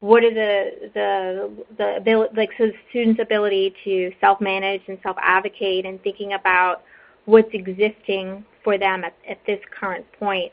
what 0.00 0.22
are 0.22 0.34
the 0.34 0.90
the 0.92 1.64
the 1.78 1.96
ability, 1.96 2.34
like 2.36 2.50
so 2.58 2.70
students' 2.90 3.20
ability 3.20 3.74
to 3.84 4.12
self-manage 4.20 4.82
and 4.88 4.98
self-advocate, 5.02 5.86
and 5.86 6.02
thinking 6.02 6.34
about 6.34 6.82
what's 7.24 7.48
existing 7.52 8.44
for 8.62 8.76
them 8.78 9.04
at, 9.04 9.14
at 9.28 9.38
this 9.46 9.60
current 9.78 10.04
point, 10.18 10.52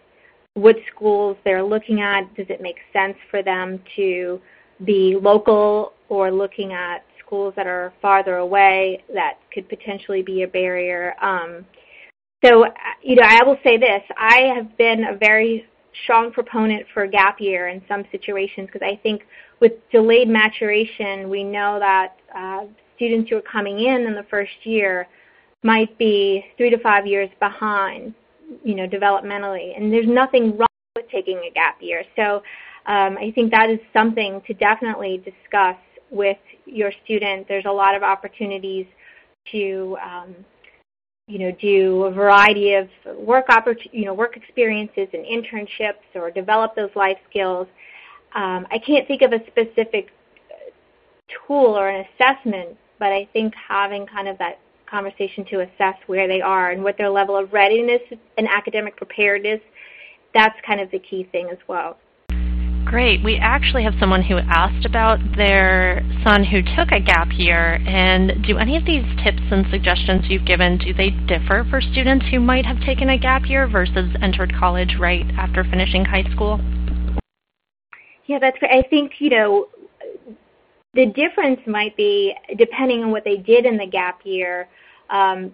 what 0.54 0.76
schools 0.94 1.38
they're 1.44 1.64
looking 1.64 2.02
at. 2.02 2.34
Does 2.36 2.48
it 2.50 2.62
make 2.62 2.78
sense 2.94 3.18
for 3.30 3.44
them 3.44 3.80
to 3.96 4.42
be 4.86 5.16
local 5.22 5.94
or 6.10 6.32
looking 6.32 6.74
at 6.74 7.06
schools 7.32 7.54
that 7.56 7.66
are 7.66 7.94
farther 8.02 8.38
away 8.38 9.02
that 9.14 9.38
could 9.54 9.68
potentially 9.70 10.22
be 10.22 10.44
a 10.44 10.48
barrier. 10.48 11.16
Um, 11.22 11.66
so, 12.44 12.66
you 13.02 13.16
know, 13.16 13.24
I 13.26 13.44
will 13.44 13.58
say 13.64 13.78
this. 13.78 14.02
I 14.18 14.52
have 14.56 14.78
been 14.78 15.06
a 15.06 15.16
very 15.16 15.66
strong 16.04 16.32
proponent 16.32 16.86
for 16.94 17.04
a 17.04 17.08
gap 17.08 17.40
year 17.40 17.70
in 17.70 17.82
some 17.88 18.04
situations 18.12 18.68
because 18.68 18.86
I 18.86 19.00
think 19.02 19.22
with 19.62 19.74
delayed 19.92 20.28
maturation, 20.28 21.30
we 21.30 21.44
know 21.44 21.80
that 21.80 22.16
uh, 22.36 22.66
students 22.98 23.30
who 23.30 23.38
are 23.38 23.44
coming 23.44 23.80
in 23.80 24.02
in 24.02 24.14
the 24.14 24.26
first 24.30 24.52
year 24.64 25.08
might 25.64 25.98
be 25.98 26.44
three 26.58 26.70
to 26.70 26.80
five 26.80 27.06
years 27.06 27.30
behind, 27.40 28.14
you 28.64 28.76
know, 28.76 28.88
developmentally. 28.88 29.78
And 29.78 29.94
there's 29.94 30.08
nothing 30.08 30.58
wrong 30.58 30.68
with 30.96 31.10
taking 31.10 31.38
a 31.50 31.54
gap 31.54 31.78
year. 31.80 32.04
So 32.16 32.42
um, 32.88 33.18
I 33.18 33.32
think 33.36 33.52
that 33.52 33.70
is 33.70 33.80
something 33.94 34.42
to 34.48 34.54
definitely 34.56 35.24
discuss 35.24 35.78
with 36.12 36.38
your 36.66 36.92
student. 37.04 37.48
There's 37.48 37.66
a 37.66 37.72
lot 37.72 37.96
of 37.96 38.04
opportunities 38.04 38.86
to 39.52 39.98
um, 40.04 40.36
you 41.32 41.40
know, 41.40 41.52
do 41.62 42.04
a 42.04 42.12
variety 42.12 42.74
of 42.74 42.90
work 43.18 43.46
you 43.92 44.06
know, 44.06 44.14
work 44.14 44.36
experiences 44.36 45.08
and 45.14 45.26
internships 45.26 46.04
or 46.14 46.30
develop 46.30 46.76
those 46.76 46.90
life 46.96 47.18
skills. 47.30 47.68
Um, 48.36 48.68
I 48.70 48.78
can't 48.78 49.08
think 49.08 49.22
of 49.22 49.32
a 49.32 49.40
specific 49.48 50.10
tool 51.48 51.78
or 51.78 51.88
an 51.88 52.06
assessment, 52.06 52.78
but 53.00 53.14
I 53.14 53.30
think 53.32 53.54
having 53.56 54.06
kind 54.06 54.28
of 54.28 54.38
that 54.40 54.60
conversation 54.90 55.46
to 55.46 55.62
assess 55.62 55.96
where 56.08 56.28
they 56.28 56.42
are 56.42 56.72
and 56.72 56.84
what 56.84 56.98
their 56.98 57.10
level 57.10 57.38
of 57.38 57.54
readiness 57.54 58.02
and 58.38 58.48
academic 58.50 58.98
preparedness, 58.98 59.62
that's 60.34 60.60
kind 60.66 60.82
of 60.82 60.92
the 60.92 61.00
key 61.00 61.24
thing 61.32 61.48
as 61.50 61.58
well. 61.68 61.98
Great. 62.92 63.24
We 63.24 63.38
actually 63.38 63.86
have 63.86 63.94
someone 64.02 64.22
who 64.22 64.38
asked 64.38 64.86
about 64.86 65.18
their 65.38 66.04
son 66.26 66.44
who 66.44 66.62
took 66.62 66.92
a 66.92 67.00
gap 67.00 67.30
year. 67.32 67.80
And 67.88 68.44
do 68.44 68.58
any 68.58 68.76
of 68.76 68.84
these 68.84 69.06
tips 69.24 69.42
and 69.50 69.66
suggestions 69.72 70.26
you've 70.28 70.46
given, 70.46 70.78
do 70.78 70.94
they 70.94 71.12
differ 71.26 71.66
for 71.70 71.80
students 71.80 72.26
who 72.30 72.42
might 72.42 72.66
have 72.66 72.82
taken 72.82 73.12
a 73.12 73.18
gap 73.18 73.44
year 73.48 73.66
versus 73.66 74.14
entered 74.22 74.54
college 74.60 74.98
right 75.00 75.26
after 75.38 75.64
finishing 75.64 76.04
high 76.04 76.30
school? 76.34 76.60
Yeah, 78.26 78.40
that's 78.42 78.60
great. 78.60 78.74
I 78.74 78.86
think, 78.90 79.14
you 79.20 79.30
know, 79.30 79.68
the 80.94 81.06
difference 81.06 81.62
might 81.66 81.96
be 81.96 82.36
depending 82.58 83.06
on 83.06 83.12
what 83.12 83.24
they 83.24 83.38
did 83.38 83.66
in 83.66 83.78
the 83.78 83.88
gap 83.88 84.20
year. 84.26 84.68
Um, 85.10 85.54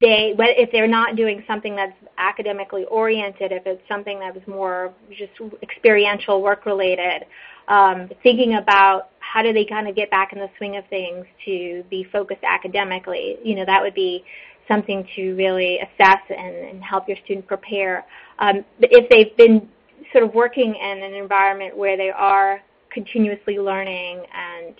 they 0.00 0.34
if 0.38 0.70
they're 0.72 0.88
not 0.88 1.16
doing 1.16 1.42
something 1.46 1.76
that's 1.76 1.96
academically 2.18 2.84
oriented, 2.86 3.52
if 3.52 3.66
it's 3.66 3.82
something 3.88 4.18
that 4.20 4.34
was 4.34 4.42
more 4.46 4.92
just 5.10 5.32
experiential 5.62 6.42
work 6.42 6.66
related, 6.66 7.24
um, 7.68 8.10
thinking 8.22 8.56
about 8.56 9.10
how 9.20 9.42
do 9.42 9.52
they 9.52 9.64
kind 9.64 9.88
of 9.88 9.96
get 9.96 10.10
back 10.10 10.32
in 10.32 10.38
the 10.38 10.50
swing 10.58 10.76
of 10.76 10.84
things 10.88 11.24
to 11.44 11.84
be 11.90 12.04
focused 12.12 12.44
academically, 12.44 13.36
you 13.42 13.54
know, 13.54 13.64
that 13.64 13.80
would 13.82 13.94
be 13.94 14.24
something 14.68 15.06
to 15.14 15.34
really 15.34 15.78
assess 15.78 16.20
and, 16.30 16.54
and 16.54 16.82
help 16.82 17.08
your 17.08 17.16
student 17.24 17.46
prepare. 17.46 18.04
Um, 18.38 18.64
but 18.80 18.90
if 18.92 19.08
they've 19.10 19.36
been 19.36 19.68
sort 20.12 20.24
of 20.24 20.34
working 20.34 20.74
in 20.74 21.02
an 21.02 21.14
environment 21.14 21.76
where 21.76 21.96
they 21.96 22.10
are 22.10 22.60
continuously 22.90 23.58
learning 23.58 24.24
and 24.34 24.74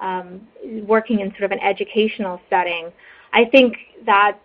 um, 0.00 0.86
working 0.86 1.20
in 1.20 1.30
sort 1.32 1.44
of 1.44 1.52
an 1.52 1.60
educational 1.60 2.40
setting, 2.48 2.90
I 3.32 3.44
think 3.50 3.76
that 4.06 4.38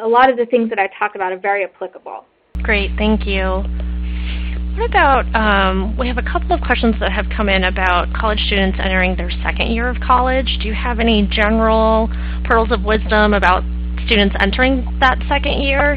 a 0.00 0.08
lot 0.08 0.30
of 0.30 0.36
the 0.36 0.46
things 0.46 0.70
that 0.70 0.78
I 0.78 0.88
talked 0.98 1.16
about 1.16 1.32
are 1.32 1.38
very 1.38 1.64
applicable. 1.64 2.24
Great, 2.62 2.90
thank 2.96 3.26
you. 3.26 3.64
What 4.76 4.90
about, 4.90 5.24
um, 5.34 5.96
we 5.96 6.06
have 6.08 6.18
a 6.18 6.22
couple 6.22 6.52
of 6.52 6.60
questions 6.60 6.94
that 7.00 7.10
have 7.10 7.26
come 7.34 7.48
in 7.48 7.64
about 7.64 8.12
college 8.12 8.38
students 8.46 8.78
entering 8.82 9.16
their 9.16 9.30
second 9.42 9.72
year 9.72 9.88
of 9.88 9.96
college. 10.00 10.46
Do 10.60 10.68
you 10.68 10.74
have 10.74 11.00
any 11.00 11.26
general 11.30 12.10
pearls 12.44 12.70
of 12.70 12.84
wisdom 12.84 13.32
about 13.32 13.62
students 14.04 14.36
entering 14.40 14.84
that 15.00 15.18
second 15.28 15.62
year? 15.62 15.96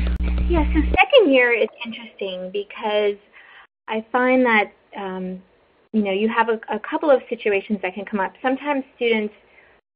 Yeah, 0.49 0.63
so 0.73 0.79
second 0.95 1.33
year 1.33 1.51
is 1.53 1.67
interesting 1.85 2.51
because 2.51 3.17
I 3.87 4.05
find 4.11 4.45
that 4.45 4.71
um, 4.97 5.41
you 5.91 6.03
know, 6.03 6.11
you 6.11 6.29
have 6.29 6.49
a, 6.49 6.59
a 6.73 6.79
couple 6.79 7.09
of 7.09 7.21
situations 7.29 7.79
that 7.81 7.93
can 7.95 8.05
come 8.05 8.19
up. 8.19 8.33
Sometimes 8.41 8.83
students, 8.95 9.33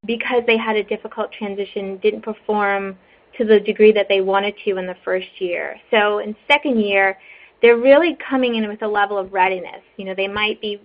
because 0.06 0.44
they 0.46 0.58
had 0.58 0.76
a 0.76 0.84
difficult 0.84 1.32
transition, 1.32 1.98
didn't 1.98 2.22
perform 2.22 2.98
to 3.38 3.46
the 3.46 3.60
degree 3.60 3.92
that 3.92 4.08
they 4.10 4.22
wanted 4.22 4.54
to 4.66 4.78
in 4.78 4.86
the 4.86 4.96
first 5.04 5.28
year. 5.40 5.76
So 5.92 6.20
in 6.20 6.36
second 6.48 6.80
year, 6.80 7.18
they're 7.62 7.78
really 7.78 8.18
coming 8.30 8.56
in 8.56 8.68
with 8.68 8.82
a 8.82 8.88
level 8.88 9.18
of 9.18 9.34
readiness. 9.34 9.82
You 9.98 10.06
know, 10.06 10.14
they 10.16 10.28
might 10.28 10.62
be 10.62 10.82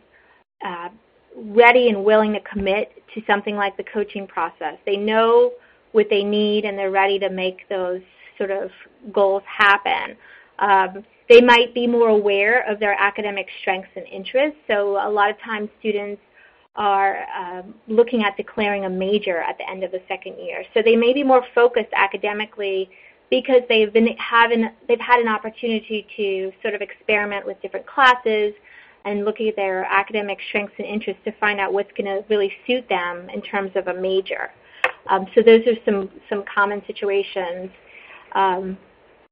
uh, 0.65 0.89
ready 1.37 1.89
and 1.89 2.05
willing 2.05 2.33
to 2.33 2.41
commit 2.41 2.93
to 3.15 3.23
something 3.27 3.57
like 3.57 3.77
the 3.77 3.85
coaching 3.85 4.27
process. 4.27 4.75
They 4.87 4.97
know 4.97 5.53
what 5.93 6.07
they 6.11 6.23
need 6.23 6.65
and 6.65 6.79
they're 6.79 6.91
ready 6.91 7.19
to 7.19 7.31
make 7.31 7.69
those 7.69 8.01
sort 8.37 8.51
of 8.51 8.71
goals 9.13 9.43
happen. 9.47 10.17
Um, 10.59 11.05
they 11.29 11.41
might 11.41 11.75
be 11.75 11.87
more 11.87 12.09
aware 12.09 12.69
of 12.71 12.81
their 12.81 12.95
academic 12.95 13.47
strengths 13.61 13.91
and 13.97 14.07
interests. 14.07 14.59
So 14.67 14.97
a 15.07 15.11
lot 15.11 15.31
of 15.31 15.37
times 15.41 15.69
students 15.81 16.23
are 16.79 17.27
um, 17.37 17.75
looking 17.89 18.23
at 18.23 18.37
declaring 18.37 18.85
a 18.85 18.91
major 18.91 19.39
at 19.39 19.59
the 19.59 19.69
end 19.69 19.83
of 19.83 19.91
the 19.91 20.01
second 20.09 20.39
year. 20.39 20.65
So 20.73 20.81
they 20.83 20.97
may 20.97 21.13
be 21.13 21.25
more 21.25 21.45
focused 21.55 21.93
academically 21.93 22.89
because 23.31 23.63
they've 23.69 23.93
been 23.93 24.17
having 24.17 24.71
they've 24.87 25.01
had 25.01 25.21
an 25.21 25.29
opportunity 25.29 26.07
to 26.17 26.53
sort 26.63 26.75
of 26.75 26.81
experiment 26.81 27.45
with 27.45 27.61
different 27.61 27.87
classes 27.87 28.55
and 29.05 29.25
looking 29.25 29.49
at 29.49 29.57
their 29.57 29.85
academic 29.85 30.39
strengths 30.49 30.75
and 30.79 30.87
interests 30.87 31.21
to 31.25 31.33
find 31.33 31.61
out 31.61 31.73
what's 31.73 31.91
going 31.97 32.07
to 32.07 32.25
really 32.29 32.53
suit 32.67 32.89
them 32.89 33.29
in 33.31 33.43
terms 33.43 33.73
of 33.75 33.89
a 33.89 33.95
major. 33.95 34.51
Um, 35.11 35.27
so 35.35 35.43
those 35.43 35.67
are 35.67 35.77
some 35.85 36.09
some 36.31 36.45
common 36.53 36.81
situations. 36.87 37.71
Um, 38.33 38.79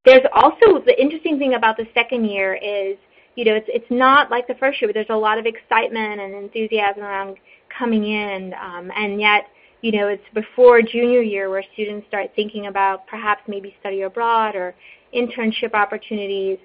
there's 0.05 0.25
also 0.35 0.83
the 0.85 1.01
interesting 1.01 1.39
thing 1.39 1.55
about 1.55 1.77
the 1.77 1.87
second 1.95 2.27
year 2.27 2.55
is, 2.55 2.97
you 3.37 3.45
know, 3.45 3.55
it's 3.55 3.69
it's 3.69 3.91
not 3.91 4.31
like 4.31 4.49
the 4.49 4.55
first 4.55 4.81
year, 4.81 4.89
but 4.89 4.95
there's 4.95 5.07
a 5.11 5.17
lot 5.17 5.39
of 5.39 5.47
excitement 5.47 6.21
and 6.21 6.35
enthusiasm 6.35 7.03
around 7.03 7.37
coming 7.79 8.05
in, 8.05 8.55
um, 8.55 8.91
and 8.97 9.21
yet, 9.21 9.49
you 9.83 9.93
know, 9.93 10.09
it's 10.09 10.25
before 10.35 10.81
junior 10.83 11.21
year 11.21 11.51
where 11.51 11.63
students 11.75 12.07
start 12.09 12.31
thinking 12.35 12.67
about 12.67 13.07
perhaps 13.07 13.43
maybe 13.47 13.77
study 13.79 14.03
abroad 14.03 14.57
or 14.57 14.75
internship 15.15 15.75
opportunities. 15.75 16.59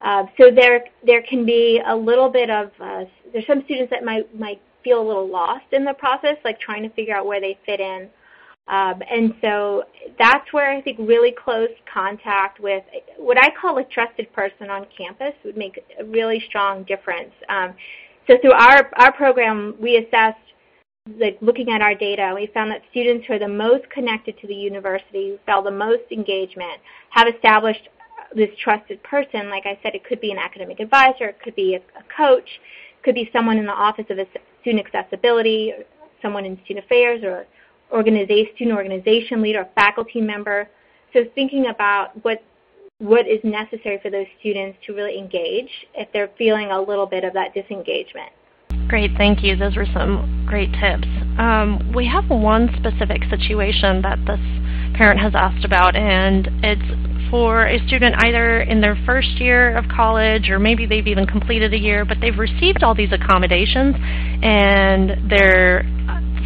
Uh, 0.00 0.24
so 0.38 0.50
there 0.50 0.84
there 1.06 1.22
can 1.22 1.44
be 1.46 1.80
a 1.86 1.94
little 1.94 2.30
bit 2.30 2.50
of 2.50 2.70
uh, 2.80 3.04
there's 3.32 3.46
some 3.46 3.62
students 3.64 3.90
that 3.90 4.02
might 4.02 4.34
might 4.38 4.60
feel 4.82 5.00
a 5.00 5.06
little 5.06 5.28
lost 5.28 5.64
in 5.72 5.84
the 5.84 5.94
process, 5.94 6.36
like 6.44 6.58
trying 6.58 6.82
to 6.82 6.90
figure 6.90 7.14
out 7.14 7.26
where 7.26 7.40
they 7.40 7.58
fit 7.66 7.80
in. 7.80 8.08
Um, 8.66 9.02
and 9.10 9.34
so 9.42 9.84
that's 10.18 10.50
where 10.52 10.70
I 10.70 10.80
think 10.80 10.98
really 10.98 11.32
close 11.32 11.68
contact 11.92 12.60
with 12.60 12.82
what 13.18 13.36
I 13.38 13.50
call 13.60 13.76
a 13.78 13.84
trusted 13.84 14.32
person 14.32 14.70
on 14.70 14.86
campus 14.96 15.34
would 15.44 15.56
make 15.56 15.84
a 16.00 16.04
really 16.04 16.42
strong 16.48 16.82
difference. 16.84 17.32
Um, 17.48 17.74
so 18.26 18.38
through 18.40 18.52
our, 18.52 18.90
our 18.96 19.12
program, 19.12 19.74
we 19.78 19.98
assessed, 19.98 20.38
like 21.20 21.36
looking 21.42 21.68
at 21.68 21.82
our 21.82 21.94
data, 21.94 22.32
we 22.34 22.46
found 22.54 22.70
that 22.70 22.80
students 22.90 23.26
who 23.26 23.34
are 23.34 23.38
the 23.38 23.46
most 23.46 23.88
connected 23.90 24.38
to 24.40 24.46
the 24.46 24.54
university, 24.54 25.28
who 25.28 25.38
felt 25.44 25.64
the 25.64 25.70
most 25.70 26.10
engagement, 26.10 26.80
have 27.10 27.28
established 27.28 27.86
this 28.34 28.48
trusted 28.62 29.02
person. 29.02 29.50
Like 29.50 29.66
I 29.66 29.78
said, 29.82 29.94
it 29.94 30.04
could 30.04 30.22
be 30.22 30.30
an 30.32 30.38
academic 30.38 30.80
advisor, 30.80 31.26
it 31.26 31.40
could 31.42 31.54
be 31.54 31.74
a, 31.74 31.78
a 31.98 32.02
coach, 32.16 32.48
it 32.98 33.02
could 33.02 33.14
be 33.14 33.28
someone 33.30 33.58
in 33.58 33.66
the 33.66 33.72
Office 33.72 34.06
of 34.08 34.16
Student 34.62 34.86
Accessibility, 34.86 35.74
someone 36.22 36.46
in 36.46 36.58
Student 36.64 36.86
Affairs, 36.86 37.22
or 37.22 37.46
organization, 37.92 38.52
student 38.54 38.76
organization 38.76 39.42
leader, 39.42 39.60
a 39.60 39.80
faculty 39.80 40.20
member. 40.20 40.68
So 41.12 41.20
thinking 41.34 41.66
about 41.66 42.10
what 42.24 42.42
what 42.98 43.26
is 43.26 43.40
necessary 43.42 43.98
for 44.00 44.10
those 44.10 44.26
students 44.38 44.78
to 44.86 44.94
really 44.94 45.18
engage 45.18 45.68
if 45.94 46.08
they're 46.12 46.30
feeling 46.38 46.70
a 46.70 46.80
little 46.80 47.06
bit 47.06 47.24
of 47.24 47.32
that 47.32 47.52
disengagement. 47.52 48.30
Great, 48.88 49.10
thank 49.16 49.42
you. 49.42 49.56
Those 49.56 49.76
were 49.76 49.86
some 49.92 50.46
great 50.48 50.70
tips. 50.74 51.08
Um, 51.38 51.92
we 51.94 52.06
have 52.06 52.30
one 52.30 52.70
specific 52.78 53.22
situation 53.28 54.02
that 54.02 54.18
this 54.26 54.40
parent 54.96 55.20
has 55.20 55.32
asked 55.34 55.64
about, 55.64 55.96
and 55.96 56.48
it's 56.62 57.30
for 57.30 57.66
a 57.66 57.84
student 57.88 58.14
either 58.24 58.60
in 58.60 58.80
their 58.80 58.96
first 59.04 59.40
year 59.40 59.76
of 59.76 59.84
college 59.88 60.50
or 60.50 60.60
maybe 60.60 60.86
they've 60.86 61.08
even 61.08 61.26
completed 61.26 61.74
a 61.74 61.78
year, 61.78 62.04
but 62.04 62.18
they've 62.20 62.38
received 62.38 62.84
all 62.84 62.94
these 62.94 63.12
accommodations 63.12 63.96
and 64.42 65.30
they're 65.30 65.82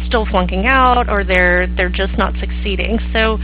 still 0.09 0.25
flunking 0.25 0.65
out 0.65 1.07
or 1.07 1.23
they're 1.23 1.67
they're 1.77 1.89
just 1.89 2.17
not 2.17 2.33
succeeding. 2.39 2.99
So 3.13 3.37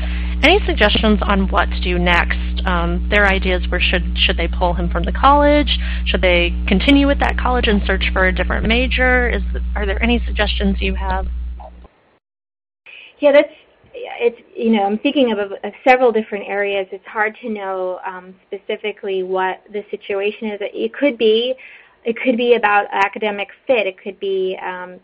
any 0.43 0.59
suggestions 0.65 1.19
on 1.21 1.47
what 1.49 1.69
to 1.69 1.79
do 1.79 1.97
next? 1.97 2.65
Um, 2.65 3.07
their 3.09 3.25
ideas 3.27 3.63
were 3.71 3.79
should 3.79 4.17
should 4.17 4.35
they 4.35 4.47
pull 4.47 4.73
him 4.73 4.89
from 4.89 5.03
the 5.03 5.13
college? 5.13 5.69
Should 6.05 6.21
they 6.21 6.51
continue 6.67 7.07
with 7.07 7.19
that 7.19 7.37
college 7.37 7.67
and 7.67 7.81
search 7.85 8.05
for 8.11 8.27
a 8.27 8.33
different 8.33 8.67
major? 8.67 9.29
Is 9.29 9.43
are 9.75 9.85
there 9.85 10.01
any 10.03 10.21
suggestions 10.25 10.77
you 10.81 10.95
have? 10.95 11.27
Yeah, 13.19 13.31
that's 13.31 13.53
it's 13.93 14.41
you 14.55 14.71
know 14.71 14.83
I'm 14.83 14.97
thinking 14.99 15.31
of, 15.31 15.39
of 15.39 15.73
several 15.87 16.11
different 16.11 16.45
areas. 16.47 16.87
It's 16.91 17.05
hard 17.05 17.37
to 17.41 17.49
know 17.49 17.99
um, 18.05 18.35
specifically 18.47 19.23
what 19.23 19.61
the 19.71 19.83
situation 19.91 20.49
is. 20.49 20.59
It 20.61 20.93
could 20.93 21.17
be 21.17 21.55
it 22.03 22.15
could 22.23 22.37
be 22.37 22.55
about 22.55 22.85
academic 22.91 23.49
fit. 23.65 23.87
It 23.87 23.97
could 23.97 24.19
be 24.19 24.57
um, 24.61 24.99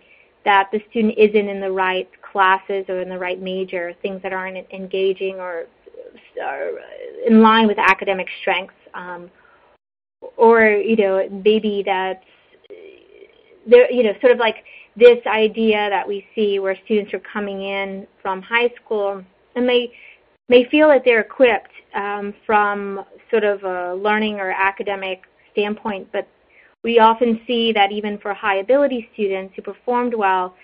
that 0.46 0.70
the 0.72 0.82
student 0.89 1.16
isn't 1.18 1.48
in 1.48 1.60
the 1.60 1.72
right 1.72 2.10
classes 2.22 2.86
or 2.89 3.02
in 3.02 3.10
the 3.10 3.18
right 3.18 3.42
major, 3.42 3.94
things 4.02 4.22
that 4.24 4.34
aren't 4.34 4.58
engaging 4.72 5.36
or 5.36 5.68
are 6.44 6.72
in 7.28 7.42
line 7.42 7.68
with 7.68 7.78
academic 7.78 8.28
strengths. 8.42 8.74
Um, 8.94 9.30
or, 10.38 10.66
you 10.66 10.96
know, 10.96 11.28
maybe 11.44 11.84
that's, 11.86 12.24
there, 13.68 13.92
you 13.92 14.04
know, 14.04 14.14
sort 14.22 14.32
of 14.32 14.39
like 14.39 14.64
this 14.96 15.20
idea 15.26 15.89
that 15.89 16.08
we 16.08 16.26
see 16.36 16.60
where 16.60 16.78
students 16.86 17.14
are 17.14 17.20
coming 17.20 17.62
in 17.62 18.08
from 18.22 18.42
high 18.42 18.70
school 18.84 19.24
and 19.56 19.70
they 19.70 19.92
may 20.50 20.66
feel 20.70 20.89
that 20.89 21.04
they're 21.06 21.22
equipped 21.22 21.72
um, 21.96 22.34
from 22.46 23.06
sort 23.30 23.44
of 23.44 23.64
a 23.64 23.96
learning 23.96 24.39
or 24.39 24.52
academic 24.52 25.24
standpoint, 25.52 26.08
but 26.12 26.28
we 26.84 27.00
often 27.00 27.42
see 27.46 27.72
that 27.74 27.92
even 27.92 28.18
for 28.18 28.34
high 28.34 28.58
ability 28.58 29.10
students 29.14 29.54
who 29.56 29.62
performed 29.62 30.14
well, 30.14 30.56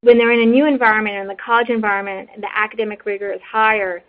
when 0.00 0.18
they're 0.18 0.32
in 0.32 0.48
a 0.48 0.50
new 0.50 0.66
environment, 0.66 1.16
in 1.16 1.26
the 1.26 1.36
college 1.44 1.68
environment, 1.68 2.28
the 2.40 2.48
academic 2.54 3.04
rigor 3.04 3.32
is 3.32 3.40
higher, 3.42 4.02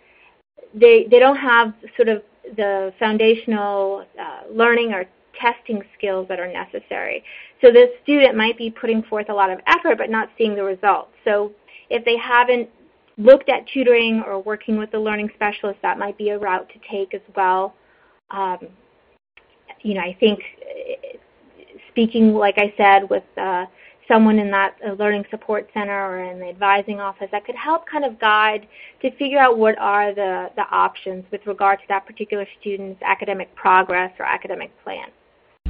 they, 0.74 1.06
they 1.10 1.18
don't 1.18 1.36
have 1.36 1.74
sort 1.96 2.08
of 2.08 2.22
the 2.56 2.92
foundational 2.98 4.06
uh, 4.20 4.42
learning 4.52 4.92
or 4.92 5.04
testing 5.40 5.82
skills 5.96 6.26
that 6.28 6.40
are 6.40 6.50
necessary. 6.50 7.22
So 7.60 7.70
this 7.70 7.88
student 8.02 8.36
might 8.36 8.56
be 8.58 8.70
putting 8.70 9.02
forth 9.02 9.28
a 9.28 9.34
lot 9.34 9.50
of 9.50 9.60
effort 9.66 9.98
but 9.98 10.10
not 10.10 10.28
seeing 10.36 10.54
the 10.54 10.64
results. 10.64 11.10
So 11.24 11.52
if 11.90 12.04
they 12.04 12.16
haven't 12.16 12.68
looked 13.16 13.48
at 13.48 13.66
tutoring 13.72 14.22
or 14.26 14.40
working 14.40 14.78
with 14.78 14.90
the 14.90 14.98
learning 14.98 15.30
specialist, 15.34 15.80
that 15.82 15.98
might 15.98 16.16
be 16.16 16.30
a 16.30 16.38
route 16.38 16.68
to 16.70 16.78
take 16.90 17.14
as 17.14 17.20
well. 17.36 17.74
Um, 18.30 18.68
you 19.82 19.94
know, 19.94 20.00
I 20.00 20.16
think 20.18 20.40
speaking, 21.90 22.34
like 22.34 22.58
I 22.58 22.72
said, 22.76 23.10
with 23.10 23.24
uh, 23.36 23.66
someone 24.08 24.38
in 24.38 24.50
that 24.50 24.76
uh, 24.86 24.92
learning 24.92 25.24
support 25.30 25.68
center 25.74 25.92
or 25.92 26.24
in 26.24 26.40
the 26.40 26.46
advising 26.46 27.00
office 27.00 27.28
that 27.30 27.44
could 27.44 27.54
help 27.54 27.86
kind 27.86 28.04
of 28.04 28.18
guide 28.18 28.66
to 29.02 29.10
figure 29.16 29.38
out 29.38 29.58
what 29.58 29.78
are 29.78 30.14
the, 30.14 30.48
the 30.56 30.62
options 30.70 31.24
with 31.30 31.46
regard 31.46 31.78
to 31.80 31.84
that 31.88 32.06
particular 32.06 32.46
student's 32.60 33.00
academic 33.02 33.54
progress 33.54 34.12
or 34.18 34.24
academic 34.24 34.70
plan. 34.82 35.08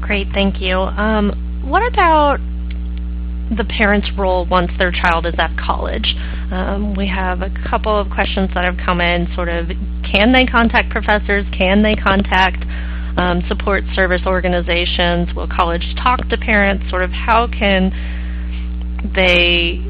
Great, 0.00 0.28
thank 0.32 0.60
you. 0.60 0.76
Um, 0.76 1.64
what 1.68 1.82
about 1.82 2.38
the 3.56 3.64
parent's 3.64 4.08
role 4.16 4.46
once 4.46 4.70
their 4.78 4.92
child 4.92 5.26
is 5.26 5.34
at 5.38 5.56
college? 5.58 6.14
Um, 6.52 6.94
we 6.94 7.08
have 7.08 7.42
a 7.42 7.50
couple 7.68 7.98
of 7.98 8.08
questions 8.10 8.50
that 8.54 8.64
have 8.64 8.76
come 8.84 9.00
in, 9.00 9.26
sort 9.34 9.48
of, 9.48 9.68
can 10.12 10.32
they 10.32 10.46
contact 10.46 10.90
professors? 10.90 11.44
Can 11.56 11.82
they 11.82 11.96
contact 11.96 12.64
um, 13.16 13.42
support 13.48 13.84
service 13.94 14.22
organizations? 14.26 15.34
Will 15.34 15.48
college 15.48 15.84
talk 16.02 16.28
to 16.28 16.36
parents? 16.36 16.88
Sort 16.90 17.02
of 17.02 17.10
how 17.10 17.48
can 17.48 17.90
they 19.14 19.80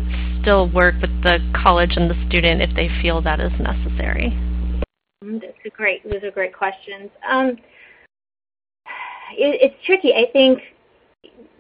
still 0.41 0.69
work 0.71 0.95
with 1.01 1.11
the 1.23 1.39
college 1.62 1.93
and 1.97 2.11
the 2.11 2.27
student 2.29 2.62
if 2.62 2.71
they 2.75 2.89
feel 3.03 3.21
that 3.23 3.41
is 3.41 3.53
necessary? 3.59 4.31
Mm, 5.25 5.41
that's 5.41 5.59
a 5.64 5.71
great. 5.71 6.03
Those 6.05 6.23
are 6.23 6.31
great 6.31 6.55
questions. 6.55 7.11
Um, 7.29 7.57
it, 9.33 9.73
it's 9.73 9.85
tricky. 9.85 10.14
I 10.14 10.31
think, 10.33 10.61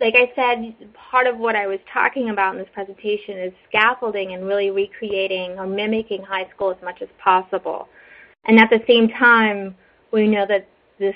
like 0.00 0.14
I 0.16 0.32
said, 0.34 0.74
part 1.10 1.26
of 1.26 1.38
what 1.38 1.56
I 1.56 1.66
was 1.66 1.80
talking 1.92 2.30
about 2.30 2.54
in 2.54 2.60
this 2.60 2.70
presentation 2.72 3.38
is 3.38 3.52
scaffolding 3.68 4.34
and 4.34 4.46
really 4.46 4.70
recreating 4.70 5.58
or 5.58 5.66
mimicking 5.66 6.22
high 6.22 6.48
school 6.54 6.70
as 6.70 6.82
much 6.82 7.02
as 7.02 7.08
possible. 7.22 7.88
And 8.46 8.58
at 8.58 8.70
the 8.70 8.80
same 8.86 9.08
time, 9.08 9.74
we 10.12 10.28
know 10.28 10.46
that 10.48 10.68
this 10.98 11.14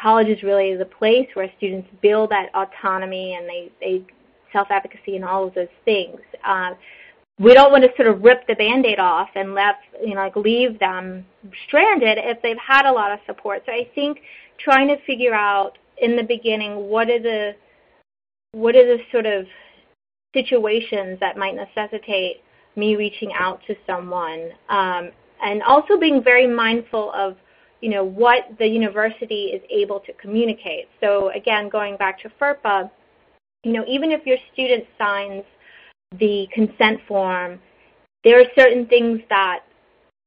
college 0.00 0.28
is 0.28 0.42
really 0.42 0.76
the 0.76 0.84
place 0.84 1.28
where 1.34 1.50
students 1.56 1.88
build 2.02 2.30
that 2.30 2.48
autonomy 2.54 3.34
and 3.34 3.48
they, 3.48 3.70
they 3.80 4.04
self-efficacy 4.52 5.16
and 5.16 5.24
all 5.24 5.46
of 5.46 5.54
those 5.54 5.68
things. 5.84 6.20
Uh, 6.46 6.70
we 7.38 7.54
don't 7.54 7.72
want 7.72 7.82
to 7.84 7.90
sort 7.96 8.08
of 8.08 8.22
rip 8.22 8.46
the 8.46 8.54
band-aid 8.54 8.98
off 8.98 9.28
and 9.34 9.54
left, 9.54 9.78
you 10.04 10.14
know, 10.14 10.22
like 10.22 10.36
leave 10.36 10.78
them 10.78 11.24
stranded 11.66 12.18
if 12.18 12.40
they've 12.42 12.58
had 12.58 12.86
a 12.86 12.92
lot 12.92 13.12
of 13.12 13.18
support. 13.26 13.62
So 13.64 13.72
I 13.72 13.88
think 13.94 14.18
trying 14.58 14.88
to 14.88 14.96
figure 15.06 15.32
out 15.32 15.78
in 16.02 16.16
the 16.16 16.22
beginning 16.22 16.88
what 16.88 17.08
are 17.08 17.20
the 17.20 17.52
what 18.52 18.74
are 18.74 18.84
the 18.84 18.98
sort 19.12 19.26
of 19.26 19.46
situations 20.34 21.18
that 21.20 21.36
might 21.36 21.54
necessitate 21.54 22.42
me 22.76 22.96
reaching 22.96 23.32
out 23.32 23.60
to 23.66 23.74
someone, 23.86 24.50
um, 24.68 25.10
and 25.42 25.62
also 25.62 25.98
being 25.98 26.22
very 26.22 26.46
mindful 26.46 27.12
of 27.12 27.36
you 27.80 27.90
know 27.90 28.04
what 28.04 28.44
the 28.58 28.66
university 28.66 29.46
is 29.46 29.62
able 29.70 30.00
to 30.00 30.12
communicate. 30.14 30.88
So 31.00 31.30
again, 31.30 31.68
going 31.68 31.96
back 31.96 32.20
to 32.20 32.30
FERPA, 32.40 32.90
you 33.64 33.72
know 33.72 33.84
even 33.88 34.12
if 34.12 34.26
your 34.26 34.38
student 34.52 34.84
signs 34.98 35.44
the 36.18 36.46
consent 36.52 37.00
form, 37.06 37.60
there 38.24 38.40
are 38.40 38.46
certain 38.56 38.86
things 38.86 39.20
that 39.28 39.60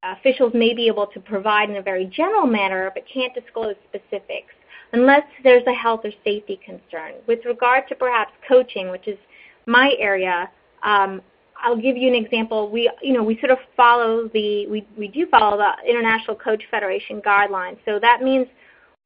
officials 0.03 0.53
may 0.53 0.73
be 0.73 0.87
able 0.87 1.07
to 1.07 1.19
provide 1.19 1.69
in 1.69 1.77
a 1.77 1.81
very 1.81 2.05
general 2.05 2.45
manner, 2.45 2.91
but 2.93 3.03
can't 3.11 3.33
disclose 3.33 3.75
specifics 3.87 4.53
unless 4.91 5.23
there's 5.43 5.65
a 5.67 5.73
health 5.73 6.01
or 6.03 6.11
safety 6.23 6.59
concern. 6.63 7.13
With 7.27 7.39
regard 7.45 7.87
to 7.89 7.95
perhaps 7.95 8.31
coaching, 8.47 8.89
which 8.89 9.07
is 9.07 9.17
my 9.65 9.93
area, 9.99 10.49
um, 10.83 11.21
I'll 11.63 11.77
give 11.77 11.95
you 11.95 12.09
an 12.09 12.15
example. 12.15 12.69
We, 12.69 12.91
you 13.01 13.13
know, 13.13 13.23
we 13.23 13.39
sort 13.39 13.51
of 13.51 13.57
follow 13.77 14.27
the, 14.27 14.67
we, 14.67 14.85
we 14.97 15.07
do 15.07 15.25
follow 15.27 15.57
the 15.57 15.89
International 15.89 16.35
Coach 16.35 16.61
Federation 16.69 17.21
guidelines. 17.21 17.77
So 17.85 17.99
that 17.99 18.21
means 18.21 18.47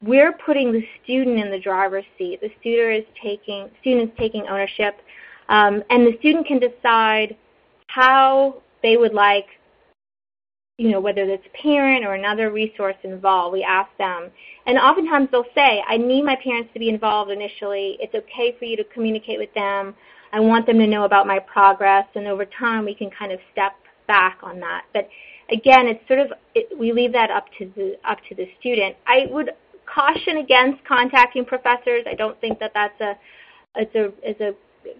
we're 0.02 0.34
putting 0.34 0.72
the 0.72 0.84
student 1.04 1.40
in 1.40 1.52
the 1.52 1.60
driver's 1.60 2.06
seat. 2.18 2.42
The 2.42 2.50
student 2.60 3.06
is 3.06 3.14
taking, 3.22 3.70
student 3.82 4.12
is 4.12 4.18
taking 4.18 4.48
ownership, 4.48 4.98
um, 5.50 5.84
and 5.92 6.06
the 6.06 6.18
student 6.20 6.48
can 6.48 6.60
decide 6.60 7.38
how 7.88 8.62
they 8.82 8.98
would 8.98 9.14
like, 9.14 9.46
you 10.78 10.90
know, 10.90 11.00
whether 11.00 11.24
it's 11.24 11.46
a 11.46 11.62
parent 11.62 12.06
or 12.06 12.16
another 12.16 12.52
resource 12.52 12.96
involved. 13.04 13.54
We 13.54 13.64
ask 13.64 13.90
them, 13.98 14.30
and 14.66 14.78
oftentimes 14.78 15.30
they'll 15.32 15.46
say, 15.56 15.84
"I 15.88 15.98
need 15.98 16.24
my 16.24 16.36
parents 16.36 16.70
to 16.74 16.80
be 16.80 16.90
involved 16.90 17.32
initially. 17.32 17.98
It's 18.00 18.14
okay 18.14 18.56
for 18.60 18.66
you 18.66 18.78
to 18.78 18.84
communicate 18.84 19.40
with 19.40 19.54
them." 19.54 19.96
I 20.34 20.40
want 20.40 20.66
them 20.66 20.78
to 20.80 20.88
know 20.88 21.04
about 21.04 21.28
my 21.28 21.40
progress, 21.40 22.06
and 22.16 22.28
over 22.28 22.46
time 22.46 22.86
we 22.86 22.94
can 22.94 23.10
kind 23.10 23.32
of 23.32 23.40
step 23.52 23.74
back 24.08 24.40
on 24.44 24.60
that. 24.60 24.86
But 24.94 25.10
again, 25.52 25.88
it's 25.88 26.06
sort 26.08 26.20
of 26.20 26.34
it, 26.56 26.78
we 26.78 26.92
leave 26.92 27.14
that 27.14 27.32
up 27.32 27.46
to 27.60 27.72
the 27.76 27.98
up 28.10 28.20
to 28.30 28.36
the 28.36 28.48
student. 28.60 28.96
I 29.06 29.28
would 29.30 29.52
caution 29.86 30.38
against 30.38 30.84
contacting 30.86 31.46
professors. 31.46 32.04
I 32.08 32.14
don't 32.14 32.40
think 32.42 32.60
that 32.60 32.72
that's 32.74 33.00
a 33.02 33.18
it's 33.76 33.96
a 33.96 34.06
is 34.28 34.40
a 34.42 34.54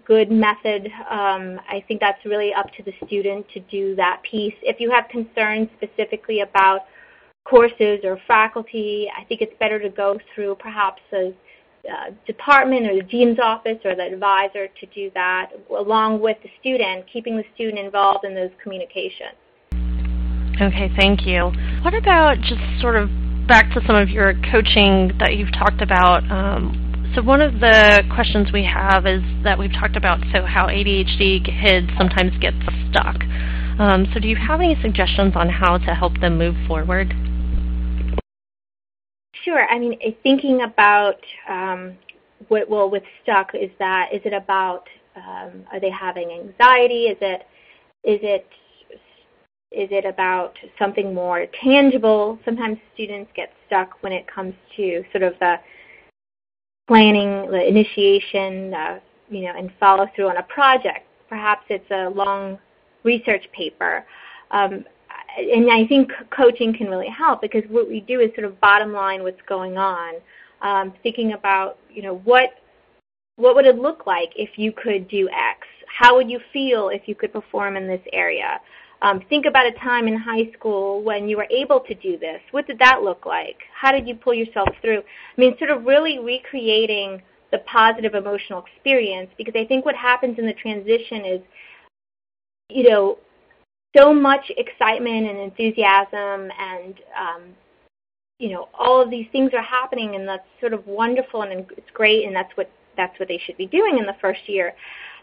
good 0.04 0.30
method. 0.30 0.86
Um, 1.10 1.60
I 1.68 1.82
think 1.88 2.00
that's 2.00 2.22
really 2.24 2.52
up 2.52 2.66
to 2.76 2.82
the 2.82 2.92
student 3.06 3.46
to 3.54 3.60
do 3.60 3.94
that 3.96 4.22
piece. 4.28 4.54
If 4.62 4.80
you 4.80 4.90
have 4.90 5.08
concerns 5.08 5.68
specifically 5.76 6.40
about 6.40 6.82
courses 7.44 8.00
or 8.04 8.18
faculty, 8.26 9.08
I 9.16 9.24
think 9.24 9.40
it's 9.40 9.54
better 9.58 9.78
to 9.78 9.88
go 9.88 10.18
through 10.34 10.56
perhaps 10.56 11.00
a 11.12 11.32
uh, 11.88 12.10
department 12.26 12.86
or 12.86 12.94
the 12.94 13.02
dean's 13.02 13.38
office 13.42 13.78
or 13.84 13.94
the 13.94 14.02
advisor 14.02 14.68
to 14.68 14.86
do 14.94 15.10
that 15.14 15.50
along 15.70 16.20
with 16.20 16.36
the 16.42 16.50
student, 16.60 17.06
keeping 17.12 17.36
the 17.36 17.44
student 17.54 17.78
involved 17.78 18.24
in 18.24 18.34
those 18.34 18.50
communications. 18.62 19.36
Okay, 20.60 20.90
thank 20.96 21.26
you. 21.26 21.52
What 21.82 21.94
about 21.94 22.40
just 22.40 22.60
sort 22.80 22.96
of 22.96 23.08
back 23.46 23.72
to 23.74 23.80
some 23.86 23.96
of 23.96 24.10
your 24.10 24.34
coaching 24.50 25.12
that 25.20 25.36
you've 25.36 25.52
talked 25.52 25.80
about? 25.80 26.28
Um, 26.30 26.88
so 27.14 27.22
one 27.22 27.40
of 27.40 27.60
the 27.60 28.02
questions 28.14 28.52
we 28.52 28.64
have 28.64 29.06
is 29.06 29.22
that 29.44 29.58
we've 29.58 29.72
talked 29.72 29.96
about 29.96 30.18
so 30.32 30.44
how 30.44 30.66
ADHD 30.66 31.44
kids 31.44 31.88
sometimes 31.96 32.32
get 32.40 32.54
stuck. 32.90 33.22
Um, 33.78 34.06
so 34.12 34.20
do 34.20 34.28
you 34.28 34.36
have 34.36 34.60
any 34.60 34.76
suggestions 34.82 35.34
on 35.36 35.48
how 35.48 35.78
to 35.78 35.94
help 35.94 36.20
them 36.20 36.36
move 36.36 36.56
forward? 36.66 37.14
Sure. 39.44 39.66
I 39.68 39.78
mean, 39.78 39.98
thinking 40.22 40.62
about 40.62 41.20
um, 41.48 41.96
what 42.48 42.68
well 42.68 42.90
with 42.90 43.02
stuck 43.22 43.54
is 43.54 43.70
that 43.78 44.10
is 44.12 44.20
it 44.24 44.32
about 44.32 44.88
um, 45.16 45.64
are 45.72 45.80
they 45.80 45.90
having 45.90 46.30
anxiety? 46.30 47.06
Is 47.06 47.18
it 47.20 47.46
is 48.04 48.20
it 48.22 48.46
is 49.70 49.88
it 49.90 50.04
about 50.04 50.54
something 50.78 51.12
more 51.14 51.46
tangible? 51.62 52.38
Sometimes 52.44 52.78
students 52.94 53.30
get 53.34 53.52
stuck 53.66 54.02
when 54.02 54.12
it 54.12 54.26
comes 54.26 54.54
to 54.76 55.04
sort 55.12 55.22
of 55.22 55.34
the 55.40 55.56
planning, 56.86 57.50
the 57.50 57.68
initiation, 57.68 58.72
uh, 58.72 58.98
you 59.28 59.42
know, 59.42 59.52
and 59.56 59.70
follow 59.78 60.06
through 60.16 60.30
on 60.30 60.38
a 60.38 60.42
project. 60.44 61.06
Perhaps 61.28 61.66
it's 61.68 61.90
a 61.90 62.08
long 62.08 62.58
research 63.04 63.44
paper. 63.52 64.06
Um, 64.50 64.84
and 65.36 65.70
I 65.70 65.86
think 65.86 66.10
coaching 66.34 66.74
can 66.76 66.88
really 66.88 67.08
help 67.08 67.42
because 67.42 67.62
what 67.68 67.88
we 67.88 68.00
do 68.00 68.20
is 68.20 68.30
sort 68.34 68.46
of 68.46 68.60
bottom 68.60 68.92
line 68.92 69.22
what's 69.22 69.40
going 69.48 69.76
on, 69.76 70.14
um, 70.62 70.92
thinking 71.02 71.32
about 71.32 71.78
you 71.90 72.02
know 72.02 72.16
what 72.24 72.50
what 73.36 73.54
would 73.54 73.66
it 73.66 73.76
look 73.76 74.06
like 74.06 74.30
if 74.36 74.50
you 74.56 74.72
could 74.72 75.08
do 75.08 75.28
X? 75.28 75.66
How 75.86 76.16
would 76.16 76.28
you 76.28 76.40
feel 76.52 76.88
if 76.88 77.02
you 77.06 77.14
could 77.14 77.32
perform 77.32 77.76
in 77.76 77.86
this 77.86 78.00
area? 78.12 78.60
Um, 79.00 79.22
think 79.28 79.46
about 79.46 79.66
a 79.66 79.72
time 79.78 80.08
in 80.08 80.16
high 80.16 80.50
school 80.58 81.02
when 81.02 81.28
you 81.28 81.36
were 81.36 81.46
able 81.50 81.80
to 81.80 81.94
do 81.94 82.18
this. 82.18 82.40
What 82.50 82.66
did 82.66 82.80
that 82.80 83.02
look 83.02 83.26
like? 83.26 83.56
How 83.72 83.92
did 83.92 84.08
you 84.08 84.16
pull 84.16 84.34
yourself 84.34 84.68
through? 84.80 84.98
I 84.98 85.40
mean, 85.40 85.56
sort 85.58 85.70
of 85.70 85.84
really 85.84 86.18
recreating 86.18 87.22
the 87.52 87.58
positive 87.58 88.14
emotional 88.14 88.64
experience 88.64 89.30
because 89.38 89.54
I 89.56 89.64
think 89.66 89.84
what 89.84 89.94
happens 89.94 90.38
in 90.38 90.46
the 90.46 90.52
transition 90.54 91.24
is, 91.24 91.40
you 92.70 92.88
know, 92.88 93.18
so 93.96 94.12
much 94.12 94.50
excitement 94.56 95.28
and 95.28 95.38
enthusiasm 95.38 96.50
and 96.58 96.94
um, 97.18 97.42
you 98.38 98.50
know 98.50 98.68
all 98.74 99.00
of 99.00 99.10
these 99.10 99.26
things 99.32 99.52
are 99.54 99.62
happening 99.62 100.14
and 100.14 100.28
that's 100.28 100.46
sort 100.60 100.72
of 100.72 100.86
wonderful 100.86 101.42
and 101.42 101.66
it's 101.76 101.90
great 101.92 102.24
and 102.24 102.34
that's 102.34 102.54
what 102.56 102.70
that's 102.96 103.18
what 103.18 103.28
they 103.28 103.38
should 103.38 103.56
be 103.56 103.66
doing 103.66 103.98
in 103.98 104.04
the 104.04 104.16
first 104.20 104.40
year. 104.46 104.74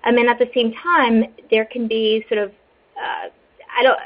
And 0.03 0.17
then 0.17 0.27
at 0.27 0.39
the 0.39 0.49
same 0.55 0.73
time 0.73 1.25
there 1.51 1.65
can 1.65 1.87
be 1.87 2.25
sort 2.27 2.41
of 2.41 2.49
uh, 2.97 3.29
I 3.77 3.83
don't 3.83 3.99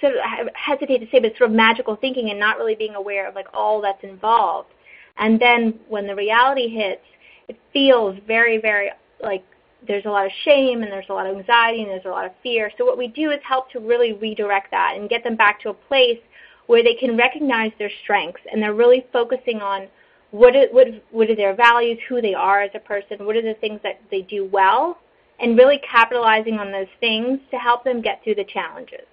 sort 0.00 0.14
of 0.14 0.20
I 0.20 0.44
hesitate 0.54 0.98
to 0.98 1.06
say 1.10 1.20
but 1.20 1.36
sort 1.36 1.50
of 1.50 1.56
magical 1.56 1.94
thinking 1.96 2.30
and 2.30 2.40
not 2.40 2.58
really 2.58 2.74
being 2.74 2.94
aware 2.96 3.28
of 3.28 3.34
like 3.34 3.46
all 3.54 3.80
that's 3.80 4.02
involved. 4.02 4.70
And 5.18 5.38
then 5.38 5.78
when 5.88 6.06
the 6.06 6.16
reality 6.16 6.68
hits 6.68 7.02
it 7.48 7.58
feels 7.72 8.16
very 8.26 8.58
very 8.58 8.90
like 9.22 9.44
there's 9.86 10.04
a 10.04 10.10
lot 10.10 10.26
of 10.26 10.32
shame 10.44 10.82
and 10.82 10.92
there's 10.92 11.08
a 11.08 11.12
lot 11.12 11.26
of 11.26 11.36
anxiety 11.36 11.82
and 11.82 11.90
there's 11.90 12.04
a 12.04 12.10
lot 12.10 12.26
of 12.26 12.32
fear. 12.42 12.70
So 12.76 12.84
what 12.84 12.98
we 12.98 13.08
do 13.08 13.30
is 13.30 13.40
help 13.46 13.70
to 13.72 13.80
really 13.80 14.12
redirect 14.12 14.70
that 14.70 14.94
and 14.96 15.08
get 15.08 15.24
them 15.24 15.36
back 15.36 15.60
to 15.62 15.70
a 15.70 15.74
place 15.74 16.18
where 16.66 16.82
they 16.82 16.94
can 16.94 17.16
recognize 17.16 17.72
their 17.78 17.90
strengths 18.02 18.40
and 18.52 18.62
they're 18.62 18.74
really 18.74 19.06
focusing 19.12 19.60
on 19.60 19.88
what 20.30 20.54
are, 20.54 20.68
what, 20.70 20.86
what 21.10 21.28
are 21.28 21.34
their 21.34 21.54
values, 21.54 21.98
who 22.08 22.20
they 22.20 22.34
are 22.34 22.62
as 22.62 22.70
a 22.74 22.78
person, 22.78 23.26
what 23.26 23.36
are 23.36 23.42
the 23.42 23.54
things 23.60 23.80
that 23.82 24.00
they 24.10 24.22
do 24.22 24.48
well, 24.52 24.98
and 25.40 25.56
really 25.56 25.80
capitalizing 25.90 26.54
on 26.54 26.70
those 26.70 26.86
things 27.00 27.40
to 27.50 27.56
help 27.56 27.82
them 27.82 28.00
get 28.00 28.22
through 28.22 28.36
the 28.36 28.44
challenges. 28.44 29.06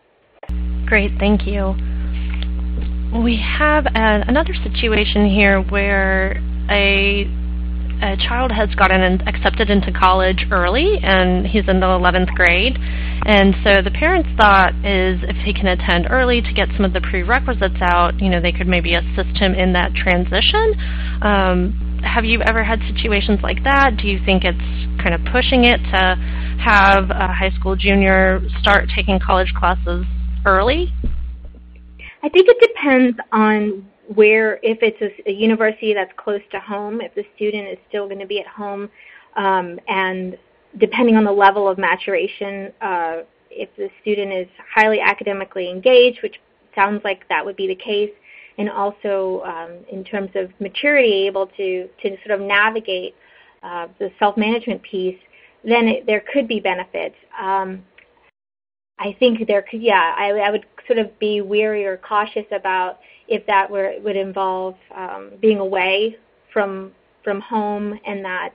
Great, 0.85 1.11
thank 1.19 1.47
you. 1.47 1.75
We 3.23 3.37
have 3.37 3.85
a, 3.87 4.23
another 4.27 4.53
situation 4.53 5.27
here 5.27 5.61
where 5.61 6.41
a 6.69 7.25
a 8.01 8.17
child 8.17 8.51
has 8.51 8.73
gotten 8.75 9.21
accepted 9.27 9.69
into 9.69 9.91
college 9.91 10.45
early 10.51 10.99
and 11.01 11.47
he's 11.47 11.67
in 11.67 11.79
the 11.79 11.85
11th 11.85 12.33
grade. 12.35 12.77
And 13.25 13.55
so 13.63 13.81
the 13.81 13.91
parents 13.91 14.29
thought 14.37 14.73
is 14.85 15.19
if 15.23 15.37
he 15.43 15.53
can 15.53 15.67
attend 15.67 16.07
early 16.09 16.41
to 16.41 16.53
get 16.53 16.69
some 16.75 16.85
of 16.85 16.93
the 16.93 17.01
prerequisites 17.01 17.81
out 17.81 18.19
you 18.19 18.29
know 18.29 18.41
they 18.41 18.51
could 18.51 18.67
maybe 18.67 18.93
assist 18.93 19.37
him 19.37 19.53
in 19.53 19.73
that 19.73 19.93
transition. 19.93 20.73
Um, 21.21 21.99
have 22.03 22.25
you 22.25 22.41
ever 22.41 22.63
had 22.63 22.79
situations 22.93 23.39
like 23.41 23.63
that? 23.63 23.97
Do 23.97 24.07
you 24.07 24.19
think 24.23 24.43
it's 24.43 25.01
kind 25.01 25.13
of 25.13 25.21
pushing 25.31 25.65
it 25.65 25.77
to 25.91 26.15
have 26.63 27.09
a 27.09 27.33
high 27.33 27.51
school 27.59 27.75
junior 27.75 28.41
start 28.59 28.89
taking 28.95 29.19
college 29.19 29.53
classes 29.57 30.05
early? 30.45 30.93
I 32.23 32.29
think 32.29 32.47
it 32.49 32.57
depends 32.59 33.17
on 33.31 33.87
where 34.13 34.59
if 34.63 34.79
it's 34.81 35.01
a, 35.01 35.29
a, 35.29 35.33
university 35.33 35.93
that's 35.93 36.11
close 36.17 36.41
to 36.51 36.59
home, 36.59 37.01
if 37.01 37.13
the 37.15 37.25
student 37.35 37.67
is 37.67 37.77
still 37.89 38.07
going 38.07 38.19
to 38.19 38.27
be 38.27 38.39
at 38.39 38.47
home, 38.47 38.89
um, 39.35 39.79
and 39.87 40.37
depending 40.77 41.15
on 41.15 41.23
the 41.23 41.31
level 41.31 41.67
of 41.67 41.77
maturation, 41.77 42.71
uh, 42.81 43.17
if 43.49 43.69
the 43.77 43.89
student 44.01 44.31
is 44.31 44.47
highly 44.73 44.99
academically 44.99 45.69
engaged, 45.69 46.21
which 46.23 46.39
sounds 46.75 47.01
like 47.03 47.27
that 47.27 47.45
would 47.45 47.55
be 47.55 47.67
the 47.67 47.75
case, 47.75 48.11
and 48.57 48.69
also 48.69 49.43
um, 49.45 49.71
in 49.91 50.03
terms 50.03 50.29
of 50.35 50.51
maturity, 50.59 51.27
able 51.27 51.47
to 51.47 51.87
to 52.01 52.17
sort 52.25 52.39
of 52.39 52.45
navigate 52.45 53.15
uh, 53.63 53.87
the 53.99 54.11
self-management 54.19 54.81
piece, 54.83 55.17
then 55.63 55.87
it, 55.87 56.05
there 56.05 56.23
could 56.33 56.47
be 56.47 56.59
benefits. 56.59 57.15
Um, 57.39 57.83
I 58.99 59.15
think 59.19 59.47
there 59.47 59.61
could, 59.61 59.81
yeah, 59.81 60.15
I, 60.17 60.31
I 60.31 60.49
would 60.49 60.65
sort 60.87 60.99
of 60.99 61.17
be 61.19 61.41
weary 61.41 61.85
or 61.85 61.97
cautious 61.97 62.45
about 62.51 62.99
if 63.27 63.45
that 63.47 63.69
were 63.69 63.93
would 64.03 64.15
involve 64.15 64.75
um, 64.95 65.31
being 65.41 65.59
away 65.59 66.17
from 66.53 66.91
from 67.23 67.41
home 67.41 67.99
and 68.05 68.23
that 68.23 68.53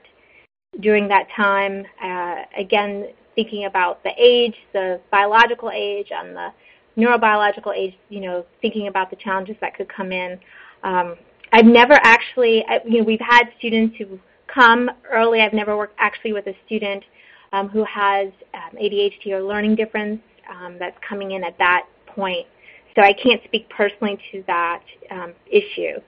during 0.79 1.07
that 1.07 1.27
time, 1.35 1.85
uh, 2.03 2.43
again 2.57 3.07
thinking 3.35 3.65
about 3.65 4.03
the 4.03 4.11
age, 4.17 4.55
the 4.73 4.99
biological 5.11 5.71
age, 5.71 6.07
and 6.11 6.35
the 6.35 6.49
neurobiological 6.97 7.75
age, 7.75 7.95
you 8.09 8.19
know, 8.19 8.45
thinking 8.61 8.87
about 8.87 9.09
the 9.09 9.15
challenges 9.15 9.55
that 9.61 9.75
could 9.75 9.89
come 9.89 10.11
in. 10.11 10.39
Um, 10.83 11.15
I've 11.51 11.65
never 11.65 11.93
actually, 12.03 12.63
I, 12.67 12.79
you 12.85 12.99
know, 12.99 13.03
we've 13.03 13.19
had 13.19 13.45
students 13.57 13.95
who 13.97 14.19
come 14.47 14.89
early. 15.11 15.41
I've 15.41 15.53
never 15.53 15.77
worked 15.77 15.95
actually 15.99 16.33
with 16.33 16.47
a 16.47 16.55
student 16.65 17.03
um, 17.51 17.69
who 17.69 17.83
has 17.85 18.29
um, 18.53 18.77
ADHD 18.77 19.31
or 19.31 19.41
learning 19.41 19.75
difference 19.75 20.21
um, 20.49 20.77
that's 20.79 20.97
coming 21.07 21.31
in 21.31 21.43
at 21.43 21.57
that 21.59 21.85
point. 22.07 22.47
So 22.95 23.01
I 23.01 23.13
can't 23.13 23.41
speak 23.45 23.69
personally 23.69 24.17
to 24.31 24.43
that 24.47 24.83
um, 25.11 25.33
issue. 25.47 25.99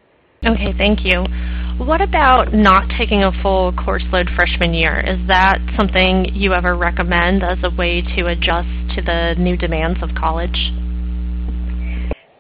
Okay, 0.46 0.74
thank 0.78 1.04
you. 1.04 1.26
What 1.84 2.02
about 2.02 2.54
not 2.54 2.90
taking 2.98 3.24
a 3.24 3.32
full 3.42 3.74
course 3.74 4.04
load 4.12 4.30
freshman 4.36 4.74
year? 4.74 5.00
Is 5.00 5.28
that 5.28 5.60
something 5.76 6.34
you 6.34 6.54
ever 6.54 6.76
recommend 6.76 7.44
as 7.44 7.58
a 7.64 7.70
way 7.76 8.02
to 8.16 8.28
adjust 8.28 8.70
to 8.96 9.02
the 9.02 9.36
new 9.38 9.58
demands 9.58 10.00
of 10.04 10.10
college? 10.16 10.56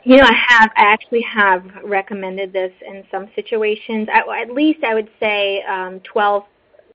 You 0.03 0.17
know, 0.17 0.23
I 0.23 0.35
have. 0.49 0.69
I 0.77 0.83
actually 0.83 1.23
have 1.23 1.63
recommended 1.83 2.53
this 2.53 2.71
in 2.87 3.03
some 3.09 3.27
situations. 3.33 4.07
At, 4.13 4.53
least 4.53 4.83
I 4.83 4.93
would 4.93 5.09
say 5.19 5.63
um, 5.63 5.99
12, 6.01 6.43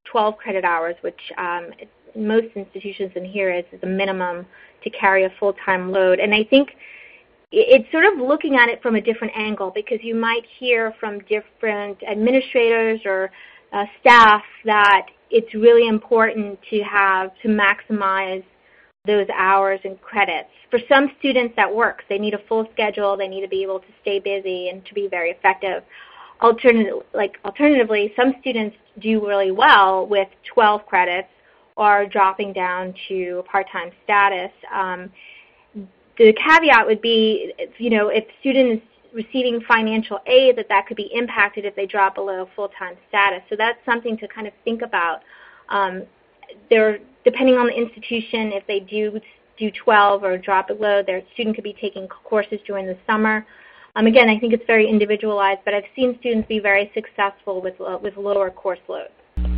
12 0.05 0.37
credit 0.37 0.65
hours, 0.65 0.95
which 1.01 1.21
um, 1.37 1.71
most 2.15 2.47
institutions 2.55 3.11
in 3.17 3.25
here 3.25 3.53
is 3.53 3.65
is 3.73 3.81
the 3.81 3.87
minimum 3.89 4.47
to 4.85 4.91
carry 4.91 5.25
a 5.25 5.31
full-time 5.41 5.91
load. 5.91 6.21
And 6.21 6.33
I 6.33 6.45
think 6.45 6.71
it's 7.53 7.91
sort 7.91 8.05
of 8.05 8.19
looking 8.19 8.57
at 8.57 8.69
it 8.69 8.81
from 8.83 8.95
a 8.95 9.01
different 9.01 9.33
angle 9.37 9.73
because 9.75 9.99
you 10.03 10.15
might 10.15 10.45
hear 10.59 10.95
from 11.01 11.19
different 11.21 11.99
administrators 12.05 13.01
or 13.05 13.31
uh, 13.73 13.85
staff 14.01 14.43
that 14.65 15.07
it's 15.31 15.53
really 15.55 15.89
important 15.89 16.59
to 16.71 16.81
have 16.83 17.31
to 17.43 17.49
maximize 17.49 18.45
those 19.07 19.27
hours 19.35 19.81
and 19.85 20.01
credits. 20.01 20.51
For 20.71 20.79
some 20.89 21.11
students 21.19 21.55
that 21.57 21.75
works. 21.75 22.05
They 22.09 22.19
need 22.19 22.35
a 22.35 22.41
full 22.49 22.67
schedule. 22.73 23.17
They 23.17 23.29
need 23.29 23.41
to 23.41 23.49
be 23.49 23.63
able 23.63 23.81
to 23.81 23.87
stay 24.03 24.21
busy 24.21 24.69
and 24.69 24.85
to 24.87 24.95
be 24.95 25.09
very 25.09 25.31
effective. 25.31 25.83
Alternative, 26.43 27.03
like 27.15 27.39
alternatively, 27.45 28.13
some 28.17 28.35
students 28.41 28.77
do 29.01 29.27
really 29.27 29.51
well 29.51 30.07
with 30.07 30.29
12 30.55 30.87
credits 30.87 31.29
or 31.77 32.07
dropping 32.07 32.53
down 32.53 32.95
to 33.09 33.43
part-time 33.51 33.91
status. 34.05 34.51
Um, 34.73 35.11
the 36.19 36.33
caveat 36.33 36.87
would 36.87 37.01
be, 37.01 37.53
you 37.79 37.91
know, 37.91 38.09
if 38.09 38.25
students 38.41 38.85
receiving 39.13 39.61
financial 39.63 40.21
aid, 40.27 40.57
that 40.57 40.69
that 40.69 40.87
could 40.87 40.97
be 40.97 41.11
impacted 41.13 41.65
if 41.65 41.75
they 41.75 41.87
drop 41.87 42.15
below 42.15 42.49
full-time 42.55 42.97
status. 43.09 43.43
So 43.49 43.57
that's 43.57 43.79
something 43.85 44.17
to 44.19 44.29
kind 44.29 44.47
of 44.47 44.53
think 44.65 44.83
about. 44.83 45.23
Um, 45.69 46.03
there, 46.69 46.99
depending 47.25 47.57
on 47.57 47.67
the 47.67 47.75
institution, 47.75 48.53
if 48.53 48.67
they 48.67 48.81
do 48.81 49.21
do 49.59 49.71
12 49.71 50.25
or 50.25 50.39
drop 50.39 50.69
below, 50.69 51.03
their 51.07 51.23
student 51.35 51.55
could 51.55 51.65
be 51.65 51.77
taking 51.79 52.09
courses 52.09 52.59
during 52.67 52.87
the 52.87 52.97
summer. 53.07 53.47
Um, 53.95 54.07
again, 54.07 54.31
I 54.31 54.39
think 54.39 54.55
it's 54.55 54.65
very 54.67 54.89
individualized, 54.89 55.61
but 55.65 55.75
I've 55.75 55.85
seen 55.95 56.17
students 56.21 56.49
be 56.49 56.61
very 56.61 56.91
successful 56.95 57.61
with 57.61 57.79
uh, 57.81 57.99
with 58.03 58.17
lower 58.17 58.51
course 58.51 58.79
load. 58.89 59.09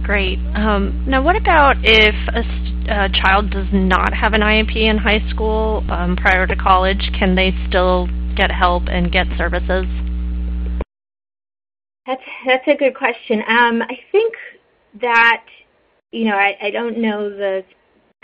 Great. 0.02 0.38
Um, 0.54 1.04
now, 1.06 1.22
what 1.22 1.36
about 1.36 1.76
if 1.82 2.14
a, 2.34 3.08
child 3.14 3.50
does 3.50 3.68
not 3.72 4.12
have 4.12 4.32
an 4.32 4.40
IEP 4.40 4.76
in 4.76 4.98
high 4.98 5.22
school 5.30 5.84
um, 5.90 6.16
prior 6.16 6.46
to 6.46 6.56
college? 6.56 7.10
Can 7.18 7.34
they 7.36 7.54
still 7.68 8.08
get 8.36 8.50
help 8.50 8.84
and 8.88 9.12
get 9.12 9.26
services? 9.38 9.86
That's 12.06 12.22
that's 12.46 12.66
a 12.66 12.74
good 12.74 12.96
question. 12.96 13.42
Um, 13.46 13.82
I 13.82 13.98
think 14.10 14.34
that 15.00 15.44
you 16.10 16.24
know 16.24 16.36
I, 16.36 16.56
I 16.60 16.70
don't 16.70 16.98
know 16.98 17.30
the 17.30 17.64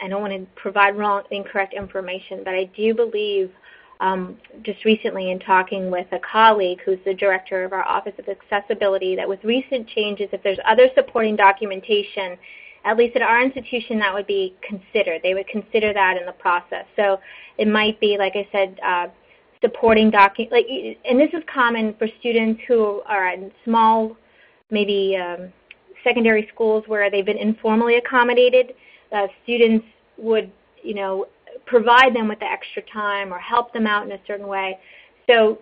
I 0.01 0.09
don't 0.09 0.21
want 0.21 0.33
to 0.33 0.47
provide 0.61 0.97
wrong 0.97 1.23
incorrect 1.31 1.75
information, 1.75 2.43
but 2.45 2.55
I 2.55 2.65
do 2.65 2.95
believe 2.95 3.53
um, 4.01 4.37
just 4.63 4.85
recently 4.85 5.31
in 5.31 5.39
talking 5.41 5.91
with 5.91 6.07
a 6.13 6.19
colleague 6.21 6.81
who's 6.85 6.99
the 7.05 7.15
director 7.15 7.65
of 7.65 7.73
our 7.73 7.87
Office 7.87 8.15
of 8.19 8.27
Accessibility 8.29 9.17
that 9.17 9.29
with 9.29 9.43
recent 9.43 9.89
changes, 9.89 10.29
if 10.33 10.43
there's 10.43 10.59
other 10.65 10.89
supporting 10.95 11.35
documentation, 11.35 12.39
at 12.85 12.97
least 12.97 13.17
at 13.17 13.23
our 13.23 13.43
institution, 13.43 13.99
that 13.99 14.15
would 14.15 14.27
be 14.27 14.55
considered. 14.63 15.21
They 15.23 15.35
would 15.35 15.49
consider 15.49 15.93
that 15.93 16.17
in 16.17 16.27
the 16.27 16.33
process. 16.33 16.85
So 16.95 17.19
it 17.59 17.67
might 17.67 17.99
be, 18.01 18.17
like 18.19 18.35
I 18.37 18.49
said, 18.53 18.79
uh, 18.85 19.09
supporting 19.61 20.11
document, 20.11 20.53
like, 20.53 20.67
and 21.05 21.19
this 21.19 21.31
is 21.33 21.43
common 21.53 21.95
for 21.99 22.07
students 22.21 22.61
who 22.69 23.03
are 23.07 23.29
in 23.31 23.51
small, 23.65 24.17
maybe 24.71 25.17
um, 25.17 25.53
secondary 26.05 26.49
schools 26.55 26.85
where 26.87 27.11
they've 27.11 27.27
been 27.27 27.37
informally 27.39 27.97
accommodated. 27.97 28.75
Uh, 29.11 29.27
students 29.43 29.85
would, 30.17 30.53
you 30.83 30.95
know, 30.95 31.27
provide 31.67 32.15
them 32.15 32.29
with 32.29 32.39
the 32.41 32.47
extra 32.47 32.83
time 32.93 33.33
or 33.33 33.39
help 33.39 33.73
them 33.73 33.87
out 33.87 34.07
in 34.07 34.13
a 34.13 34.21
certain 34.27 34.47
way. 34.47 34.79
So 35.29 35.59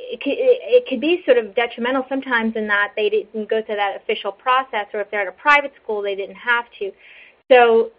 it 0.00 0.20
could, 0.20 0.34
it 0.36 0.86
could 0.88 1.00
be 1.00 1.22
sort 1.24 1.38
of 1.38 1.54
detrimental 1.54 2.04
sometimes 2.08 2.56
in 2.56 2.66
that 2.66 2.92
they 2.96 3.08
didn't 3.08 3.48
go 3.48 3.62
through 3.62 3.76
that 3.76 3.96
official 3.96 4.32
process, 4.32 4.86
or 4.92 5.00
if 5.00 5.10
they're 5.10 5.22
at 5.22 5.28
a 5.28 5.32
private 5.32 5.72
school, 5.82 6.02
they 6.02 6.14
didn't 6.14 6.36
have 6.36 6.64
to. 6.78 6.90
So 7.50 7.90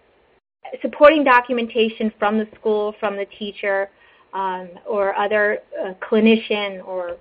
supporting 0.81 1.23
documentation 1.23 2.11
from 2.19 2.37
the 2.37 2.47
school, 2.59 2.95
from 2.99 3.15
the 3.15 3.25
teacher, 3.37 3.89
um, 4.33 4.69
or 4.85 5.15
other 5.15 5.59
uh, 5.81 5.93
clinician 6.01 6.85
or 6.85 7.17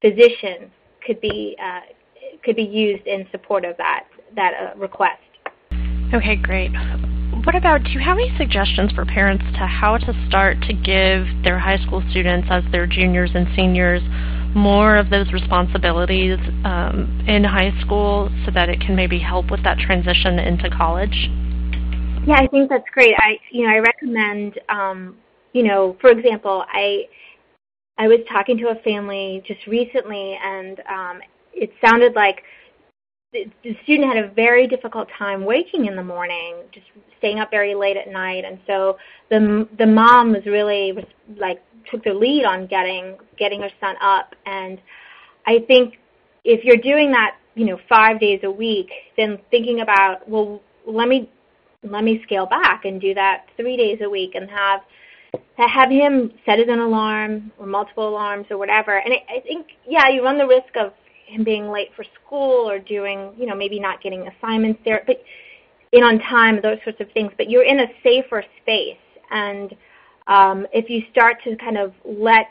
physician 0.00 0.70
could 1.06 1.20
be 1.20 1.56
uh, 1.62 1.80
could 2.44 2.56
be 2.56 2.64
used 2.64 3.06
in 3.06 3.26
support 3.30 3.64
of 3.64 3.76
that 3.76 4.06
that 4.34 4.52
uh, 4.54 4.78
request. 4.78 5.22
Okay, 6.12 6.36
great 6.36 6.72
what 7.48 7.56
about, 7.56 7.82
do 7.82 7.92
you 7.92 8.00
have 8.00 8.18
any 8.18 8.30
suggestions 8.36 8.92
for 8.92 9.06
parents 9.06 9.42
to 9.54 9.66
how 9.66 9.96
to 9.96 10.12
start 10.28 10.60
to 10.60 10.74
give 10.74 11.24
their 11.42 11.58
high 11.58 11.78
school 11.78 12.04
students 12.10 12.46
as 12.50 12.62
their 12.72 12.86
juniors 12.86 13.30
and 13.34 13.46
seniors 13.56 14.02
more 14.54 14.98
of 14.98 15.08
those 15.08 15.32
responsibilities 15.32 16.36
um, 16.66 17.24
in 17.26 17.42
high 17.42 17.72
school 17.80 18.28
so 18.44 18.50
that 18.50 18.68
it 18.68 18.78
can 18.82 18.94
maybe 18.94 19.18
help 19.18 19.50
with 19.50 19.64
that 19.64 19.78
transition 19.78 20.38
into 20.38 20.68
college? 20.68 21.30
Yeah, 22.26 22.36
I 22.36 22.48
think 22.48 22.68
that's 22.68 22.84
great. 22.92 23.14
I, 23.16 23.38
you 23.50 23.66
know, 23.66 23.72
I 23.72 23.78
recommend, 23.78 24.60
um, 24.68 25.16
you 25.54 25.62
know, 25.62 25.96
for 26.02 26.10
example, 26.10 26.66
I, 26.70 27.04
I 27.96 28.08
was 28.08 28.18
talking 28.30 28.58
to 28.58 28.68
a 28.68 28.74
family 28.82 29.42
just 29.46 29.66
recently, 29.66 30.38
and 30.44 30.80
um, 30.80 31.20
it 31.54 31.70
sounded 31.82 32.14
like 32.14 32.42
the, 33.32 33.46
the 33.62 33.76
student 33.82 34.08
had 34.08 34.24
a 34.24 34.28
very 34.28 34.66
difficult 34.66 35.08
time 35.18 35.44
waking 35.44 35.86
in 35.86 35.96
the 35.96 36.02
morning, 36.02 36.56
just 36.72 36.86
staying 37.18 37.40
up 37.40 37.50
very 37.50 37.74
late 37.74 37.96
at 37.96 38.08
night, 38.10 38.44
and 38.44 38.58
so 38.66 38.96
the 39.30 39.68
the 39.78 39.86
mom 39.86 40.32
was 40.32 40.46
really 40.46 40.92
like 41.36 41.62
took 41.90 42.02
the 42.04 42.12
lead 42.14 42.44
on 42.44 42.66
getting 42.66 43.18
getting 43.38 43.60
her 43.60 43.70
son 43.80 43.96
up. 44.00 44.34
And 44.46 44.80
I 45.46 45.58
think 45.66 45.94
if 46.44 46.64
you're 46.64 46.78
doing 46.78 47.12
that, 47.12 47.36
you 47.54 47.66
know, 47.66 47.78
five 47.88 48.18
days 48.18 48.40
a 48.44 48.50
week, 48.50 48.90
then 49.16 49.38
thinking 49.50 49.80
about 49.80 50.28
well, 50.28 50.62
let 50.86 51.08
me 51.08 51.30
let 51.82 52.04
me 52.04 52.22
scale 52.24 52.46
back 52.46 52.84
and 52.84 53.00
do 53.00 53.14
that 53.14 53.46
three 53.56 53.76
days 53.76 53.98
a 54.02 54.08
week 54.08 54.34
and 54.34 54.48
have 54.50 54.80
have 55.56 55.90
him 55.90 56.32
set 56.46 56.58
an 56.60 56.78
alarm 56.78 57.52
or 57.58 57.66
multiple 57.66 58.08
alarms 58.08 58.46
or 58.50 58.56
whatever. 58.56 58.96
And 58.98 59.12
I, 59.12 59.38
I 59.38 59.40
think, 59.40 59.66
yeah, 59.86 60.08
you 60.08 60.22
run 60.22 60.38
the 60.38 60.46
risk 60.46 60.76
of 60.76 60.92
him 61.28 61.44
being 61.44 61.70
late 61.70 61.88
for 61.94 62.04
school 62.24 62.68
or 62.68 62.78
doing, 62.78 63.32
you 63.36 63.46
know, 63.46 63.54
maybe 63.54 63.78
not 63.78 64.02
getting 64.02 64.26
assignments 64.28 64.80
there, 64.84 65.02
but 65.06 65.22
in 65.92 66.02
on 66.02 66.18
time, 66.20 66.60
those 66.62 66.78
sorts 66.84 67.00
of 67.00 67.10
things. 67.12 67.32
But 67.36 67.50
you're 67.50 67.64
in 67.64 67.80
a 67.80 67.86
safer 68.02 68.44
space, 68.62 68.96
and 69.30 69.74
um, 70.26 70.66
if 70.72 70.90
you 70.90 71.02
start 71.10 71.36
to 71.44 71.56
kind 71.56 71.78
of 71.78 71.92
let 72.04 72.48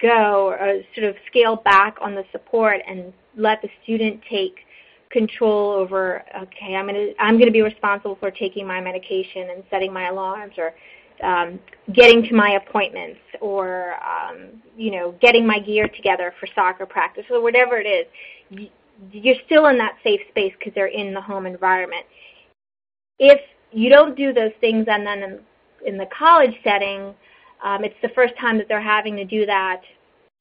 go 0.00 0.48
or 0.48 0.80
sort 0.94 1.08
of 1.08 1.16
scale 1.26 1.56
back 1.56 1.96
on 2.00 2.14
the 2.14 2.24
support 2.32 2.80
and 2.86 3.12
let 3.36 3.60
the 3.62 3.68
student 3.82 4.20
take 4.30 4.60
control 5.10 5.72
over 5.72 6.22
okay 6.40 6.76
i'm 6.76 6.86
going 6.86 6.94
to 6.94 7.12
i'm 7.20 7.34
going 7.34 7.48
to 7.48 7.52
be 7.52 7.62
responsible 7.62 8.16
for 8.20 8.30
taking 8.30 8.66
my 8.66 8.80
medication 8.80 9.50
and 9.50 9.62
setting 9.68 9.92
my 9.92 10.06
alarms 10.06 10.54
or 10.56 10.72
um, 11.22 11.60
getting 11.92 12.22
to 12.24 12.34
my 12.34 12.58
appointments 12.64 13.20
or 13.40 13.94
um, 13.94 14.62
you 14.76 14.90
know 14.90 15.14
getting 15.20 15.46
my 15.46 15.58
gear 15.58 15.88
together 15.88 16.32
for 16.38 16.48
soccer 16.54 16.86
practice 16.86 17.24
or 17.30 17.42
whatever 17.42 17.78
it 17.78 17.86
is, 17.86 18.68
you're 19.12 19.36
still 19.46 19.66
in 19.66 19.78
that 19.78 19.96
safe 20.02 20.20
space 20.30 20.52
because 20.58 20.74
they're 20.74 20.86
in 20.86 21.14
the 21.14 21.20
home 21.20 21.46
environment. 21.46 22.04
If 23.18 23.40
you 23.72 23.88
don't 23.88 24.16
do 24.16 24.32
those 24.32 24.52
things 24.60 24.86
and 24.88 25.06
then 25.06 25.22
in, 25.22 25.38
in 25.86 25.98
the 25.98 26.06
college 26.16 26.54
setting, 26.64 27.14
um, 27.62 27.84
it's 27.84 27.94
the 28.02 28.08
first 28.14 28.34
time 28.40 28.58
that 28.58 28.68
they're 28.68 28.80
having 28.80 29.16
to 29.16 29.24
do 29.24 29.46
that 29.46 29.82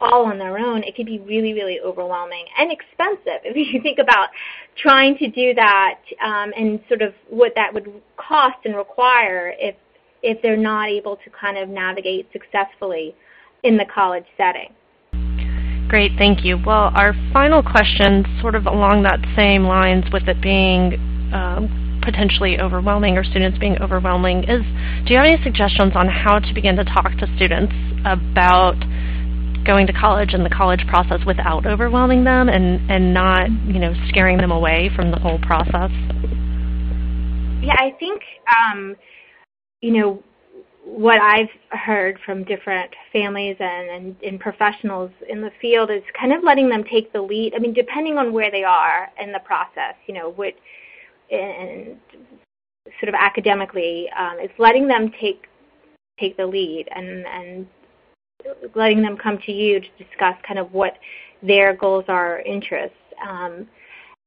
all 0.02 0.26
on 0.26 0.40
their 0.40 0.58
own, 0.58 0.84
it 0.84 0.96
can 0.96 1.06
be 1.06 1.20
really, 1.20 1.54
really 1.54 1.80
overwhelming 1.82 2.46
and 2.58 2.72
expensive. 2.72 3.42
If 3.44 3.74
you 3.74 3.82
think 3.82 4.00
about 4.00 4.30
trying 4.78 5.18
to 5.18 5.28
do 5.30 5.54
that 5.56 6.00
um, 6.24 6.54
and 6.58 6.80
sort 6.88 7.02
of 7.02 7.14
what 7.30 7.54
that 7.56 7.74
would 7.74 7.92
cost 8.16 8.58
and 8.66 8.76
require 8.76 9.54
if 9.58 9.76
if 10.22 10.42
they're 10.42 10.58
not 10.58 10.90
able 10.90 11.16
to 11.18 11.30
kind 11.30 11.58
of 11.58 11.70
navigate 11.70 12.28
successfully 12.32 13.16
in 13.64 13.78
the 13.78 13.86
college 13.94 14.26
setting. 14.38 14.74
Great, 15.90 16.12
thank 16.18 16.46
you. 16.46 16.58
Well, 16.64 16.92
our 16.94 17.14
final 17.34 17.64
question, 17.64 18.24
sort 18.42 18.54
of 18.54 18.68
along 18.68 19.04
that 19.04 19.20
same 19.36 19.64
lines 19.64 20.06
with 20.14 20.28
it 20.28 20.40
being 20.40 20.94
um, 21.34 22.00
potentially 22.04 22.60
overwhelming 22.60 23.18
or 23.18 23.24
students 23.24 23.58
being 23.58 23.76
overwhelming, 23.82 24.44
is 24.44 24.62
do 25.06 25.14
you 25.14 25.18
have 25.18 25.26
any 25.26 25.42
suggestions 25.44 25.94
on 25.96 26.08
how 26.08 26.38
to 26.38 26.54
begin 26.54 26.76
to 26.76 26.84
talk 26.84 27.18
to 27.18 27.28
students 27.36 27.74
about 28.06 28.78
going 29.66 29.88
to 29.88 29.94
college 29.94 30.34
and 30.34 30.46
the 30.46 30.50
college 30.50 30.86
process 30.88 31.20
without 31.26 31.66
overwhelming 31.66 32.24
them 32.24 32.50
and, 32.50 32.90
and 32.90 33.14
not, 33.14 33.50
you 33.66 33.80
know, 33.80 33.94
scaring 34.10 34.38
them 34.38 34.52
away 34.52 34.90
from 34.96 35.12
the 35.12 35.18
whole 35.18 35.40
process? 35.40 35.92
Yeah, 37.62 37.76
I 37.78 37.96
think, 38.00 38.22
um, 38.62 38.96
you 39.82 39.92
know, 39.92 40.24
what 40.84 41.22
I've 41.22 41.50
heard 41.70 42.20
from 42.26 42.44
different 42.44 42.92
families 43.14 43.58
and, 43.60 43.90
and, 43.90 44.16
and 44.24 44.40
professionals 44.40 45.12
in 45.30 45.42
the 45.42 45.52
field 45.62 45.92
is 45.92 46.02
kind 46.20 46.34
of 46.34 46.44
letting 46.44 46.70
them 46.70 46.84
take 46.84 47.14
the 47.14 47.22
lead. 47.22 47.54
I 47.56 47.60
mean, 47.60 47.74
depending 47.74 48.18
on 48.18 48.34
where 48.34 48.50
they 48.50 48.64
are 48.64 49.10
in 49.22 49.32
the 49.32 49.40
process, 49.40 49.96
you 50.08 50.14
know, 50.14 50.30
what 50.30 50.54
and 51.32 51.98
sort 53.00 53.10
of 53.10 53.16
academically, 53.16 54.10
um, 54.18 54.38
it's 54.40 54.58
letting 54.58 54.88
them 54.88 55.12
take 55.20 55.46
take 56.20 56.36
the 56.38 56.46
lead 56.46 56.88
and 56.94 57.26
and 57.28 57.68
letting 58.74 59.02
them 59.02 59.16
come 59.16 59.38
to 59.46 59.52
you 59.52 59.80
to 59.80 59.88
discuss 59.98 60.36
kind 60.48 60.60
of 60.60 60.74
what 60.74 60.98
their 61.44 61.74
goals 61.76 62.06
are, 62.08 62.40
interests. 62.42 62.98
Um, 63.28 63.68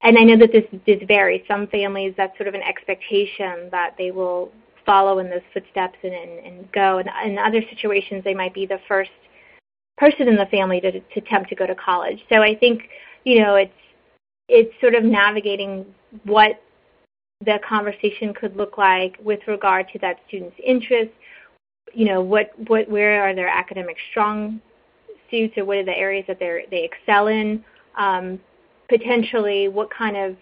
and 0.02 0.18
I 0.18 0.22
know 0.22 0.36
that 0.38 0.52
this 0.52 0.64
this 0.86 1.02
varies. 1.08 1.42
Some 1.48 1.66
families, 1.68 2.14
that's 2.16 2.36
sort 2.36 2.48
of 2.48 2.54
an 2.54 2.62
expectation 2.62 3.68
that 3.70 3.94
they 3.98 4.10
will 4.10 4.52
follow 4.84 5.18
in 5.18 5.30
those 5.30 5.42
footsteps 5.52 5.98
and, 6.02 6.12
and, 6.12 6.46
and 6.46 6.72
go. 6.72 6.98
And 6.98 7.08
in 7.24 7.38
other 7.38 7.62
situations, 7.70 8.22
they 8.24 8.34
might 8.34 8.54
be 8.54 8.66
the 8.66 8.80
first 8.88 9.10
person 9.98 10.28
in 10.28 10.36
the 10.36 10.46
family 10.46 10.80
to, 10.80 10.92
to 10.92 11.00
attempt 11.16 11.48
to 11.50 11.54
go 11.54 11.66
to 11.66 11.74
college. 11.74 12.18
So 12.28 12.42
I 12.42 12.54
think, 12.54 12.82
you 13.24 13.40
know, 13.40 13.56
it's 13.56 13.72
it's 14.48 14.72
sort 14.80 14.94
of 14.94 15.04
navigating 15.04 15.86
what 16.24 16.62
the 17.44 17.58
conversation 17.66 18.34
could 18.34 18.56
look 18.56 18.78
like 18.78 19.16
with 19.22 19.40
regard 19.46 19.86
to 19.92 19.98
that 20.00 20.16
student's 20.28 20.56
interests. 20.64 21.14
You 21.94 22.06
know, 22.06 22.20
what 22.20 22.50
what 22.68 22.88
where 22.88 23.22
are 23.22 23.34
their 23.34 23.48
academic 23.48 23.96
strong 24.10 24.60
suits, 25.30 25.56
or 25.56 25.64
what 25.64 25.78
are 25.78 25.84
the 25.84 25.96
areas 25.96 26.24
that 26.28 26.38
they 26.38 26.64
they 26.70 26.84
excel 26.84 27.28
in? 27.28 27.64
Um, 27.96 28.40
potentially, 28.88 29.68
what 29.68 29.88
kind 29.90 30.16
of 30.16 30.36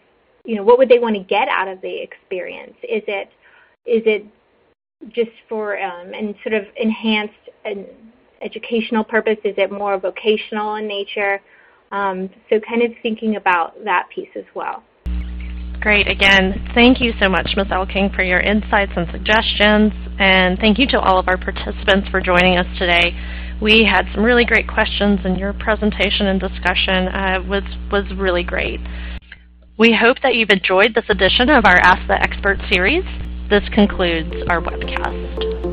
you 0.45 0.57
know 0.57 0.63
what 0.63 0.79
would 0.79 0.89
they 0.89 0.99
want 0.99 1.17
to 1.17 1.23
get 1.23 1.49
out 1.49 1.69
of 1.69 1.81
the 1.81 2.03
experience? 2.03 2.75
Is 2.83 3.03
it 3.07 3.31
is 3.87 4.03
it 4.07 4.25
just 5.09 5.31
for 5.49 5.79
um, 5.81 6.13
and 6.13 6.35
sort 6.43 6.55
of 6.55 6.65
enhanced 6.77 7.35
an 7.65 7.87
educational 8.43 9.05
purpose? 9.05 9.39
Is 9.45 9.55
it 9.57 9.73
more 9.73 9.99
vocational 9.99 10.77
in 10.77 10.87
nature? 10.87 11.41
Um, 11.93 12.31
so 12.49 12.61
kind 12.61 12.83
of 12.83 12.93
thinking 13.03 13.37
about 13.37 13.83
that 13.85 14.09
piece 14.15 14.29
as 14.37 14.45
well. 14.55 14.83
Great. 15.81 16.09
Again, 16.09 16.71
thank 16.75 17.01
you 17.01 17.13
so 17.19 17.29
much, 17.29 17.53
Ms. 17.57 17.69
Elking, 17.73 18.11
for 18.15 18.23
your 18.23 18.41
insights 18.41 18.93
and 18.97 19.09
suggestions. 19.11 19.93
And 20.19 20.59
thank 20.59 20.79
you 20.79 20.87
to 20.89 21.01
all 21.01 21.19
of 21.19 21.27
our 21.27 21.39
participants 21.39 22.09
for 22.11 22.21
joining 22.21 22.59
us 22.59 22.67
today. 22.79 23.17
We 23.63 23.85
had 23.91 24.05
some 24.15 24.23
really 24.23 24.45
great 24.45 24.69
questions, 24.69 25.21
and 25.25 25.39
your 25.39 25.55
presentation 25.55 26.27
and 26.27 26.39
discussion 26.39 27.09
uh, 27.09 27.43
was, 27.49 27.63
was 27.91 28.05
really 28.17 28.43
great. 28.43 28.81
We 29.79 29.97
hope 29.99 30.19
that 30.23 30.35
you've 30.35 30.51
enjoyed 30.51 30.95
this 30.95 31.05
edition 31.09 31.49
of 31.49 31.65
our 31.65 31.79
Ask 31.83 32.07
the 32.07 32.21
Expert 32.21 32.59
series. 32.71 33.05
This 33.51 33.69
concludes 33.71 34.33
our 34.49 34.63
webcast. 34.63 35.70